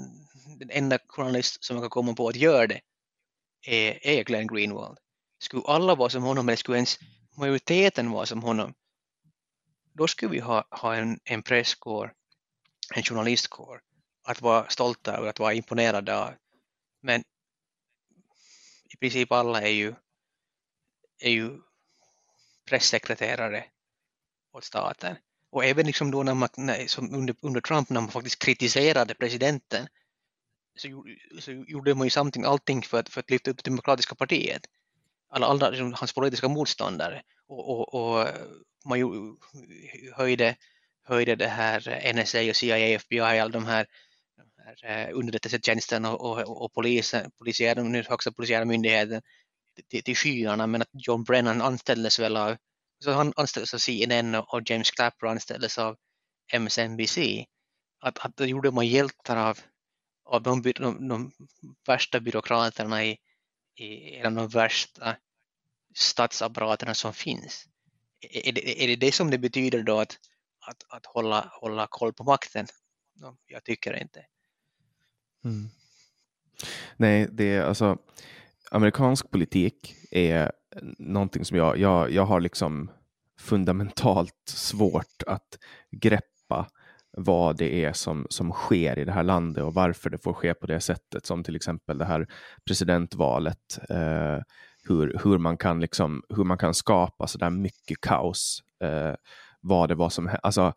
[0.59, 2.81] den enda journalist som man kan komma på att göra det
[3.67, 4.99] är, är Glenn Greenwald
[5.39, 6.99] skulle alla vara som honom eller skulle ens
[7.37, 8.75] majoriteten vara som honom,
[9.93, 12.15] då skulle vi ha, ha en, en presskår,
[12.95, 13.81] en journalistkår
[14.25, 16.35] att vara stolta över, att vara imponerade av.
[17.03, 17.21] Men
[18.95, 19.95] i princip alla är ju,
[21.19, 21.61] är ju
[22.69, 23.65] pressekreterare
[24.53, 25.17] åt staten.
[25.51, 29.15] Och även liksom då när man, nej, som under, under Trump när man faktiskt kritiserade
[29.15, 29.87] presidenten
[30.77, 31.05] så,
[31.41, 34.67] så gjorde man ju samting, allting för att, för att lyfta upp det demokratiska partiet
[35.31, 38.29] alla, alla liksom, hans politiska motståndare och, och, och
[38.85, 39.07] man ju
[40.15, 40.57] höjde,
[41.03, 43.87] höjde det här NSA och CIA, FBI, alla de här
[44.83, 49.23] här, eh, underrättelsetjänsten och, och, och polisen, polisiär, den högsta polisiära myndigheten
[49.89, 52.57] till, till skyarna men att John Brennan anställdes väl av
[53.05, 55.97] så han anställdes av CNN och James Clapper anställdes av
[56.53, 57.19] MSNBC.
[58.01, 59.59] Att, att då gjorde man hjältar av,
[60.25, 61.33] av de, de, de
[61.87, 63.19] värsta byråkraterna i,
[63.75, 65.17] i en av de värsta
[65.95, 67.67] statsapparaterna som finns.
[68.21, 70.19] Är det, är det det som det betyder då att,
[70.67, 72.67] att, att hålla, hålla koll på makten?
[73.47, 74.27] Jag tycker inte.
[75.45, 75.69] Mm.
[76.97, 77.99] Nej, det är alltså
[78.71, 80.53] amerikansk politik är
[80.99, 82.91] någonting som jag, jag, jag har liksom
[83.41, 85.59] fundamentalt svårt att
[85.91, 86.67] greppa
[87.17, 90.55] vad det är som, som sker i det här landet och varför det får ske
[90.55, 92.27] på det sättet som till exempel det här
[92.65, 93.79] presidentvalet.
[93.91, 94.39] Eh,
[94.89, 98.63] hur, hur, man kan liksom, hur man kan skapa så där mycket kaos.
[98.85, 99.15] Eh,
[99.61, 100.73] vad det var som alltså,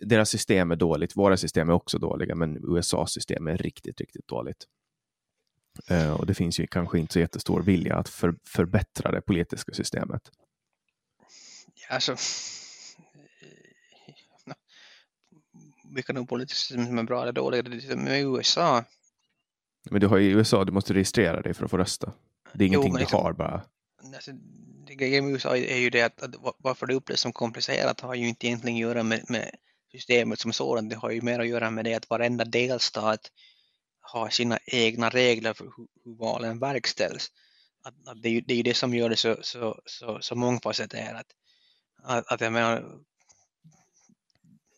[0.00, 4.28] Deras system är dåligt, våra system är också dåliga, men USAs system är riktigt, riktigt
[4.28, 4.66] dåligt.
[5.86, 9.72] Eh, och det finns ju kanske inte så jättestor vilja att för, förbättra det politiska
[9.72, 10.22] systemet.
[11.88, 12.18] Alltså, eh,
[15.94, 17.62] vilka nog politiska system som är bra eller dåliga,
[17.96, 18.84] med USA.
[19.90, 22.12] Men du har ju i USA, du måste registrera dig för att få rösta.
[22.52, 23.62] Det är ingenting jo, liksom, du har bara.
[24.14, 24.32] Alltså,
[24.88, 28.28] grejen med USA är ju det att, att varför det upplevs som komplicerat har ju
[28.28, 29.50] inte egentligen att göra med, med
[29.92, 30.90] systemet som sådant.
[30.90, 33.20] Det har ju mer att göra med det att varenda delstat
[34.06, 37.30] har sina egna regler för hur, hur valen verkställs.
[37.84, 40.18] Att, att det, är ju, det är ju det som gör det så, så, så,
[40.20, 41.26] så mångfacetterat.
[42.02, 42.84] Att, att jag menar,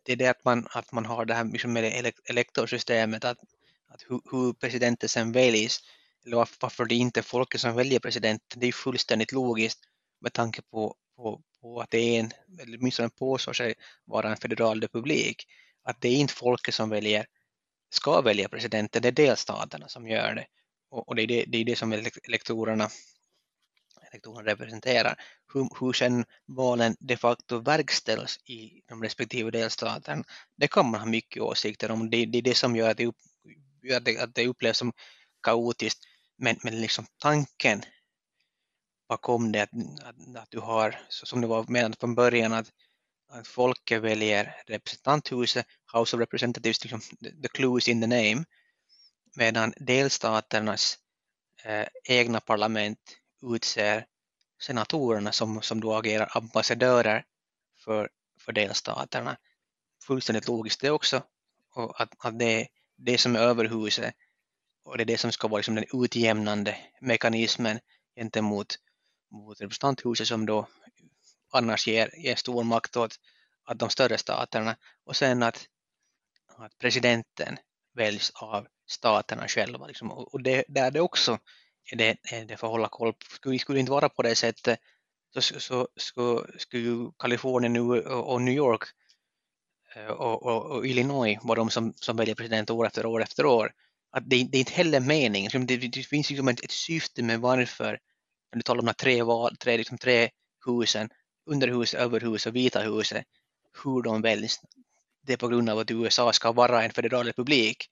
[0.02, 3.38] det är det att man, att man har det här liksom med det elektorsystemet, att,
[3.88, 5.80] att hur, hur presidenten sen väljs,
[6.26, 9.80] eller varför det inte är folket som väljer presidenten, det är fullständigt logiskt
[10.20, 12.30] med tanke på, på, på att det är en,
[12.60, 13.74] eller åtminstone påstår sig
[14.04, 15.46] vara en federal republik,
[15.82, 17.26] att det är inte folket som väljer
[17.90, 20.46] ska välja presidenten, det är delstaterna som gör det.
[20.90, 22.88] Och, och det, är det, det är det som elektorerna,
[24.10, 25.20] elektorerna representerar.
[25.54, 30.24] Hur, hur sen valen de facto verkställs i de respektive delstaterna,
[30.56, 32.10] det kan man ha mycket åsikter om.
[32.10, 33.16] Det, det är det som gör att det, upp,
[33.82, 34.92] gör det, att det upplevs som
[35.42, 36.04] kaotiskt.
[36.36, 37.82] Men, men liksom tanken
[39.08, 39.70] bakom det, att,
[40.02, 42.72] att, att du har, så som det var menat från början, att
[43.28, 47.00] att folket väljer representanthuset, House of Representatives, liksom,
[47.42, 48.44] the clue is in the name,
[49.36, 50.98] medan delstaternas
[51.64, 52.98] eh, egna parlament
[53.54, 54.06] utser
[54.60, 57.24] senatorerna som, som då agerar ambassadörer
[57.84, 58.10] för,
[58.40, 59.36] för delstaterna.
[60.06, 61.22] Fullständigt logiskt det också.
[61.74, 64.14] Och att, att det är det som är överhuset
[64.84, 67.80] och det är det som ska vara liksom den utjämnande mekanismen
[68.16, 68.78] gentemot
[69.30, 70.68] mot representanthuset som då
[71.50, 73.14] annars ger, ger stor makt åt
[73.64, 75.66] att de större staterna och sen att,
[76.56, 77.58] att presidenten
[77.94, 79.86] väljs av staterna själva.
[79.86, 80.10] Liksom.
[80.10, 81.38] Och det, där det också
[81.92, 83.24] är det, är det för att hålla koll på.
[83.30, 84.80] Skulle, skulle det inte vara på det sättet
[85.34, 87.76] så, så, så skulle skulle Kalifornien
[88.06, 88.82] och New York
[89.94, 93.46] eh, och, och, och, Illinois vara de som, som väljer president år efter år efter
[93.46, 93.72] år.
[94.10, 95.44] Att det, det är inte heller meningen.
[95.44, 97.98] Liksom, det, det finns liksom ett, ett syfte med varför,
[98.52, 100.30] när du talar om de tre, val, tre, liksom tre
[100.66, 101.08] husen,
[101.48, 103.26] underhuset, överhuset och vita huset,
[103.84, 104.60] hur de väljs.
[105.22, 107.90] Det är på grund av att USA ska vara en federal republik.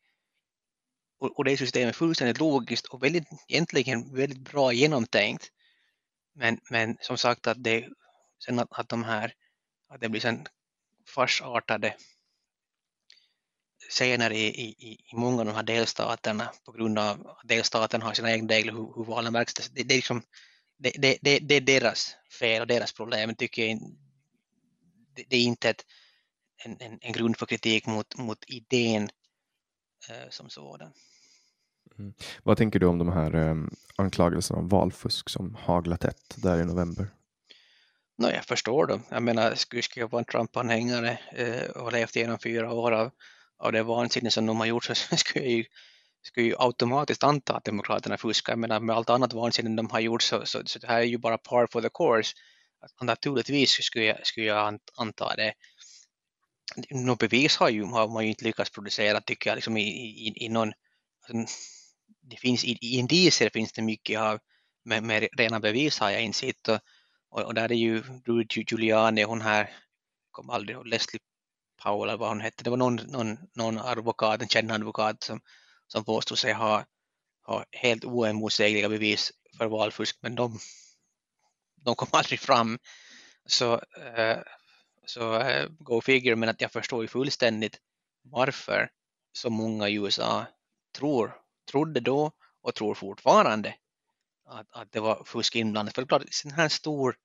[1.18, 5.50] Och, och det systemet är fullständigt logiskt och väldigt, egentligen väldigt bra genomtänkt.
[6.34, 7.88] Men, men som sagt att det,
[8.44, 9.32] sen att, att de här,
[9.88, 10.46] att det blir sen
[11.14, 11.96] farsartade
[13.90, 18.12] scener i, i, i många av de här delstaterna på grund av att delstaten har
[18.12, 19.68] sina egna regler hur, hur valen verkställs.
[19.68, 20.22] Det, det, är liksom,
[20.78, 23.34] det, det, det, det, är deras fel och deras problem.
[23.34, 23.78] Tycker jag,
[25.14, 25.84] det, det är inte ett,
[26.64, 29.08] en, en, en, grund för kritik mot, mot idén
[30.10, 30.92] eh, som sådan.
[31.98, 32.14] Mm.
[32.42, 33.54] Vad tänker du om de här eh,
[33.96, 37.08] anklagelserna om valfusk som haglat tätt där i november?
[38.18, 39.02] No, jag förstår dem.
[39.10, 43.10] Jag menar, skulle jag vara en Trump-anhängare eh, och levt igenom fyra år av,
[43.58, 45.64] av det vansinne som de har gjort så skulle jag ju
[46.26, 50.22] skulle ju automatiskt anta att Demokraterna fuskar, men med allt annat vansinne de har gjort
[50.22, 52.34] så, så, så det här är ju bara par for the course.
[53.02, 55.54] Naturligtvis skulle jag, skulle jag anta det.
[56.90, 60.44] Något bevis har, ju, har man ju inte lyckats producera tycker jag, liksom i, i,
[60.44, 60.72] i någon...
[61.28, 61.54] Alltså,
[62.22, 64.38] det finns, I, i indicier finns det mycket av,
[64.84, 66.80] men med rena bevis har jag inte Och,
[67.30, 69.70] och, och där är ju Rudy Giuliani, hon här,
[70.30, 71.20] kom aldrig Leslie
[71.82, 75.40] Powell eller vad hon hette, det var någon, någon, någon advokat, en känd advokat som
[75.86, 76.84] som påstår sig ha,
[77.42, 80.58] ha helt oemotsägliga bevis för valfusk, men de,
[81.76, 82.78] de kom aldrig fram.
[83.46, 83.74] Så,
[84.16, 84.38] eh,
[85.06, 87.80] så eh, go figure, men att jag förstår ju fullständigt
[88.22, 88.90] varför
[89.32, 90.46] så många i USA
[90.98, 91.36] tror,
[91.70, 92.32] trodde då
[92.62, 93.74] och tror fortfarande
[94.46, 95.94] att, att det var fusk inblandat.
[95.94, 97.16] För det är klart, en här stor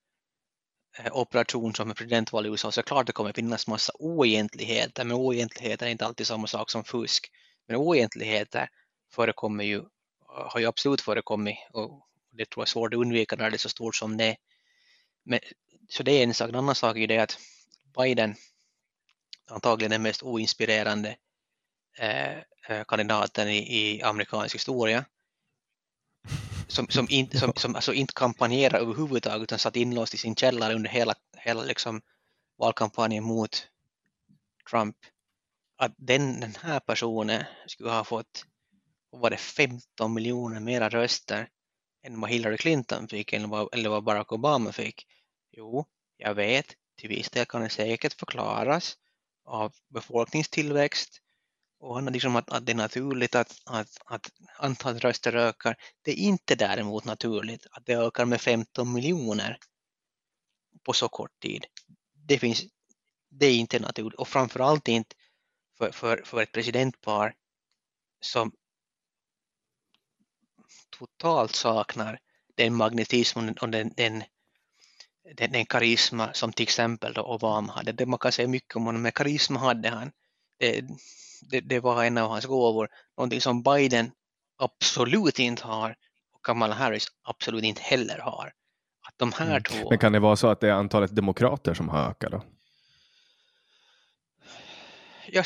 [0.98, 3.94] eh, operation som är presidentval i USA så är det klart det kommer finnas massa
[4.00, 7.32] oegentligheter, men oegentligheter är inte alltid samma sak som fusk.
[7.72, 8.70] Men oegentligheter
[9.14, 9.84] förekommer ju,
[10.28, 13.58] har ju absolut förekommit och det tror jag är svårt att undvika när det är
[13.58, 14.36] så stort som det
[15.24, 15.40] men,
[15.90, 16.50] Så det är en sak.
[16.50, 17.38] En annan sak är det att
[17.98, 18.36] Biden
[19.50, 21.16] antagligen den mest oinspirerande
[21.98, 22.38] eh,
[22.68, 25.06] eh, kandidaten i, i amerikansk historia
[26.68, 30.76] som, som, in, som, som alltså inte kampanjerar överhuvudtaget utan satt inlåst i sin källare
[30.76, 32.02] under hela, hela liksom
[32.58, 33.68] valkampanjen mot
[34.72, 34.96] Trump.
[35.82, 38.46] Att den, den här personen skulle ha fått
[39.10, 41.50] var det 15 miljoner mera röster
[42.04, 45.08] än vad Hillary Clinton fick eller vad, eller vad Barack Obama fick.
[45.52, 45.86] Jo,
[46.18, 46.66] jag vet,
[46.98, 48.98] till viss del kan det säkert förklaras
[49.46, 51.22] av befolkningstillväxt
[51.80, 55.76] och liksom att, att det är naturligt att, att, att antalet röster ökar.
[56.02, 59.58] Det är inte däremot naturligt att det ökar med 15 miljoner
[60.84, 61.66] på så kort tid.
[62.14, 62.64] Det, finns,
[63.30, 65.16] det är inte naturligt och framförallt inte
[65.82, 67.34] för, för, för ett presidentpar
[68.22, 68.52] som
[70.98, 72.20] totalt saknar
[72.56, 74.24] den magnetism och den, den,
[75.36, 77.92] den, den karisma som till exempel då Obama hade.
[77.92, 80.12] Det man kan säga mycket om honom, men karisma hade han.
[80.60, 80.86] Det,
[81.42, 82.90] det, det var en av hans gåvor.
[83.18, 84.12] Någonting som Biden
[84.58, 85.96] absolut inte har
[86.34, 88.54] och Kamala Harris absolut inte heller har.
[89.08, 89.64] Att de här mm.
[89.64, 89.90] två...
[89.90, 92.44] Men kan det vara så att det är antalet demokrater som har ökat då?
[95.34, 95.44] Ja,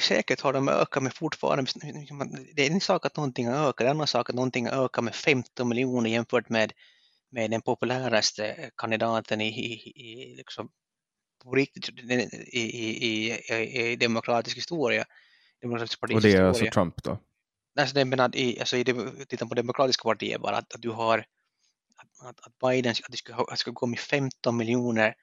[0.00, 1.70] säkert har de ökat med fortfarande.
[2.54, 5.04] Det är en sak att någonting har ökat, en annan sak att någonting har ökat
[5.04, 6.72] med 15 miljoner jämfört med,
[7.30, 9.72] med den populäraste kandidaten i, i,
[10.06, 10.70] i liksom,
[11.44, 15.04] på riktigt i, i, i, i demokratisk historia.
[15.62, 17.18] Demokratisk och det är alltså Trump då?
[17.80, 18.84] Alltså, det menar, i, alltså, i,
[19.28, 21.18] titta på demokratiska partiet bara, att, att du har
[22.22, 25.14] att, att, Biden att det skulle, att det skulle gå med 15 miljoner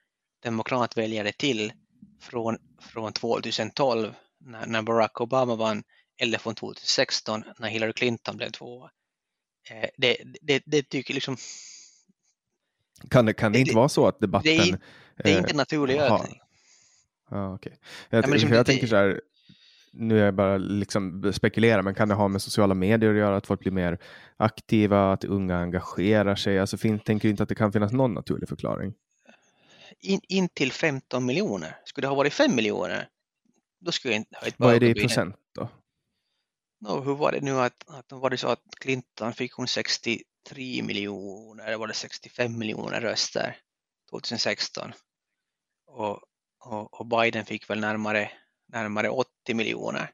[0.42, 1.72] demokratväljare till
[2.20, 5.82] från, från 2012 när, när Barack Obama vann
[6.18, 8.90] eller från 2016 när Hillary Clinton blev tvåa.
[9.70, 11.36] Eh, det, det, det tycker liksom
[13.10, 14.56] kan det, kan det, det inte vara så att debatten...
[14.56, 14.78] Det är,
[15.16, 16.40] det är inte en naturlig eh, ökning.
[17.30, 17.72] Ja, okay.
[18.10, 19.20] Jag, ja, liksom, jag tänker så här,
[19.92, 23.36] nu är jag bara liksom spekulerar, men kan det ha med sociala medier att göra,
[23.36, 23.98] att folk blir mer
[24.36, 26.58] aktiva, att unga engagerar sig?
[26.58, 28.94] Alltså, fin, tänker du inte att det kan finnas någon naturlig förklaring?
[30.00, 31.80] In, in till 15 miljoner.
[31.84, 33.08] Skulle det ha varit 5 miljoner,
[33.80, 35.68] då skulle jag inte ha Vad är det i procent då?
[36.80, 40.82] No, hur var det nu att, att var det så att Clinton fick hon 63
[40.82, 43.56] miljoner, eller var det 65 miljoner röster
[44.10, 44.92] 2016?
[45.86, 46.20] Och,
[46.64, 48.30] och, och Biden fick väl närmare,
[48.66, 50.10] närmare 80 miljoner.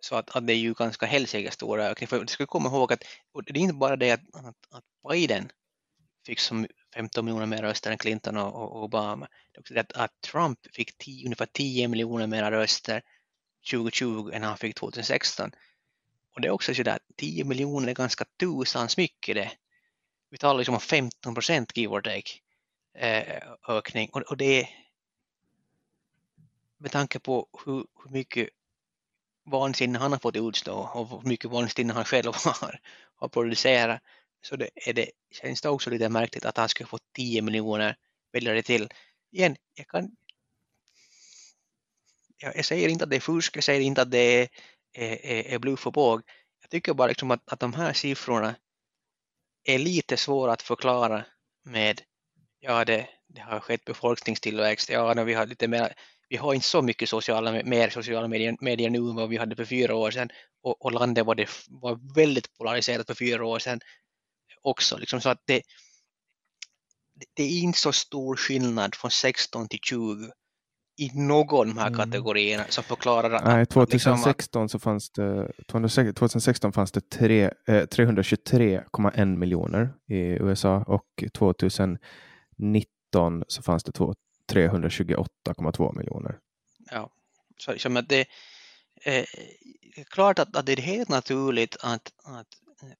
[0.00, 2.08] Så att, att det är ju ganska helsike stor ökning.
[2.08, 3.04] För du ska komma ihåg att
[3.46, 5.50] det är inte bara det att, att, att Biden
[6.26, 9.28] fick som 15 miljoner mer röster än Clinton och, och Obama.
[9.52, 13.02] Det är också att, att Trump fick 10, ungefär 10 miljoner mer röster
[13.70, 15.50] 2020 än han fick 2016.
[16.34, 19.52] Och det är också så 10 miljoner är ganska tusans mycket det.
[20.30, 22.30] Vi talar liksom om 15 procent give or take
[22.94, 24.68] eh, ökning och, och det är
[26.78, 28.48] med tanke på hur, hur mycket
[29.44, 32.80] vansinne han har fått utstå och hur mycket vansinne han själv har,
[33.16, 34.00] har producerat
[34.42, 37.96] så det, är det, känns det också lite märkligt att han skulle få 10 miljoner
[38.32, 38.88] väljare till.
[39.32, 40.10] Igen, jag kan
[42.42, 44.48] jag, säger inte att det är fusk, jag säger inte att det är,
[44.92, 46.22] är, är bluff och båg.
[46.60, 48.54] Jag tycker bara liksom att, att de här siffrorna
[49.64, 51.24] är lite svåra att förklara
[51.64, 52.02] med
[52.60, 55.94] ja, det, det har skett befolkningstillväxt, ja, vi har lite mer
[56.28, 59.56] vi har inte så mycket sociala, mer sociala medier, medier nu än vad vi hade
[59.56, 60.30] för fyra år sedan
[60.62, 63.80] och, och landet var, det, var väldigt polariserat för fyra år sedan
[64.62, 64.98] också.
[64.98, 65.62] Liksom så att det,
[67.36, 70.32] det är inte så stor skillnad från 16 till 20
[70.96, 71.98] i någon av de här mm.
[71.98, 73.44] kategorierna som förklarar att...
[73.44, 80.84] Nej, 2016 liksom, så fanns det, 2016 fanns det tre, eh, 323,1 miljoner i USA
[80.86, 81.98] och 2019
[83.48, 83.92] så fanns det
[84.52, 86.38] 328,2 miljoner.
[86.90, 87.10] Ja,
[87.58, 88.20] så liksom att det
[89.04, 89.24] eh,
[89.96, 92.48] är klart att, att det är helt naturligt att, att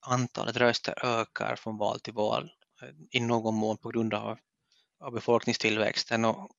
[0.01, 2.51] antalet röster ökar från val till val
[2.83, 4.39] eh, i någon mån på grund av,
[5.01, 6.51] av befolkningstillväxten och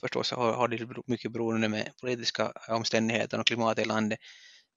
[0.00, 4.18] förstås har, har det mycket beroende med politiska omständigheter och klimat i landet.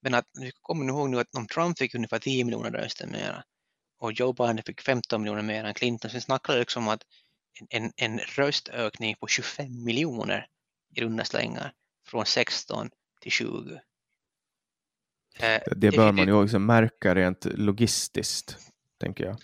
[0.00, 3.44] Men att vi kommer ihåg nu att om Trump fick ungefär 10 miljoner röster mer
[3.98, 7.02] och Joe Biden fick 15 miljoner mer än Clinton så snackar det liksom om att
[7.68, 10.46] en, en röstökning på 25 miljoner
[10.94, 11.72] i runda slängar
[12.06, 12.90] från 16
[13.20, 13.80] till 20.
[15.38, 18.58] Eh, det bör man ju också märka rent logistiskt,
[19.00, 19.36] tänker jag.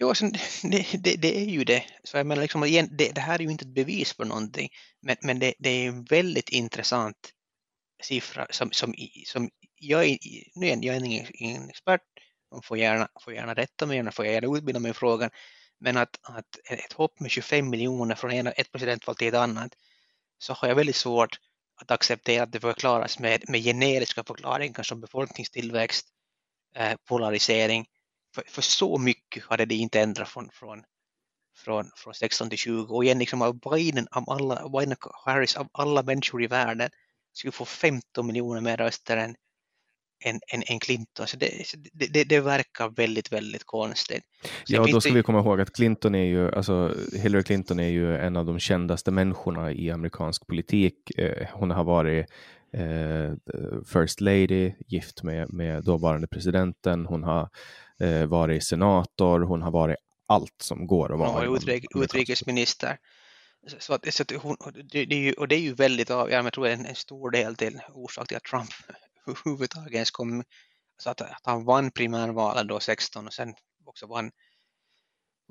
[0.00, 0.24] Jo, alltså,
[0.62, 1.84] det, det, det, är ju det.
[2.04, 4.68] Så jag menar, liksom, igen, det, det här är ju inte ett bevis för någonting,
[5.02, 7.32] men, men det, det är en väldigt intressant
[8.02, 8.94] siffra som, som,
[9.26, 10.18] som jag, är,
[10.54, 12.00] nu är jag ingen, ingen expert,
[12.52, 15.30] man får gärna, får gärna rätta mig, får gärna utbilda mig i frågan,
[15.80, 19.72] men att, att ett hopp med 25 miljoner från ett presidentval till ett annat,
[20.38, 21.38] så har jag väldigt svårt
[21.80, 26.06] att acceptera att det förklaras med, med generiska förklaringar som befolkningstillväxt,
[26.76, 27.86] eh, polarisering,
[28.34, 30.82] för, för, så mycket hade det inte ändrat från, från,
[31.56, 35.68] från, från 16 till 20 och igen liksom av Biden, av alla, Biden Harris av
[35.72, 36.90] alla människor i världen
[37.32, 39.36] skulle få 15 miljoner mer röster än,
[40.20, 41.26] än, än, än Clinton.
[41.26, 41.50] Så det,
[41.92, 44.22] det, det, det, verkar väldigt, väldigt konstigt.
[44.64, 47.88] Så ja, då ska vi komma ihåg att Clinton är ju, alltså Hillary Clinton är
[47.88, 51.18] ju en av de kändaste människorna i amerikansk politik.
[51.18, 52.26] Eh, hon har varit
[52.72, 53.32] eh,
[53.86, 57.06] First Lady, gift med, med dåvarande presidenten.
[57.06, 57.48] Hon har
[58.00, 61.28] eh, varit senator, hon har varit allt som går att vara.
[61.28, 62.98] Hon var utrik, utrikesminister.
[63.78, 64.56] Så att, så att hon,
[64.92, 67.30] det, det, är ju, och det är ju väldigt avgörande, jag tror en, en stor
[67.30, 68.70] del till orsak till att Trump
[69.26, 70.44] överhuvudtaget ens kom,
[70.98, 74.30] så att, att han vann primärvalet då 16 och sen också vann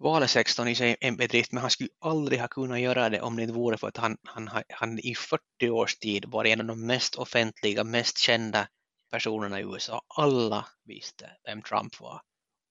[0.01, 3.35] valet 16 i sig en bedrift, men han skulle aldrig ha kunnat göra det om
[3.35, 6.65] det inte vore för att han, han, han i 40 års tid var en av
[6.65, 8.67] de mest offentliga, mest kända
[9.11, 10.01] personerna i USA.
[10.07, 12.21] Alla visste vem Trump var.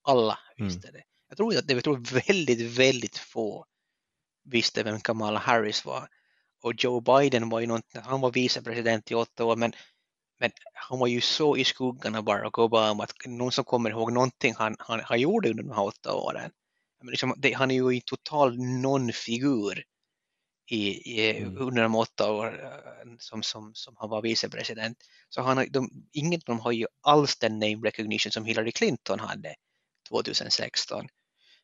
[0.03, 0.67] Alla mm.
[0.67, 0.99] visste mm.
[0.99, 1.03] det.
[1.27, 3.65] Jag tror att det jag tror väldigt, väldigt få
[4.43, 6.07] visste vem Kamala Harris var.
[6.61, 9.73] Och Joe Biden var ju någonting, han var vicepresident i åtta år, men,
[10.39, 14.13] men han var ju så i skuggan av Barack Obama att någon som kommer ihåg
[14.13, 16.51] någonting han, han, han gjorde under de här åtta åren.
[17.01, 19.83] Men liksom, det, han är ju en total non-figur
[20.69, 21.57] i, i, mm.
[21.57, 24.97] under de åtta år eh, som, som, som han var vicepresident.
[25.29, 29.19] Så han, de, ingen av dem har ju alls den name recognition som Hillary Clinton
[29.19, 29.55] hade
[30.09, 31.07] 2016.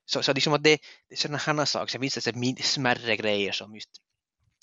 [0.06, 0.78] Så, så liksom att det,
[1.10, 3.90] det är sådana här saker, det finns smärre grejer som just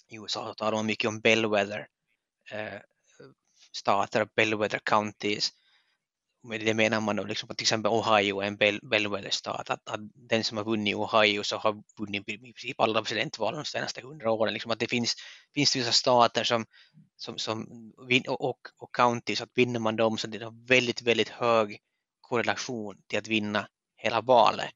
[0.09, 1.87] i USA talar man mycket om bellwether
[2.51, 2.81] eh,
[3.73, 5.53] stater, bellwether counties
[6.43, 10.45] med det menar man då liksom till exempel Ohio är en bellwether-stat, att, att, den
[10.45, 14.53] som har vunnit Ohio så har vunnit i princip alla presidentval de senaste hundra åren.
[14.53, 15.15] Liksom att det finns,
[15.55, 16.67] finns vissa stater som,
[17.17, 17.67] som, som
[18.29, 21.79] och, och counties, att vinner man dem så det har väldigt, väldigt hög
[22.21, 24.71] korrelation till att vinna hela valet.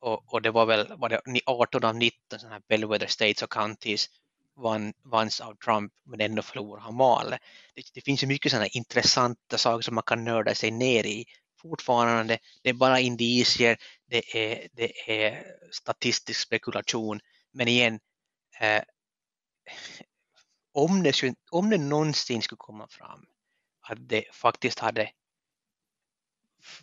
[0.00, 3.52] Och, och det var väl var det 18 av 19 sådana här bellwether states och
[3.52, 4.08] counties
[4.56, 7.40] vann, vanns av Trump men ändå förlorade han valet.
[7.74, 11.24] Det, det, finns ju mycket sådana intressanta saker som man kan nörda sig ner i
[11.62, 12.38] fortfarande.
[12.62, 13.76] Det är bara indicier,
[14.06, 17.20] det är, det är statistisk spekulation.
[17.52, 18.00] Men igen,
[18.60, 18.82] eh,
[20.72, 23.26] om, det om det någonsin skulle komma fram
[23.80, 25.10] att det faktiskt hade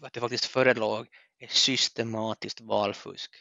[0.02, 1.08] att det faktiskt förelåg
[1.40, 3.36] ett systematiskt valfusk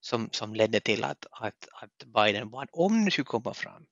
[0.00, 2.66] som, som ledde till att, att, att Biden vann.
[2.72, 3.86] Om det skulle komma fram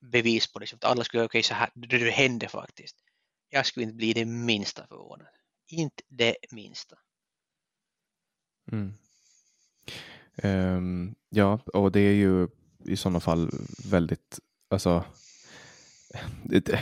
[0.00, 2.96] bevis på det, att alla skulle, okej okay, så här, det, det hände faktiskt.
[3.48, 5.26] Jag skulle inte bli det minsta förvånad.
[5.66, 6.96] Inte det minsta.
[8.72, 8.94] Mm.
[10.42, 12.48] Um, ja, och det är ju
[12.84, 13.50] i sådana fall
[13.90, 15.04] väldigt, alltså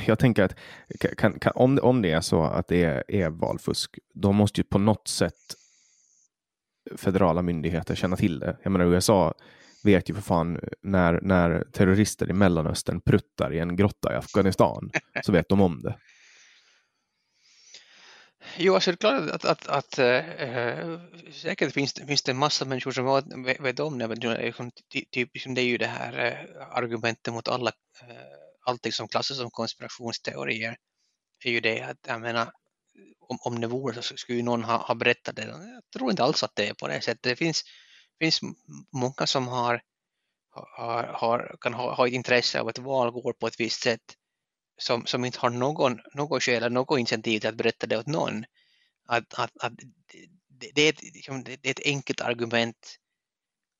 [0.07, 0.57] jag tänker att
[1.19, 4.65] kan, kan, om, om det är så att det är, är valfusk, då måste ju
[4.65, 5.55] på något sätt
[6.97, 8.57] federala myndigheter känna till det.
[8.63, 9.35] Jag menar USA
[9.85, 14.91] vet ju för fan när, när terrorister i Mellanöstern pruttar i en grotta i Afghanistan
[15.25, 15.97] så vet de om det.
[18.57, 21.01] Jo, alltså det är klart att, att, att äh,
[21.33, 24.71] säkert finns, finns det en massa människor som vet, vet om det, men liksom,
[25.13, 28.17] typ, liksom det är ju det här äh, argumentet mot alla, äh,
[28.67, 30.77] allting som klassas som konspirationsteorier,
[31.45, 32.51] är ju det att jag menar,
[33.33, 35.43] om, om det vore så skulle ju någon ha, ha berättat det.
[35.47, 37.23] Jag tror inte alls att det är på det sättet.
[37.23, 37.65] Det finns,
[38.19, 38.41] finns
[38.93, 39.83] många som har,
[40.51, 44.17] har, har kan ha, ha ett intresse av att val går på ett visst sätt
[44.79, 48.07] som, som inte har någon, någon skäl eller något initiativ till att berätta det åt
[48.07, 48.45] någon.
[49.09, 49.73] Att, att, att
[50.49, 52.99] det, det, är ett, liksom, det är ett enkelt argument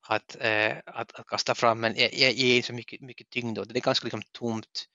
[0.07, 3.67] att, eh, att, att kasta fram, men jag, jag ger så mycket, mycket tyngd åt
[3.67, 3.73] det.
[3.73, 4.87] Det är ganska liksom tomt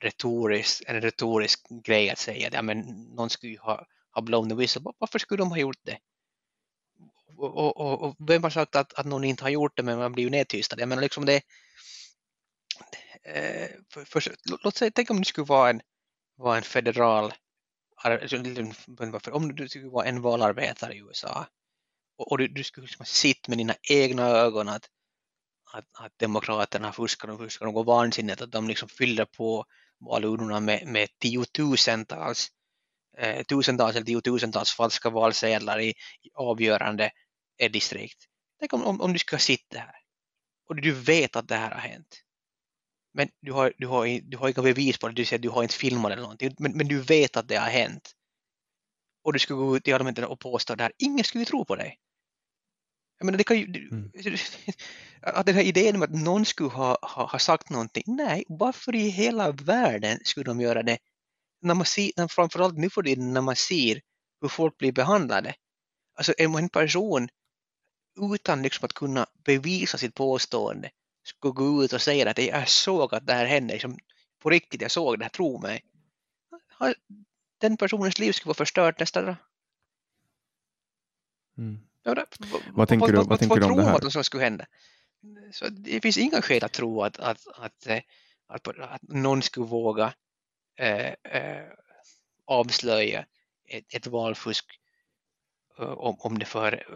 [0.00, 2.78] retorisk, en retorisk grej att säga att ja, men
[3.14, 4.82] någon skulle ju ha, ha blown the whistle.
[4.98, 5.98] Varför skulle de ha gjort det?
[7.36, 9.98] Och, och, och, och vem har sagt att, att någon inte har gjort det men
[9.98, 10.80] man blir ju nedtystad?
[10.80, 11.42] Jag menar liksom det
[13.22, 14.22] eh, för, för,
[14.64, 15.80] låt säga, tänk om det skulle vara en,
[16.36, 17.32] vara en federal
[17.96, 18.36] alltså,
[19.32, 21.46] om du skulle vara en valarbetare i USA
[22.20, 24.88] och, och du, du skulle liksom sitta med dina egna ögon att,
[25.72, 29.64] att, att demokraterna fuskar och fuskar och går vansinnigt, att de liksom fyller på
[30.00, 32.48] valurnorna med, med tiotusentals
[33.18, 35.88] eh, tusentals eller tiotusentals falska valsedlar i,
[36.22, 37.10] i avgörande
[37.70, 38.24] distrikt.
[38.58, 40.00] Tänk om, om, om du ska sitta här
[40.68, 42.22] och du vet att det här har hänt.
[43.12, 45.62] Men du har, du har, du har inga bevis på det, du, säger, du har
[45.62, 48.12] inte filmat eller någonting, men, men du vet att det har hänt.
[49.24, 51.76] Och du skulle gå ut i allmänheten och påstå det här, ingen skulle tro på
[51.76, 51.98] dig.
[53.20, 54.10] Jag menar, det kan ju, mm.
[55.22, 58.94] att den här idén om att någon skulle ha, ha, ha, sagt någonting, nej, varför
[58.94, 60.98] i hela världen skulle de göra det?
[61.62, 64.00] När man ser, framförallt nu för det när man ser
[64.40, 65.54] hur folk blir behandlade.
[66.14, 67.28] Alltså en person
[68.34, 70.90] utan liksom att kunna bevisa sitt påstående
[71.22, 73.98] skulle gå ut och säga att jag såg att det här hände, liksom,
[74.42, 75.84] på riktigt, jag såg det här, tro mig.
[77.60, 79.36] Den personens liv skulle vara förstört nästa dag.
[81.58, 81.89] Mm.
[82.02, 82.26] Ja,
[82.72, 83.98] vad tänker du, vad, vad, tänker vad du om det här?
[84.02, 84.66] Vad som skulle hända?
[85.52, 88.00] Så det finns inga skäl att tro att, att, att, eh,
[88.46, 90.12] att, att någon skulle våga
[90.76, 91.66] äh, äh,
[92.44, 93.24] avslöja
[93.64, 94.80] ett, ett valfusk
[95.76, 96.86] om, om, det för,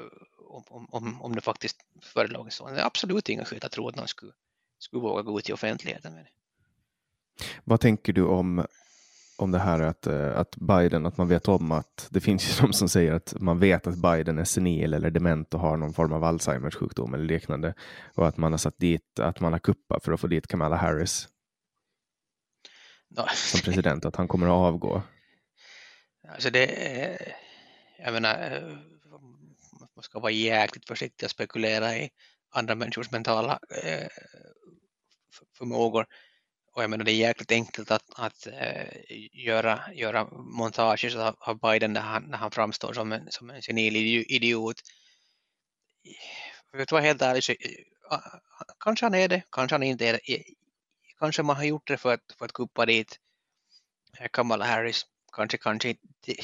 [0.49, 2.71] om, om, om det faktiskt förelåg så.
[2.71, 4.33] Det är absolut inga skäl att tro att någon skulle,
[4.79, 6.31] skulle våga gå ut i offentligheten med det.
[7.65, 8.67] Vad tänker du om,
[9.37, 12.67] om det här att, eh, att Biden, att man vet om att det finns ju
[12.67, 15.93] de som säger att man vet att Biden är senil eller dement och har någon
[15.93, 17.75] form av Alzheimers sjukdom eller liknande
[18.15, 20.77] och att man har satt dit, att man har kuppat för att få dit Kamala
[20.77, 21.29] Harris
[23.35, 25.03] som president, att han kommer att avgå.
[26.29, 27.35] Alltså det,
[27.99, 28.77] jag menar, eh,
[29.95, 32.11] man ska vara jäkligt försiktig att spekulera i
[32.51, 34.09] andra människors mentala eh,
[35.59, 36.07] förmågor.
[36.75, 38.87] Och jag menar det är jäkligt enkelt att, att äh,
[39.33, 43.97] göra, göra montage av, Biden när han, när han framstår som en, som en senil
[44.29, 44.77] idiot.
[46.71, 48.19] För att vara helt ärlig så eh,
[48.81, 50.43] kanske han är det, kanske han inte är det.
[51.19, 53.19] Kanske man har gjort det för att, för att kuppa dit
[54.19, 55.07] eh, Kamala Harris.
[55.33, 56.43] Kanske, kanske inte.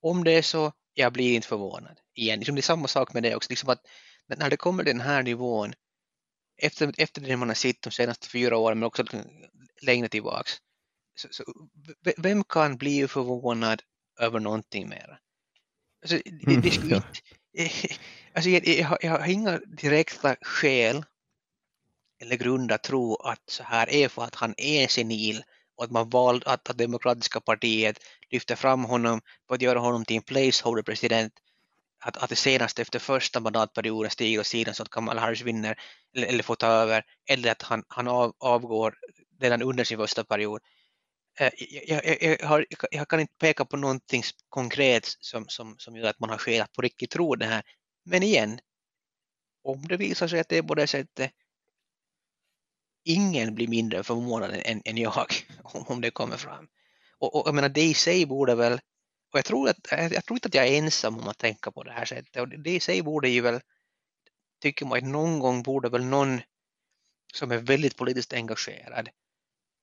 [0.00, 2.00] Om det är så, jag blir inte förvånad.
[2.14, 3.50] Igen, liksom det är samma sak med det också.
[3.50, 3.86] Liksom att
[4.26, 5.72] när det kommer den här nivån,
[6.62, 9.04] efter, efter det man har sett de senaste fyra åren, men också
[9.80, 10.52] längre tillbaks,
[11.14, 11.44] så, så,
[12.16, 13.82] vem kan bli förvånad
[14.20, 15.18] över någonting mer?
[16.02, 17.20] Alltså, det, det skulle inte,
[18.34, 21.04] alltså, jag, jag, jag har inga direkta skäl
[22.22, 25.42] eller grund att tro att så här är för att han är senil
[25.76, 27.98] och att man valde att, att demokratiska partiet
[28.30, 31.32] lyfter fram honom för att göra honom till en placeholder president
[32.00, 35.78] att, att det senast efter första mandatperioden stiger åt sidan så att Kamala Harris vinner
[36.16, 38.94] eller, eller får ta över eller att han, han av, avgår
[39.40, 40.60] redan under sin första period.
[41.38, 45.96] Eh, jag, jag, jag, har, jag, kan inte peka på någonting konkret som, som, som
[45.96, 47.62] gör att man har skäl att på riktigt tro det här.
[48.04, 48.60] Men igen,
[49.62, 51.32] om det visar sig att det är på det sättet,
[53.04, 55.26] ingen blir mindre förvånad än, än jag
[55.62, 56.68] om, om det kommer fram.
[57.18, 58.72] Och, och jag menar, det i sig borde väl,
[59.32, 61.70] och jag tror, att, eh, jag tror inte att jag är ensam om att tänka
[61.70, 63.60] på det här sättet, och det i sig borde ju väl,
[64.60, 66.40] tycker man att någon gång borde väl någon
[67.34, 69.08] som är väldigt politiskt engagerad,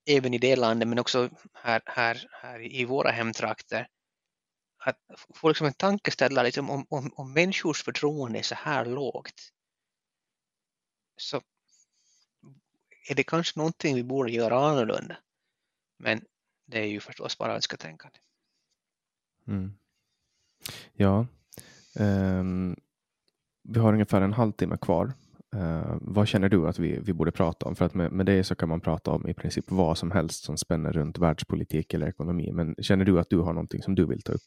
[0.07, 3.87] även i det landet men också här, här, här i våra hemtrakter,
[4.77, 4.97] att
[5.33, 9.51] få liksom en tankeställare liksom om, om, om människors förtroende är så här lågt
[11.17, 11.41] så
[13.09, 15.17] är det kanske någonting vi borde göra annorlunda.
[15.97, 16.25] Men
[16.65, 18.19] det är ju förstås bara önsketänkande.
[19.47, 19.77] Mm.
[20.93, 21.27] Ja,
[21.99, 22.75] um,
[23.63, 25.13] vi har ungefär en halvtimme kvar.
[25.55, 27.75] Uh, vad känner du att vi, vi borde prata om?
[27.75, 30.43] För att med, med det så kan man prata om i princip vad som helst
[30.43, 32.51] som spänner runt världspolitik eller ekonomi.
[32.51, 34.41] Men känner du att du har någonting som du vill ta upp?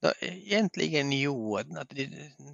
[0.00, 2.10] Ja, e-, egentligen jo, att det,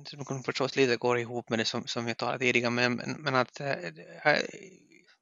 [0.06, 3.60] som förstås lite går ihop med det som, som jag talade tidigare, men, men att
[3.60, 3.74] eh,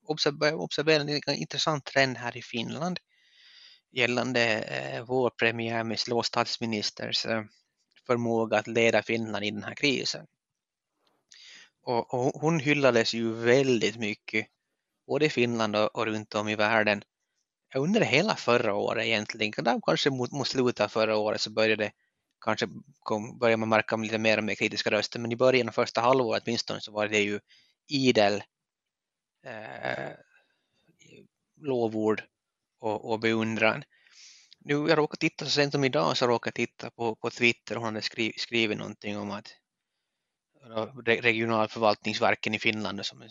[0.06, 2.98] observera, observera en intressant trend här i Finland
[3.92, 7.42] gällande eh, vår premiärminister, och statsministers eh,
[8.06, 10.26] förmåga att leda Finland i den här krisen.
[11.82, 14.46] Och, och, hon hyllades ju väldigt mycket,
[15.06, 17.02] både i Finland och, och runt om i världen,
[17.74, 19.80] under hela förra året egentligen.
[19.86, 21.92] Kanske mot, mot slutet av förra året så började
[22.40, 22.68] kanske
[23.00, 26.00] kom, började man märka lite mer och mer kritiska röster, men i början av första
[26.00, 27.40] halvåret åtminstone så var det ju
[27.88, 28.42] idel
[29.46, 30.12] eh,
[31.60, 32.22] lovord
[32.78, 33.84] och, och beundran.
[34.58, 37.76] Nu jag råkade titta så sent som idag så råkade jag titta på, på Twitter
[37.76, 39.54] och hon hade skri, skrivit någonting om att
[41.06, 43.22] regionalförvaltningsverken i Finland som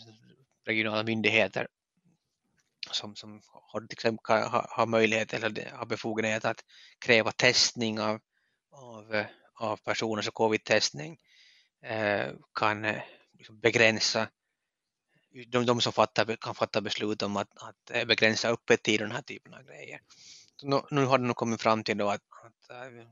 [0.66, 1.68] regionala myndigheter
[2.90, 6.64] som, som har, till exempel, har, har möjlighet eller har befogenhet att
[6.98, 8.20] kräva testning av
[8.72, 11.18] av, av personer så covid-testning
[11.82, 13.02] eh, kan eh,
[13.38, 14.28] liksom begränsa
[15.46, 19.16] de, de som fattar, kan fatta beslut om att, att eh, begränsa öppettid och den
[19.16, 20.00] här typen av grejer.
[20.62, 23.06] nu, nu har de nog kommit fram till då att, att eh,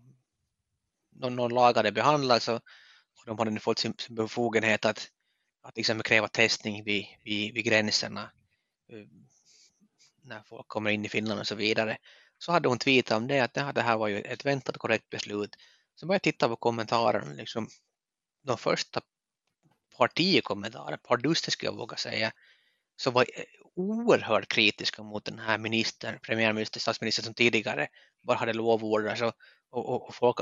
[1.11, 2.61] någon, någon lag hade behandlats och
[3.27, 5.11] de hade nu fått sin, sin befogenhet att,
[5.63, 8.31] att liksom kräva testning vid, vid, vid gränserna
[8.93, 9.27] ehm,
[10.23, 11.99] när folk kommer in i Finland och så vidare.
[12.39, 15.57] Så hade hon tweetat om det, att det här var ju ett väntat korrekt beslut.
[15.95, 17.69] Så började jag titta på kommentarerna, liksom,
[18.43, 19.01] de första
[19.97, 22.33] par tio kommentarer, par dussin skulle jag våga säga,
[22.97, 23.27] så var
[23.75, 27.89] oerhört kritiska mot den här ministern, premiärminister, statsministern som tidigare
[28.23, 29.33] bara hade lovordat alltså,
[29.71, 30.37] och, och, och folk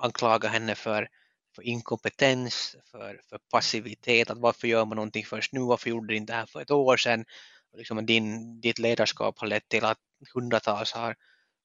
[0.00, 1.08] anklagade henne för,
[1.54, 6.16] för inkompetens, för, för passivitet, att varför gör man någonting först nu, varför gjorde du
[6.16, 7.24] inte det här för ett år sedan?
[7.72, 9.98] Och liksom din, ditt ledarskap har lett till att
[10.34, 11.16] hundratals har,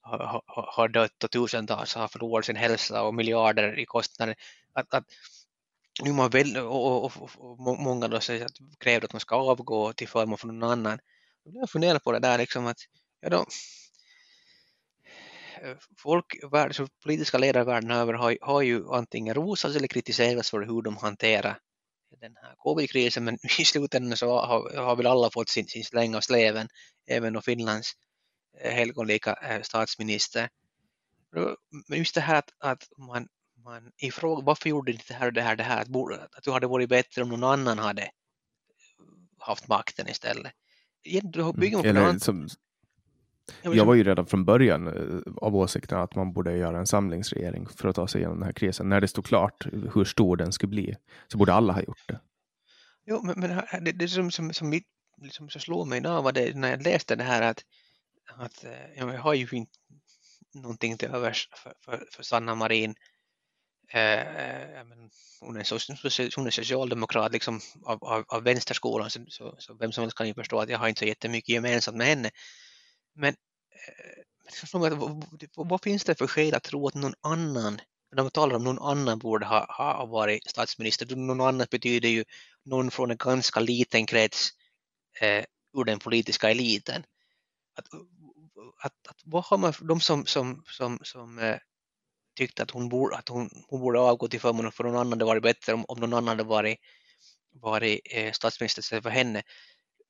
[0.01, 4.35] har, har dött och tusentals har förlorat sin hälsa och miljarder i kostnader.
[4.73, 5.05] Att, att,
[6.03, 9.35] nu man väl, och, och, och, och många då säger att kräver att man ska
[9.35, 10.99] avgå till förmån för någon annan.
[11.43, 12.77] Jag funderar på det där liksom att
[13.21, 13.45] ja då,
[15.97, 16.25] folk,
[17.03, 21.59] politiska ledare världen över har, har ju antingen rosats eller kritiserats för hur de hanterar
[22.21, 26.15] den här covid-krisen men i slutändan så har, har väl alla fått sin, sin släng
[26.15, 26.67] av sleven,
[27.07, 27.93] även och Finlands
[28.61, 30.49] eh, helgonlika eh, statsminister.
[31.87, 33.27] Men just det här att, att man,
[33.63, 36.43] man ifråga, varför gjorde du inte det här och det här, det här, att, att
[36.43, 38.11] du hade varit bättre om någon annan hade
[39.39, 40.53] haft makten istället.
[41.23, 42.49] Då bygger man på Eller, som,
[43.61, 47.67] jag var ju redan från början eh, av åsikten att man borde göra en samlingsregering
[47.67, 48.89] för att ta sig igenom den här krisen.
[48.89, 50.95] När det stod klart hur stor den skulle bli
[51.27, 52.19] så borde alla ha gjort det.
[53.05, 54.87] Jo, men, men det, det som, som, som, mitt,
[55.21, 57.63] liksom, som slår mig idag var det när jag läste det här att,
[58.37, 59.71] att eh, jag har ju inte
[60.53, 62.95] någonting till övers för, för, för Sanna Marin.
[63.93, 65.09] Eh, men
[65.41, 70.01] hon, är hon är socialdemokrat liksom av, av, av vänsterskolan så, så, så, vem som
[70.01, 72.31] helst kan ju förstå att jag har inte så jättemycket gemensamt med henne.
[73.15, 74.23] Men eh,
[75.55, 77.81] vad finns det för skäl att tro att någon annan,
[78.15, 82.25] när man talar om någon annan borde ha, ha varit statsminister, någon annan betyder ju
[82.65, 84.49] någon från en ganska liten krets
[85.21, 85.45] eh,
[85.77, 87.03] ur den politiska eliten.
[87.75, 87.87] Att,
[88.83, 91.57] att, att, vad har man, de som, som, som, som eh,
[92.35, 95.25] tyckte att hon borde, att hon, hon borde avgå till förmån för någon annan, det
[95.25, 96.77] varit bättre om, om någon annan hade varit,
[97.51, 99.43] varit eh, statsminister för henne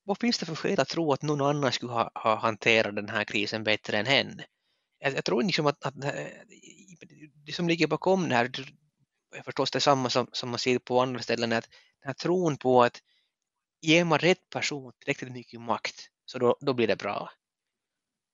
[0.10, 3.10] vad finns det för skäl att tro att någon annan skulle ha, ha hanterat den
[3.10, 4.46] här krisen bättre än henne?
[5.00, 6.28] Jag, jag tror liksom att, att, eh,
[7.46, 8.52] det som ligger bakom det här
[9.36, 11.70] är förstås detsamma som, som man ser på andra ställen, att
[12.02, 13.02] den här tron på att
[13.82, 17.32] ger man rätt person tillräckligt mycket makt så då, då blir det bra.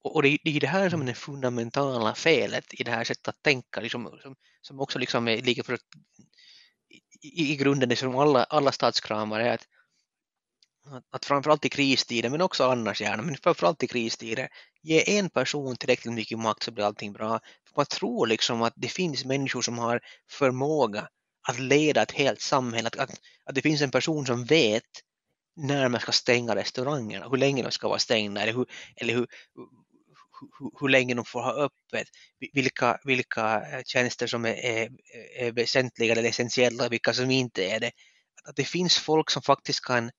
[0.04, 3.04] Och, och det, det är det här som är det fundamentala felet i det här
[3.04, 5.78] sättet att tänka, liksom, som, som också liksom är, ligger för
[7.22, 9.68] i, i grunden det som alla, alla statskramare är att
[11.12, 14.50] att framförallt i kristider, men också annars gärna, men framförallt i kristider,
[14.82, 17.40] ge en person tillräckligt mycket makt så blir allting bra.
[17.76, 20.00] Man tror liksom att det finns människor som har
[20.32, 21.08] förmåga
[21.48, 23.12] att leda ett helt samhälle, att, att,
[23.46, 24.84] att det finns en person som vet
[25.56, 29.28] när man ska stänga restaurangerna, hur länge de ska vara stängda eller hur, eller hur,
[30.60, 32.08] hur, hur länge de får ha öppet,
[32.54, 34.90] vilka, vilka eh, tjänster som är, är,
[35.38, 37.92] är väsentliga eller essentiella, vilka som inte är det.
[38.44, 40.12] Att det finns folk som faktiskt kan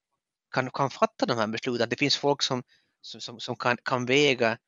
[0.56, 1.88] kan, kan fatta de här besluten.
[1.88, 2.62] Det finns folk som,
[3.00, 4.58] som, som kan, kan väga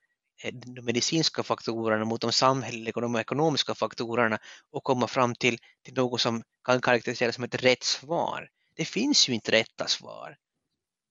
[0.42, 4.38] eh, de medicinska faktorerna mot de samhälleliga och de ekonomiska faktorerna
[4.72, 8.48] och komma fram till, till något som kan karaktäriseras som ett rätt svar.
[8.76, 10.36] Det finns ju inte rätta svar.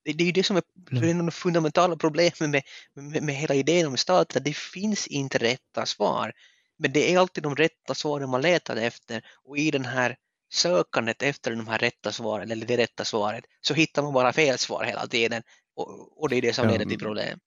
[0.06, 1.20] Det, det är ju det som är mm.
[1.20, 2.64] av de fundamentala problemen med,
[2.94, 6.34] med, med hela idén om staten, det finns inte rätta svar.
[6.80, 10.16] Men det är alltid de rätta svaren man letar efter och i den här
[10.50, 14.58] sökandet efter de här rätta svaren eller det rätta svaret så hittar man bara fel
[14.58, 15.42] svar hela tiden
[15.76, 17.40] och, och det är det som leder till problem.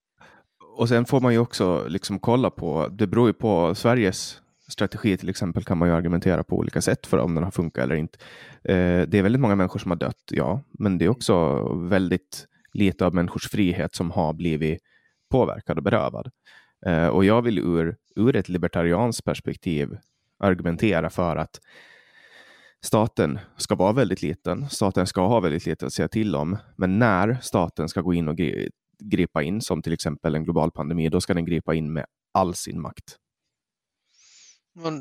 [0.77, 5.17] Och sen får man ju också liksom kolla på, det beror ju på Sveriges strategi
[5.17, 7.95] till exempel kan man ju argumentera på olika sätt för om den har funkat eller
[7.95, 8.19] inte.
[8.65, 12.47] Eh, det är väldigt många människor som har dött, ja, men det är också väldigt
[12.73, 14.81] lite av människors frihet som har blivit
[15.31, 16.31] påverkad och berövad.
[16.87, 19.99] Eh, och jag vill ur, ur ett libertarianskt perspektiv
[20.39, 21.61] argumentera för att
[22.85, 24.71] staten ska vara väldigt liten.
[24.71, 26.59] Staten ska ha väldigt lite att säga till om.
[26.77, 28.37] Men när staten ska gå in och
[28.99, 32.55] gripa in, som till exempel en global pandemi, då ska den gripa in med all
[32.55, 33.17] sin makt.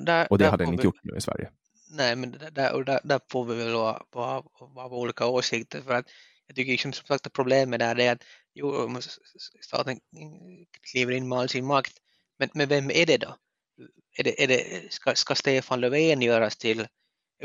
[0.06, 0.86] Där, och det hade den inte vi...
[0.86, 1.50] gjort nu i Sverige.
[1.92, 4.02] Nej, men där, och där, där får vi väl vara,
[4.58, 5.82] vara olika åsikter.
[5.82, 6.06] För att
[6.48, 8.24] jag tycker liksom, som sagt att problemet där är att
[8.54, 9.00] jo,
[9.62, 10.00] staten
[10.92, 11.94] kliver in med all sin makt.
[12.40, 13.36] Men, men vem är det då?
[14.18, 16.88] Är det, är det, ska, ska Stefan Löfven göras till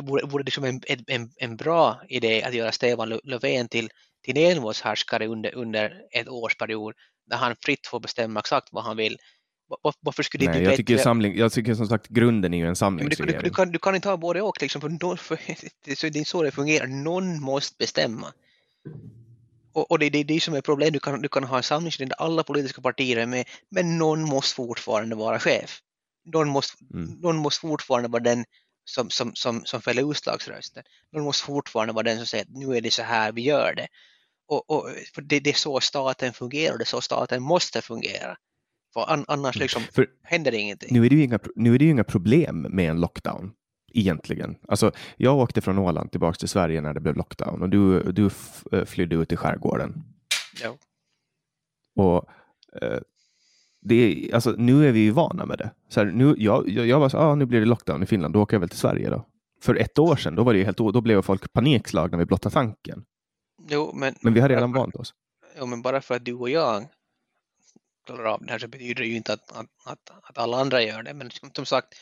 [0.02, 3.88] vore, vore det som en, en, en bra idé att göra Stefan Löfven till,
[4.24, 6.94] till envåldshärskare under, under ett årsperiod
[7.26, 9.18] där han fritt får bestämma exakt vad han vill.
[9.82, 12.58] Var, varför skulle det Nej, bli jag tycker, samling, jag tycker som sagt grunden är
[12.58, 13.38] ju en Men du, samlingsregering.
[13.42, 15.36] du, du, kan, du kan inte ha både och, liksom, för, någon, för
[15.84, 16.86] det, det är så det fungerar.
[16.86, 18.32] Någon måste bestämma.
[19.72, 20.92] Och, och det är det, det som är problemet.
[20.92, 24.22] Du kan, du kan ha en samlingsregering där alla politiska partier är med, men någon
[24.22, 25.80] måste fortfarande vara chef.
[26.24, 27.10] Någon måste, Mm.
[27.20, 28.44] någon måste fortfarande vara den
[28.84, 30.82] som, som, som, som fäller utslagsrösten.
[31.12, 33.74] Någon måste fortfarande vara den som säger att nu är det så här vi gör
[33.76, 33.86] det.
[34.46, 37.82] Och, och, för det, det är så staten fungerar och det är så staten måste
[37.82, 38.36] fungera.
[38.94, 40.88] För an, annars liksom För händer det ingenting.
[40.92, 43.52] nu är det, ju inga, nu är det ju inga problem med en lockdown.
[43.96, 44.56] Egentligen.
[44.68, 48.30] Alltså, jag åkte från Åland tillbaka till Sverige när det blev lockdown och du, du
[48.72, 50.04] eh, flydde ut i skärgården.
[50.62, 50.76] Ja.
[51.96, 52.28] Och
[52.82, 52.98] eh,
[53.84, 55.70] det är, alltså, nu är vi ju vana med det.
[55.88, 58.34] Så här, nu, jag, jag, jag var så ah, nu blir det lockdown i Finland,
[58.34, 59.26] då åker jag väl till Sverige då.
[59.62, 62.50] För ett år sedan, då var det ju helt, då blev folk panikslagna vid blotta
[62.50, 63.04] tanken.
[63.68, 65.14] Jo, men, Men vi har redan vant oss.
[65.56, 66.86] Ja, men bara för att du och jag
[68.06, 70.82] klarar av det här så betyder det ju inte att, att, att, att alla andra
[70.82, 71.14] gör det.
[71.14, 71.94] Men som, som sagt,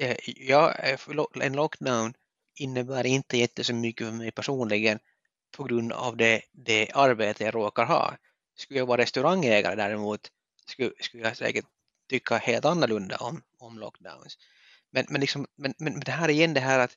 [0.00, 0.16] eh,
[0.48, 0.74] jag,
[1.08, 2.14] lo- en lockdown
[2.60, 4.98] innebär inte jättemycket för mig personligen
[5.56, 8.14] på grund av det, det arbete jag råkar ha.
[8.62, 10.30] Skulle jag vara restaurangägare däremot
[10.66, 11.64] skulle, skulle jag säkert
[12.08, 14.38] tycka helt annorlunda om, om lockdowns.
[14.90, 16.96] Men, men, liksom, men, men men det här igen det här att,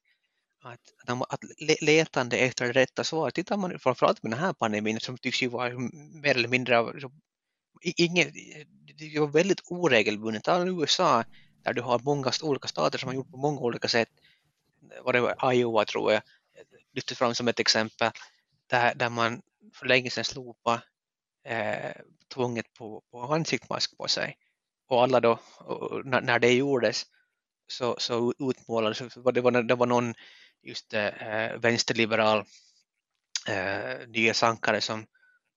[0.64, 1.40] att, att, att
[1.82, 5.48] letande efter det rätta svaret, tittar man framförallt med den här pandemin som tycks ju
[5.48, 5.80] vara
[6.24, 7.12] mer eller mindre av så-
[7.82, 8.34] inget,
[8.98, 10.44] det var väldigt oregelbundet.
[10.44, 11.24] Ta USA
[11.64, 14.10] där du har många olika stater som har gjort på många olika sätt.
[15.04, 16.22] var det var, Iowa tror jag
[16.94, 18.12] lyfte fram som ett exempel
[18.68, 19.42] där, där man
[19.74, 20.82] för länge sedan slopade
[21.45, 21.91] eh,
[22.34, 24.38] tvånget på, på ansiktsmask på sig.
[24.88, 27.05] Och alla då, och när, när det gjordes
[27.67, 28.97] så, så utmålades,
[29.34, 30.13] det, var, det var någon
[30.63, 32.45] just eh, vänsterliberal
[33.47, 34.99] eh, nyhetsankare som,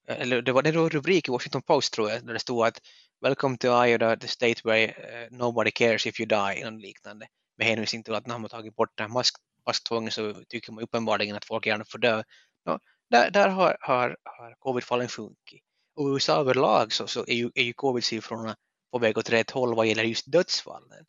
[0.09, 2.81] eh, eller det var en rubrik i Washington Post tror jag, där det stod att
[3.20, 7.27] Welcome to Iowa, the state where eh, nobody cares if you die, eller liknande.
[7.56, 9.36] Med hänvisning till att när man har tagit bort det här mask,
[9.66, 12.23] masktvånget så tycker man uppenbarligen att folk gärna får dö.
[12.65, 12.78] Ja,
[13.10, 15.62] där där har, har, har covid-fallen sjunkit.
[15.99, 18.57] Och i USA överlag så, så är ju, är ju covid-siffrorna
[18.93, 21.07] på väg åt rätt håll vad gäller just dödsfallen.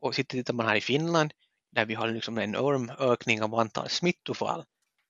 [0.00, 1.32] Och tittar man här i Finland
[1.72, 4.64] där vi har liksom en enorm ökning av antal smittofall.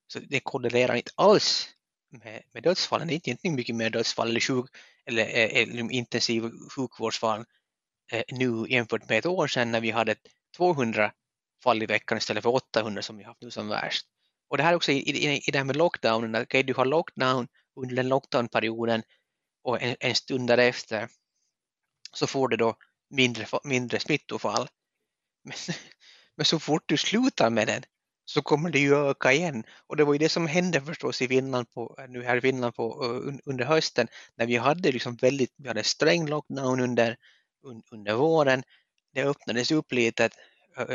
[0.06, 1.68] Så det korrelerar inte alls
[2.10, 3.08] med, med dödsfallen.
[3.08, 4.66] Det är inte egentligen mycket mer dödsfall eller, sjuk,
[5.06, 7.44] eller, eller intensiv sjukvårdsfall
[8.12, 10.16] eh, nu jämfört med ett år sedan när vi hade
[10.56, 11.12] 200
[11.62, 14.06] fall i veckan istället för 800 som vi haft nu som värst.
[14.48, 17.48] Och det här också i, i, i det här med lockdownen, okej du har lockdown
[17.76, 19.02] under den lockdownperioden
[19.62, 21.08] och en, en stund därefter
[22.12, 22.76] så får du då
[23.10, 24.68] mindre, mindre smittofall.
[25.44, 25.56] Men,
[26.36, 27.82] men så fort du slutar med den
[28.24, 29.64] så kommer det ju öka igen.
[29.86, 32.74] Och det var ju det som hände förstås i Finland på, nu här i Finland
[32.74, 33.04] på,
[33.44, 37.16] under hösten när vi hade liksom väldigt, vi hade sträng lockdown under,
[37.90, 38.62] under våren.
[39.12, 40.30] Det öppnades upp lite,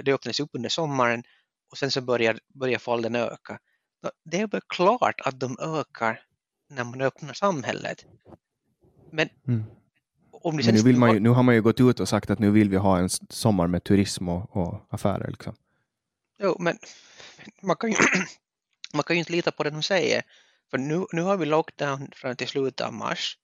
[0.04, 1.24] det öppnades upp under sommaren
[1.72, 3.60] och sen så börjar, börjar fallen öka.
[4.26, 6.26] Det är väl klart att de ökar
[6.70, 8.06] när man öppnar samhället.
[9.12, 9.64] Men Mm.
[10.32, 12.40] om Men nu, vill man ju, nu har man ju gått ut och sagt att
[12.40, 15.28] nu vill vi ha en sommar med turism och, och affärer.
[15.32, 15.56] Liksom.
[16.42, 16.78] Jo, men
[17.62, 17.98] man kan, ju,
[18.94, 20.24] man kan ju inte lita på det de säger.
[20.72, 23.38] För nu, nu har vi lockdown fram till slutet av mars.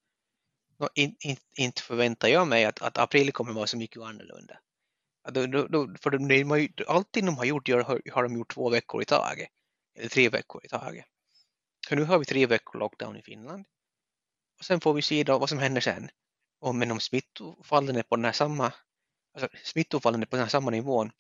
[0.78, 4.58] Och in, in, inte förväntar jag mig att, att april kommer vara så mycket annorlunda.
[5.32, 8.70] Då, då, då, för de, de, allting de har gjort har, har de gjort två
[8.70, 9.50] veckor i taget.
[9.96, 11.06] Eller tre veckor i taget.
[11.90, 13.66] Så nu har vi tre veckor lockdown i Finland.
[14.60, 16.10] Och sen får vi se då vad som händer sen.
[16.60, 18.74] Och men om smittofallen är på den här samma,
[19.34, 21.12] alltså smittofallen är på den här samma nivån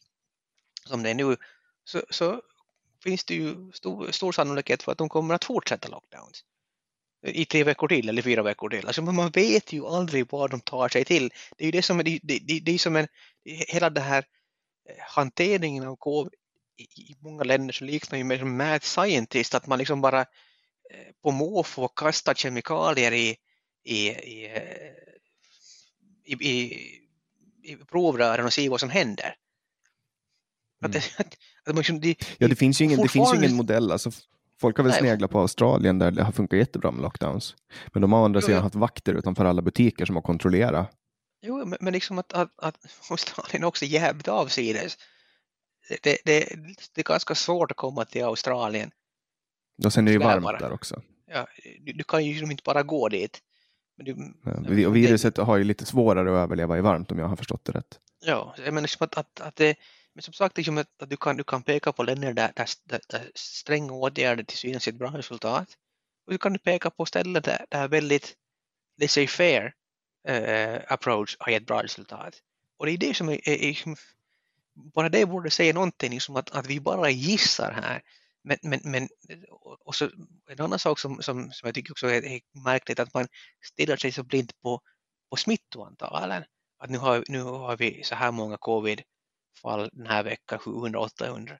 [0.85, 1.37] som det är nu
[1.83, 2.41] så, så
[3.03, 6.43] finns det ju stor, stor sannolikhet för att de kommer att fortsätta lockdowns
[7.21, 8.87] i tre veckor till eller fyra veckor till.
[8.87, 11.29] Alltså man vet ju aldrig vad de tar sig till.
[11.57, 13.07] Det är ju det som är, det, det, det, är som en,
[13.45, 14.25] hela den här
[14.89, 16.33] eh, hanteringen av covid
[16.77, 20.25] i, i många länder så liknar ju med som mad scientist att man liksom bara
[21.23, 23.35] på måfå kastar kemikalier i,
[23.83, 24.61] i, i, eh,
[26.25, 26.73] i, i,
[27.63, 29.35] i provrören och ser vad som händer.
[30.81, 32.01] Att det, att, att man liksom,
[32.37, 33.91] Ja, det finns ju ingen, det finns ju fortfarande- ingen modell.
[33.91, 34.11] Alltså,
[34.61, 34.99] folk har väl Nej.
[34.99, 37.55] sneglat på Australien där det har funkat jättebra med lockdowns.
[37.93, 38.63] Men de har å andra Jo, sidan ja.
[38.63, 40.91] haft vakter utanför alla butiker som har kontrollerat.
[41.41, 42.77] Jo, men, men liksom att, att, att
[43.09, 44.97] Australien också jävligt avsides.
[45.89, 46.55] Det, det, det,
[46.93, 48.91] det är ganska svårt att komma till Australien.
[49.83, 50.57] Och sen är det ju varmt bara.
[50.57, 51.01] där också.
[51.27, 51.47] Ja,
[51.81, 53.41] du, du kan ju liksom inte bara gå dit.
[53.97, 57.27] Men du, Ja, Och viruset har ju lite svårare att överleva i varmt om jag
[57.27, 57.99] har förstått det rätt.
[58.25, 59.75] Ja, menar liksom att, att, att det,
[60.13, 62.69] men som sagt liksom att, att du, kan, du kan peka på länder där, där,
[62.83, 65.67] där, där stränga åtgärder till synes ger ett bra resultat.
[66.25, 68.35] Och du kan du peka på ställen där det är väldigt
[68.97, 69.73] laissez faire
[70.27, 72.41] eh, approach har gett bra resultat.
[72.77, 73.77] Och det är det som är, är, är
[74.73, 78.01] bara det borde säga någonting, liksom att, att vi bara gissar här.
[78.45, 79.09] Men, men, men
[79.85, 80.09] och så,
[80.49, 83.27] en annan sak som, som, som jag tycker också är, är märkligt att man
[83.63, 84.81] stirrar sig så blint på,
[85.29, 86.43] på smittoantalen.
[86.79, 91.45] Att nu har, nu har vi så här många covid-fall den här veckan, 700-800.
[91.45, 91.57] Men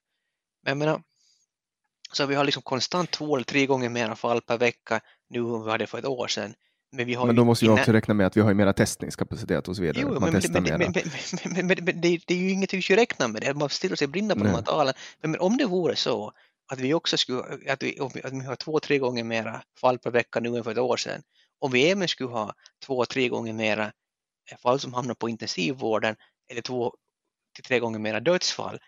[0.64, 1.02] jag menar,
[2.12, 5.64] så vi har liksom konstant två eller tre gånger mer fall per vecka nu än
[5.64, 6.54] vi hade för ett år sedan.
[6.92, 9.68] Men, vi har men då måste vi också räkna med att vi har mera testningskapacitet
[9.68, 10.02] och så vidare.
[10.02, 10.64] Jo, men, men,
[11.68, 13.54] men, men, det, är ju inget vi ska räkna med, det.
[13.54, 14.94] man stirrar sig blinda på de här talen.
[15.22, 16.34] Men, om det vore så
[16.68, 20.12] att vi också skulle, att vi, att vi har två, tre gånger mera fall per
[20.12, 21.24] vecka nu än för ett år sedan,
[21.60, 22.54] om vi även skulle ha
[22.86, 23.86] två, tre gånger mera
[24.52, 26.16] eh, fall som hamnar på intensivvården
[26.50, 26.94] eller två
[27.54, 28.80] till tre gånger mera dödsfall,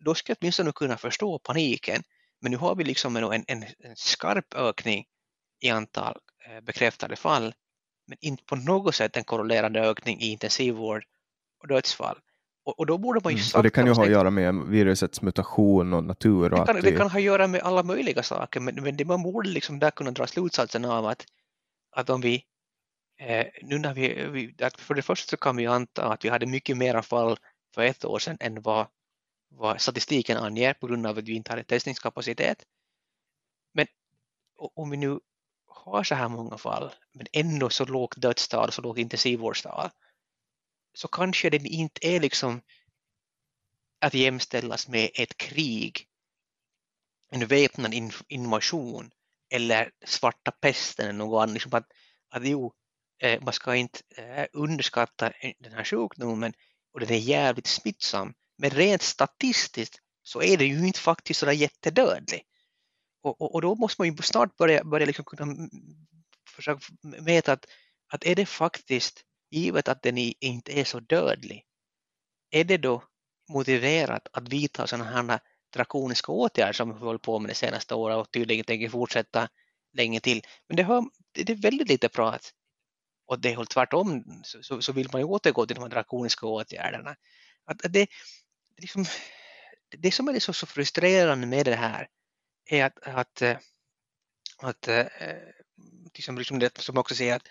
[0.00, 2.02] då skulle jag åtminstone kunna förstå paniken.
[2.40, 5.06] Men nu har vi liksom en, en, en skarp ökning
[5.60, 6.16] i antal
[6.46, 7.54] eh, bekräftade fall,
[8.06, 11.04] men inte på något sätt en korrelerande ökning i intensivvård
[11.60, 12.18] och dödsfall.
[12.68, 13.48] Och, och då borde man ju mm.
[13.54, 16.52] Och det kan ju ha att göra med virusets mutation och natur.
[16.52, 19.04] Och det, kan, det kan ha att göra med alla möjliga saker, men, men det,
[19.04, 21.26] man borde liksom där kunna dra slutsatsen av att,
[21.96, 22.44] att om vi
[23.20, 26.46] eh, nu när vi, vi för det första så kan vi anta att vi hade
[26.46, 27.38] mycket mer fall
[27.74, 28.86] för ett år sedan än vad,
[29.50, 32.64] vad statistiken anger på grund av att vi inte hade testningskapacitet.
[33.74, 33.86] Men
[34.74, 35.20] om vi nu
[35.66, 39.90] har så här många fall men ändå så lågt dödstal, så lågt intensivvårdstal
[40.98, 42.62] så kanske den inte är liksom
[44.00, 46.08] att jämställas med ett krig,
[47.30, 47.94] en väpnad
[48.28, 49.10] invasion
[49.50, 51.54] eller svarta pesten eller något annat.
[51.54, 51.86] Liksom att,
[52.28, 52.72] att jo,
[53.22, 56.52] eh, man ska inte eh, underskatta den här sjukdomen
[56.92, 58.34] och den är jävligt smittsam.
[58.56, 62.42] Men rent statistiskt så är det ju inte faktiskt sådär jättedödlig.
[63.22, 65.68] Och, och, och, då måste man ju snart börja, börja liksom kunna
[66.48, 67.66] försöka mäta att,
[68.12, 71.64] att är det faktiskt givet att den inte är så dödlig,
[72.50, 73.02] är det då
[73.48, 75.40] motiverat att vidta sådana här
[75.74, 79.48] drakoniska åtgärder som vi hållit på med de senaste åren och tydligen tänker fortsätta
[79.92, 80.42] länge till.
[80.68, 82.54] Men det, hör, det är väldigt lite prat
[83.26, 83.70] åt det hållet.
[83.70, 87.16] Tvärtom så, så, vill man ju återgå till de här drakoniska åtgärderna.
[87.64, 88.08] Att, att det,
[88.76, 89.04] liksom,
[89.98, 92.08] det som är så, så frustrerande med det här
[92.70, 94.88] är att, att, att, att
[96.14, 97.48] liksom, liksom det som också säger att,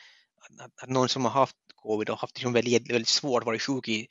[0.59, 4.01] att, någon som har haft covid och haft liksom väldigt, väldigt svårt, varit sjuk i
[4.01, 4.09] ett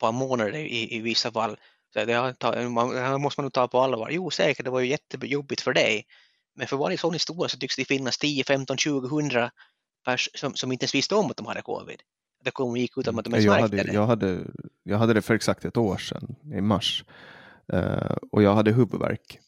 [0.00, 1.56] par månader i, i vissa fall.
[1.92, 4.10] Så det, det måste man nog ta på allvar.
[4.10, 6.06] Jo, säkert, det var ju jättejobbigt för dig.
[6.54, 9.50] Men för varje sån historia så tycks det finnas 10, 15, 20, 100
[10.04, 12.02] pers som, som inte ens visste om att de hade covid.
[12.44, 13.92] Det kom gick utan att de ens jag hade, det.
[13.92, 14.40] Jag hade,
[14.82, 17.04] jag hade det för exakt ett år sedan, i mars.
[17.72, 19.38] Uh, och jag hade huvudvärk.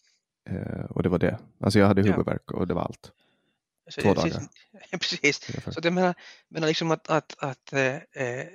[0.51, 1.39] Uh, och det var det.
[1.60, 2.56] Alltså jag hade huvudvärk ja.
[2.56, 3.12] och det var allt.
[3.94, 4.48] Så, Två dagar.
[4.90, 5.40] Precis.
[5.74, 6.15] Så det menar,
[6.48, 8.47] menar liksom att, att, att eh, eh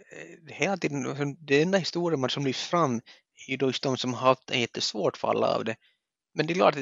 [0.48, 1.24] hela tiden, alltså,
[1.54, 3.02] enda historien som lyfts fram
[3.48, 5.76] är ju just de som har haft ett jättesvårt fall av det.
[6.34, 6.76] Men det är klart,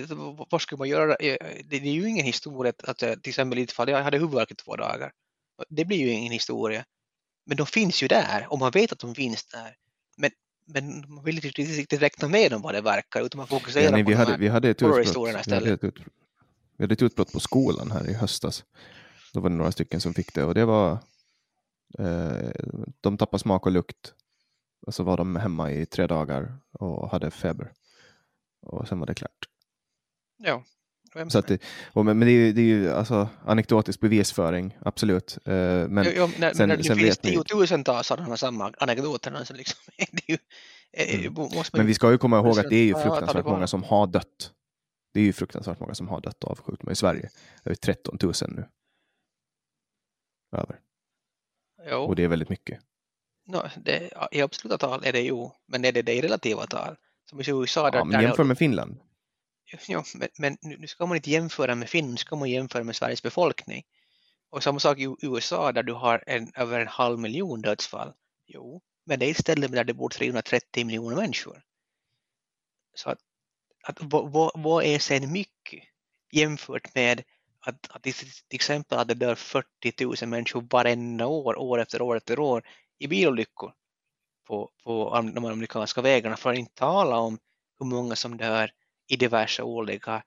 [0.52, 1.16] vad ska man göra?
[1.16, 4.52] Eh, det är ju ingen historia att till exempel i ett fall, jag hade huvudvärk
[4.52, 5.12] i två dagar.
[5.70, 6.86] Det blir ju ingen historia.
[7.46, 9.76] Men de finns ju där och man vet att de finns där.
[10.18, 10.32] Men,
[10.66, 13.92] men man vill inte riktigt räkna med dem vad det verkar utan man fokuserar ja,
[13.92, 15.48] nej, på vi hade, vi hade ett utbrott, istället.
[15.48, 16.21] Vi hade ett utbrott
[17.32, 18.64] på skolan här i höstas.
[19.34, 20.92] Då var det några stycken som fick det och det var
[22.00, 22.52] eh,
[23.02, 24.14] de tappade smak och lukt.
[24.88, 27.72] Och så var de hemma i tre dagar och hade feber.
[28.62, 29.48] Och sen var det klart.
[30.38, 30.64] Ja.
[31.28, 31.62] Så att det,
[31.94, 35.38] och, men det är ju, det är ju alltså, anekdotisk bevisföring, absolut.
[35.46, 35.54] Eh,
[35.88, 39.80] men jo, jo, när, sen, när det sen finns tiotusentals sådana samma anekdoter så liksom,
[40.12, 40.38] det ju,
[40.94, 41.34] eh, mm.
[41.74, 44.52] Men vi ska ju komma ihåg att det är ju fruktansvärt många som har dött
[45.12, 47.30] det är ju fruktansvärt många som har dött av sjukdomar i Sverige.
[47.66, 48.66] Över 13 000 nu.
[50.52, 50.80] Över.
[51.90, 51.98] Jo.
[51.98, 52.80] Och det är väldigt mycket.
[53.46, 56.96] No, det, I absoluta tal är det ju, men är det det i relativa tal?
[57.26, 57.92] Som i USA.
[57.92, 59.00] Där, ja, men jämför med Finland.
[59.88, 62.96] Ja, men, men nu ska man inte jämföra med Finland, nu ska man jämföra med
[62.96, 63.84] Sveriges befolkning.
[64.50, 68.14] Och samma sak i USA där du har en, över en halv miljon dödsfall.
[68.48, 71.64] Jo, men det är ett ställe där det bor 330 miljoner människor.
[72.94, 73.20] Så att
[73.84, 75.84] att vad, vad är sen mycket
[76.32, 77.24] jämfört med
[77.60, 78.16] att, att till
[78.50, 82.64] exempel att det dör 40 000 människor varenda år, år efter år efter år
[83.00, 83.74] i bilolyckor
[84.48, 87.40] på, på de amerikanska vägarna för att inte tala om
[87.80, 88.72] hur många som dör
[89.08, 90.24] i diverse olika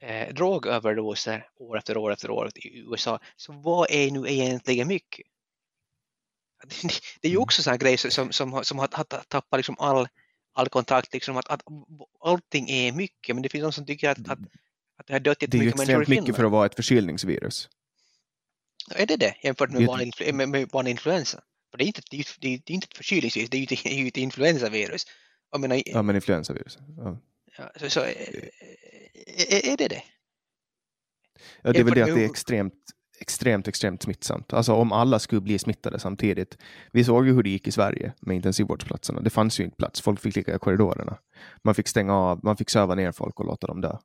[0.00, 3.20] eh, drogöverdoser år efter år efter år i USA.
[3.36, 5.26] Så vad är nu egentligen mycket?
[7.20, 7.42] Det är ju mm.
[7.42, 10.08] också en grej som, som, som, som har, har tappat liksom all
[10.60, 11.62] all kontakt, liksom att, att
[12.20, 14.38] allting är mycket, men det finns de som tycker att, att,
[14.96, 15.86] att det har dött jättemycket människor i Finland.
[15.86, 17.68] Det är extremt mycket för att vara ett förkylningsvirus.
[18.94, 19.86] Är det det jämfört med
[20.72, 21.42] vanlig, influensa?
[21.70, 24.08] För det är inte, det är, det är, inte ett förkylningsvirus, det är ju ju
[24.08, 25.06] ett influensavirus.
[25.50, 26.78] Jag menar, ja, men influensavirus.
[26.96, 27.18] Ja.
[27.58, 28.50] Ja, så, så är,
[29.72, 30.02] är, det det?
[31.62, 32.74] Ja, det är väl det att det är extremt,
[33.20, 34.52] extremt, extremt smittsamt.
[34.52, 36.58] Alltså om alla skulle bli smittade samtidigt.
[36.92, 39.20] Vi såg ju hur det gick i Sverige med intensivvårdsplatserna.
[39.20, 40.00] Det fanns ju inte plats.
[40.00, 41.18] Folk fick ligga i korridorerna.
[41.64, 43.96] Man fick stänga av, man fick söva ner folk och låta dem dö.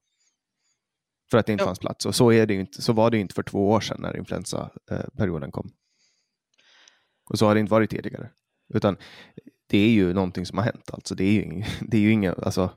[1.32, 1.66] För att det inte ja.
[1.66, 2.06] fanns plats.
[2.06, 5.52] Och så, är det inte, så var det inte för två år sedan när influensaperioden
[5.52, 5.72] kom.
[7.30, 8.30] Och så har det inte varit tidigare.
[8.74, 8.98] Utan
[9.68, 10.90] det är ju någonting som har hänt.
[10.94, 12.70] Alltså det är ju, det är ju inga, alltså,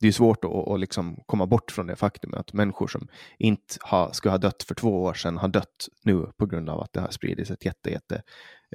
[0.00, 3.08] det är svårt att, att liksom komma bort från det faktum att människor som
[3.38, 6.80] inte ha, skulle ha dött för två år sedan har dött nu på grund av
[6.80, 8.22] att det har spridits ett jätte, jätte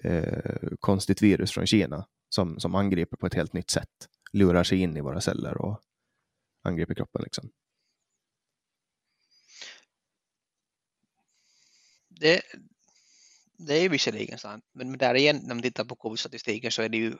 [0.03, 4.81] eh, konstigt virus från Kina som, som angriper på ett helt nytt sätt, lurar sig
[4.81, 5.79] in i våra celler och
[6.63, 7.21] angriper kroppen.
[7.23, 7.49] Liksom.
[12.09, 12.41] Det,
[13.57, 16.97] det är visserligen sant, men där igen när man tittar på covid-statistiken så är det
[16.97, 17.13] ju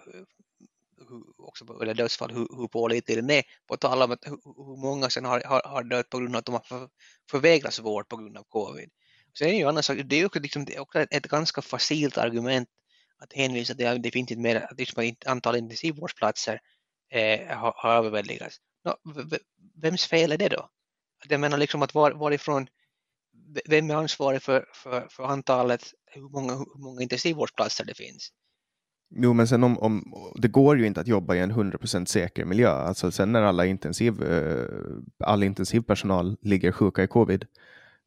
[1.37, 3.43] också eller dödsfall, hur, hur pålitlig den är.
[3.67, 6.45] På tal om att hur många sen har, har, har dött på grund av att
[6.45, 6.89] de har för,
[7.31, 8.89] förvägrats vård på grund av covid.
[9.37, 12.17] Sen är det ju annars, det är också, liksom, det är också ett, ganska facilt
[12.17, 12.69] argument
[13.17, 16.59] att hänvisa till att det finns inte mer, att liksom, antal intensivvårdsplatser
[17.11, 18.57] eh, har, har överväldigats.
[18.85, 18.93] No,
[19.81, 20.69] vems fel är det då?
[21.29, 22.67] Jag menar liksom att var, varifrån,
[23.69, 28.29] vem är ansvarig för, för, för antalet, hur många, hur många intensivvårdsplatser det finns?
[29.15, 32.45] Jo, men sen om, om, det går ju inte att jobba i en 100% säker
[32.45, 32.69] miljö.
[32.69, 34.67] Alltså sen när alla intensiv, eh,
[35.19, 37.45] all intensivpersonal ligger sjuka i covid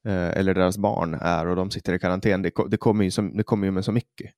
[0.07, 3.37] eh, eller deras barn är och de sitter i karantän, det, det, kommer, ju som,
[3.37, 4.33] det kommer ju med så mycket.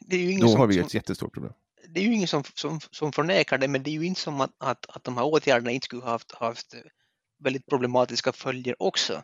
[0.40, 1.52] Då som, har vi ju ett som, jättestort problem.
[1.88, 4.40] Det är ju ingen som, som, som förnekar det, men det är ju inte som
[4.40, 6.74] att, att, att de här åtgärderna inte skulle ha haft, haft
[7.44, 9.22] väldigt problematiska följer också.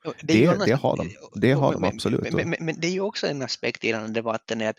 [0.00, 2.32] Det, det, annars, det har de, det har de absolut.
[2.32, 4.78] Men, men, men, det är ju också en aspekt i den här debatten är att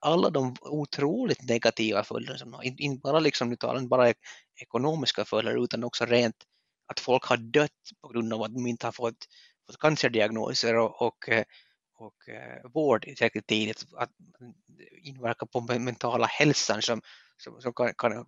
[0.00, 4.14] alla de otroligt negativa följderna, som inte bara liksom, nu talar bara
[4.62, 6.36] ekonomiska följder utan också rent
[6.86, 7.70] att folk har dött
[8.02, 9.26] på grund av att de inte har fått,
[9.66, 11.44] fått cancerdiagnoser och, och, eh,
[11.94, 14.10] och eh, vård tillräckligt tidigt, att
[15.02, 17.02] inverka på mentala hälsan som,
[17.36, 18.26] som, som kan, kan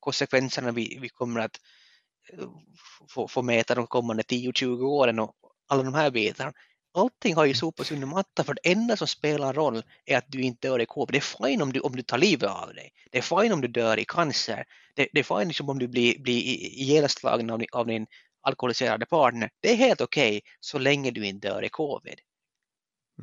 [0.00, 1.56] konsekvenserna vi, vi kommer att
[2.32, 2.48] eh,
[3.10, 5.34] få, få mäta de kommande 10-20 åren och
[5.68, 6.52] alla de här bitarna
[6.94, 10.42] allting har ju sopats under mattan för det enda som spelar roll är att du
[10.42, 11.14] inte dör i covid.
[11.14, 12.92] Det är fine om du, om du tar livet av dig.
[13.10, 14.64] Det är fine om du dör i cancer.
[14.96, 16.40] Det, det är fine liksom om du blir, blir
[16.80, 18.06] ihjälslagen av, av din
[18.42, 19.50] alkoholiserade partner.
[19.60, 22.20] Det är helt okej okay, så länge du inte dör i covid.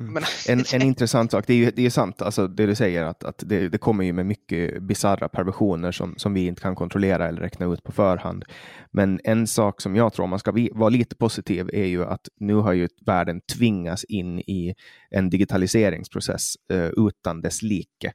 [0.00, 0.24] Mm.
[0.48, 3.24] En, en intressant sak, det är ju det är sant, alltså det du säger, att,
[3.24, 7.28] att det, det kommer ju med mycket bizarra perversioner som, som vi inte kan kontrollera
[7.28, 8.44] eller räkna ut på förhand.
[8.90, 12.54] Men en sak som jag tror man ska vara lite positiv är ju att nu
[12.54, 14.74] har ju världen tvingats in i
[15.10, 18.12] en digitaliseringsprocess uh, utan dess like.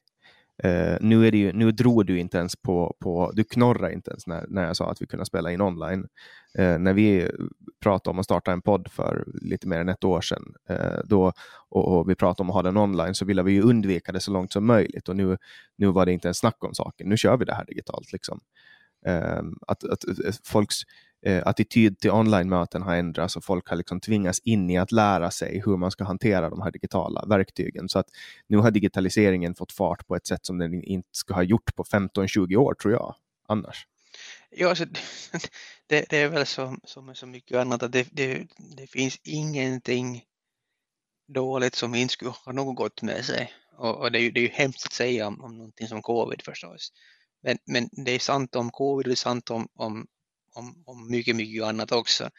[0.66, 4.12] Uh, nu, är det ju, nu drog du inte ens på, på du knorrade inte
[4.12, 6.08] ens när, när jag sa att vi kunde spela in online.
[6.60, 7.32] Uh, när vi
[7.84, 11.34] pratade om att starta en podd för lite mer än ett år sedan uh, då,
[11.70, 14.20] och, och, vi pratade om att ha den online så ville vi ju undvika det
[14.20, 15.38] så långt som möjligt och nu,
[15.76, 17.10] nu var det inte ens snack om saken.
[17.10, 18.12] Nu kör vi det här digitalt.
[18.12, 18.40] Liksom.
[19.68, 20.76] att, att, att folks
[21.26, 25.32] eh, attityd till online-möten har ändrats och folk har liksom tvingats in i att lära
[25.32, 27.90] sig hur man ska hantera de här digitala verktygen.
[27.90, 28.08] Så att
[28.48, 31.84] nu har digitaliseringen fått fart på ett sätt som den inte skulle ha gjort på
[31.84, 33.16] 15-20 år tror jag
[33.48, 33.88] annars.
[34.50, 34.86] Ja, alltså,
[35.88, 40.24] det, det, är väl som, som så mycket annat att det, det, det, finns ingenting
[41.34, 43.54] dåligt som inte skulle ha något gott med sig.
[43.78, 46.02] Och, och det, är ju, det är ju hemskt att säga om, om någonting som
[46.02, 46.92] covid förstås.
[47.44, 50.08] Men, men det är sant om covid det är sant om, om
[50.58, 52.30] om, om mycket, mycket annat också.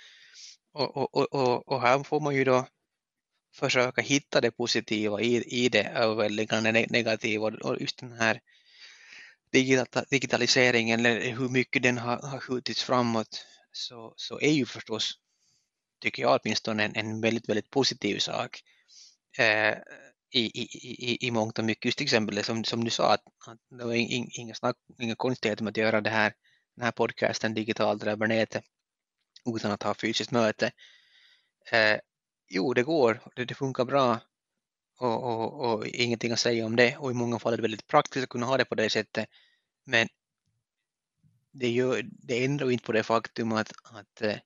[0.72, 2.66] Och, och, och, och här får man ju då
[3.54, 8.40] försöka hitta det positiva i, i det överväldigande negativa och just den här
[10.10, 15.12] digitaliseringen eller hur mycket den har, har skjutits framåt så, så är ju förstås,
[16.02, 18.60] tycker jag åtminstone, en, en väldigt, väldigt positiv sak
[19.38, 19.78] eh,
[20.30, 20.68] i, i,
[21.10, 21.84] i, i mångt och mycket.
[21.84, 23.94] Just till exempel som, som du sa, att, att det var
[24.38, 26.32] inga, snack, inga konstigheter med att göra det här
[26.78, 28.64] den här podcasten digitalt över nätet
[29.56, 30.70] utan att ha fysiskt möte.
[31.72, 31.98] Eh,
[32.48, 34.20] jo, det går, det, det funkar bra
[34.98, 37.86] och, och, och, ingenting att säga om det och i många fall är det väldigt
[37.86, 39.28] praktiskt att kunna ha det på det sättet.
[39.84, 40.08] Men
[41.52, 44.36] det, gör, det ändrar inte på det faktum att, att eh,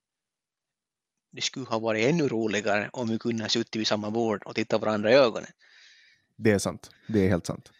[1.30, 4.54] det skulle ha varit ännu roligare om vi kunde ha suttit vid samma bord och
[4.54, 5.50] tittat varandra i ögonen.
[6.36, 6.90] Det är sant.
[7.08, 7.72] Det är helt sant.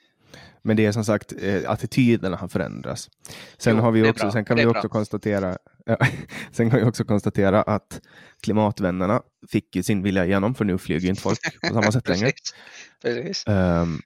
[0.62, 3.10] Men det är som sagt, eh, attityderna har förändrats.
[3.58, 5.58] Sen, jo, har vi också, sen kan vi också konstatera
[6.52, 8.00] Sen kan jag också konstatera att
[8.40, 12.32] klimatvännerna fick sin vilja igenom, för nu flyger inte folk på samma sätt längre.
[13.02, 13.44] Precis.
[13.46, 14.00] Um,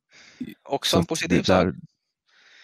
[0.62, 1.74] också en positiv sak.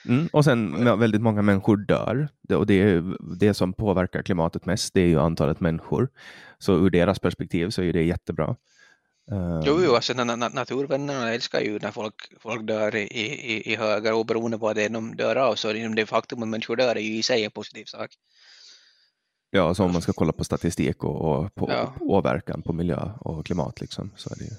[0.09, 4.23] Mm, och sen ja, väldigt många människor dör det, och det, är, det som påverkar
[4.23, 6.09] klimatet mest det är ju antalet människor.
[6.59, 8.57] Så ur deras perspektiv så är det jättebra.
[9.31, 13.73] Um, jo, jo alltså, na, na, naturvännerna älskar ju när folk, folk dör i, i,
[13.73, 15.55] i högar oberoende på vad det är de dör av.
[15.55, 18.11] Så det faktum att människor dör är ju i sig en positiv sak.
[19.51, 21.95] Ja, så om man ska kolla på statistik och, och på ja.
[22.01, 24.51] åverkan på miljö och klimat liksom, så är det ju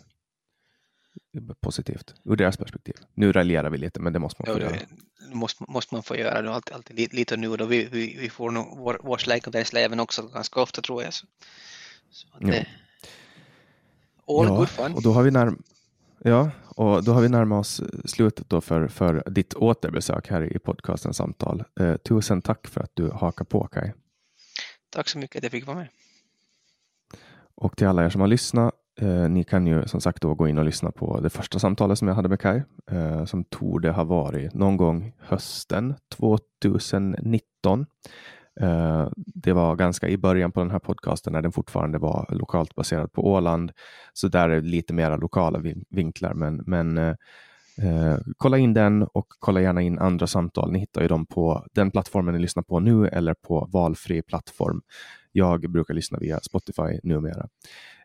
[1.62, 2.96] positivt ur deras perspektiv.
[3.14, 4.78] Nu raljerar vi lite, men det måste man få ja, göra.
[5.30, 7.66] Det måste, måste man få göra, det alltid, alltid lite nu då.
[7.66, 11.14] Vi, vi, vi får nog vår, vår släng av den också ganska ofta tror jag.
[11.14, 11.26] Så,
[12.12, 12.68] så det,
[14.28, 14.94] all ja, good fun.
[14.94, 15.64] Och då har vi närm
[16.26, 20.60] Ja, och då har vi närmat oss slutet då för, för ditt återbesök här i
[20.60, 21.64] podcasten Samtal.
[21.80, 23.92] Eh, tusen tack för att du hakar på Kai.
[24.90, 25.88] Tack så mycket att jag fick vara med.
[27.56, 30.48] Och till alla er som har lyssnat, eh, ni kan ju som sagt då gå
[30.48, 33.92] in och lyssna på det första samtalet som jag hade med Kai, eh, som torde
[33.92, 37.86] ha varit någon gång hösten 2019.
[38.62, 42.76] Eh, det var ganska i början på den här podcasten när den fortfarande var lokalt
[42.76, 43.72] baserad på Åland.
[44.14, 46.34] Så där är det lite mera lokala vinklar.
[46.34, 47.16] Men, men eh,
[47.78, 50.72] eh, kolla in den och kolla gärna in andra samtal.
[50.72, 54.82] Ni hittar ju dem på den plattformen ni lyssnar på nu eller på valfri plattform.
[55.32, 57.48] Jag brukar lyssna via Spotify numera.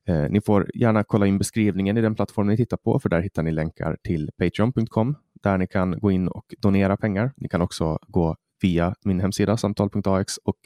[0.07, 3.21] Eh, ni får gärna kolla in beskrivningen i den plattformen ni tittar på, för där
[3.21, 7.33] hittar ni länkar till patreon.com där ni kan gå in och donera pengar.
[7.37, 10.57] Ni kan också gå via min hemsida samtal.ax och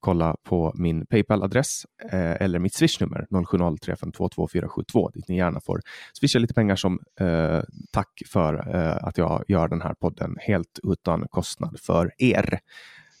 [0.00, 5.80] kolla på min Paypal-adress eh, eller mitt swishnummer 0703522472 dit ni gärna får
[6.12, 7.60] swisha lite pengar som eh,
[7.90, 12.60] tack för eh, att jag gör den här podden helt utan kostnad för er.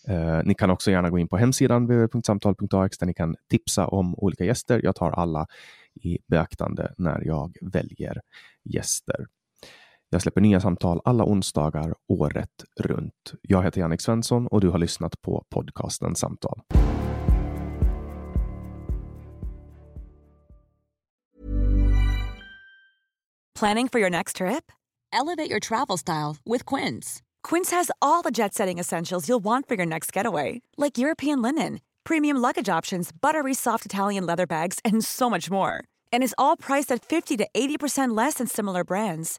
[0.08, 4.14] Eh, ni kan också gärna gå in på hemsidan www.samtal.ax där ni kan tipsa om
[4.14, 4.80] olika gäster.
[4.84, 5.46] Jag tar alla
[5.94, 8.20] i beaktande när jag väljer
[8.64, 9.26] gäster.
[10.12, 13.32] Jag släpper nya samtal alla onsdagar året runt.
[13.42, 16.60] Jag heter Jannik Svensson och du har lyssnat på podcasten Samtal.
[23.58, 24.72] Planning for your next trip?
[25.12, 27.22] Elevate your travel style with Quince.
[27.48, 31.78] Quince has all the jet-setting essentials you'll want for your next getaway, like European linen,
[32.04, 35.72] premium luggage options, buttery soft Italian leather bags, and so much more.
[36.12, 39.38] And is all priced at 50 to 80% less than similar brands.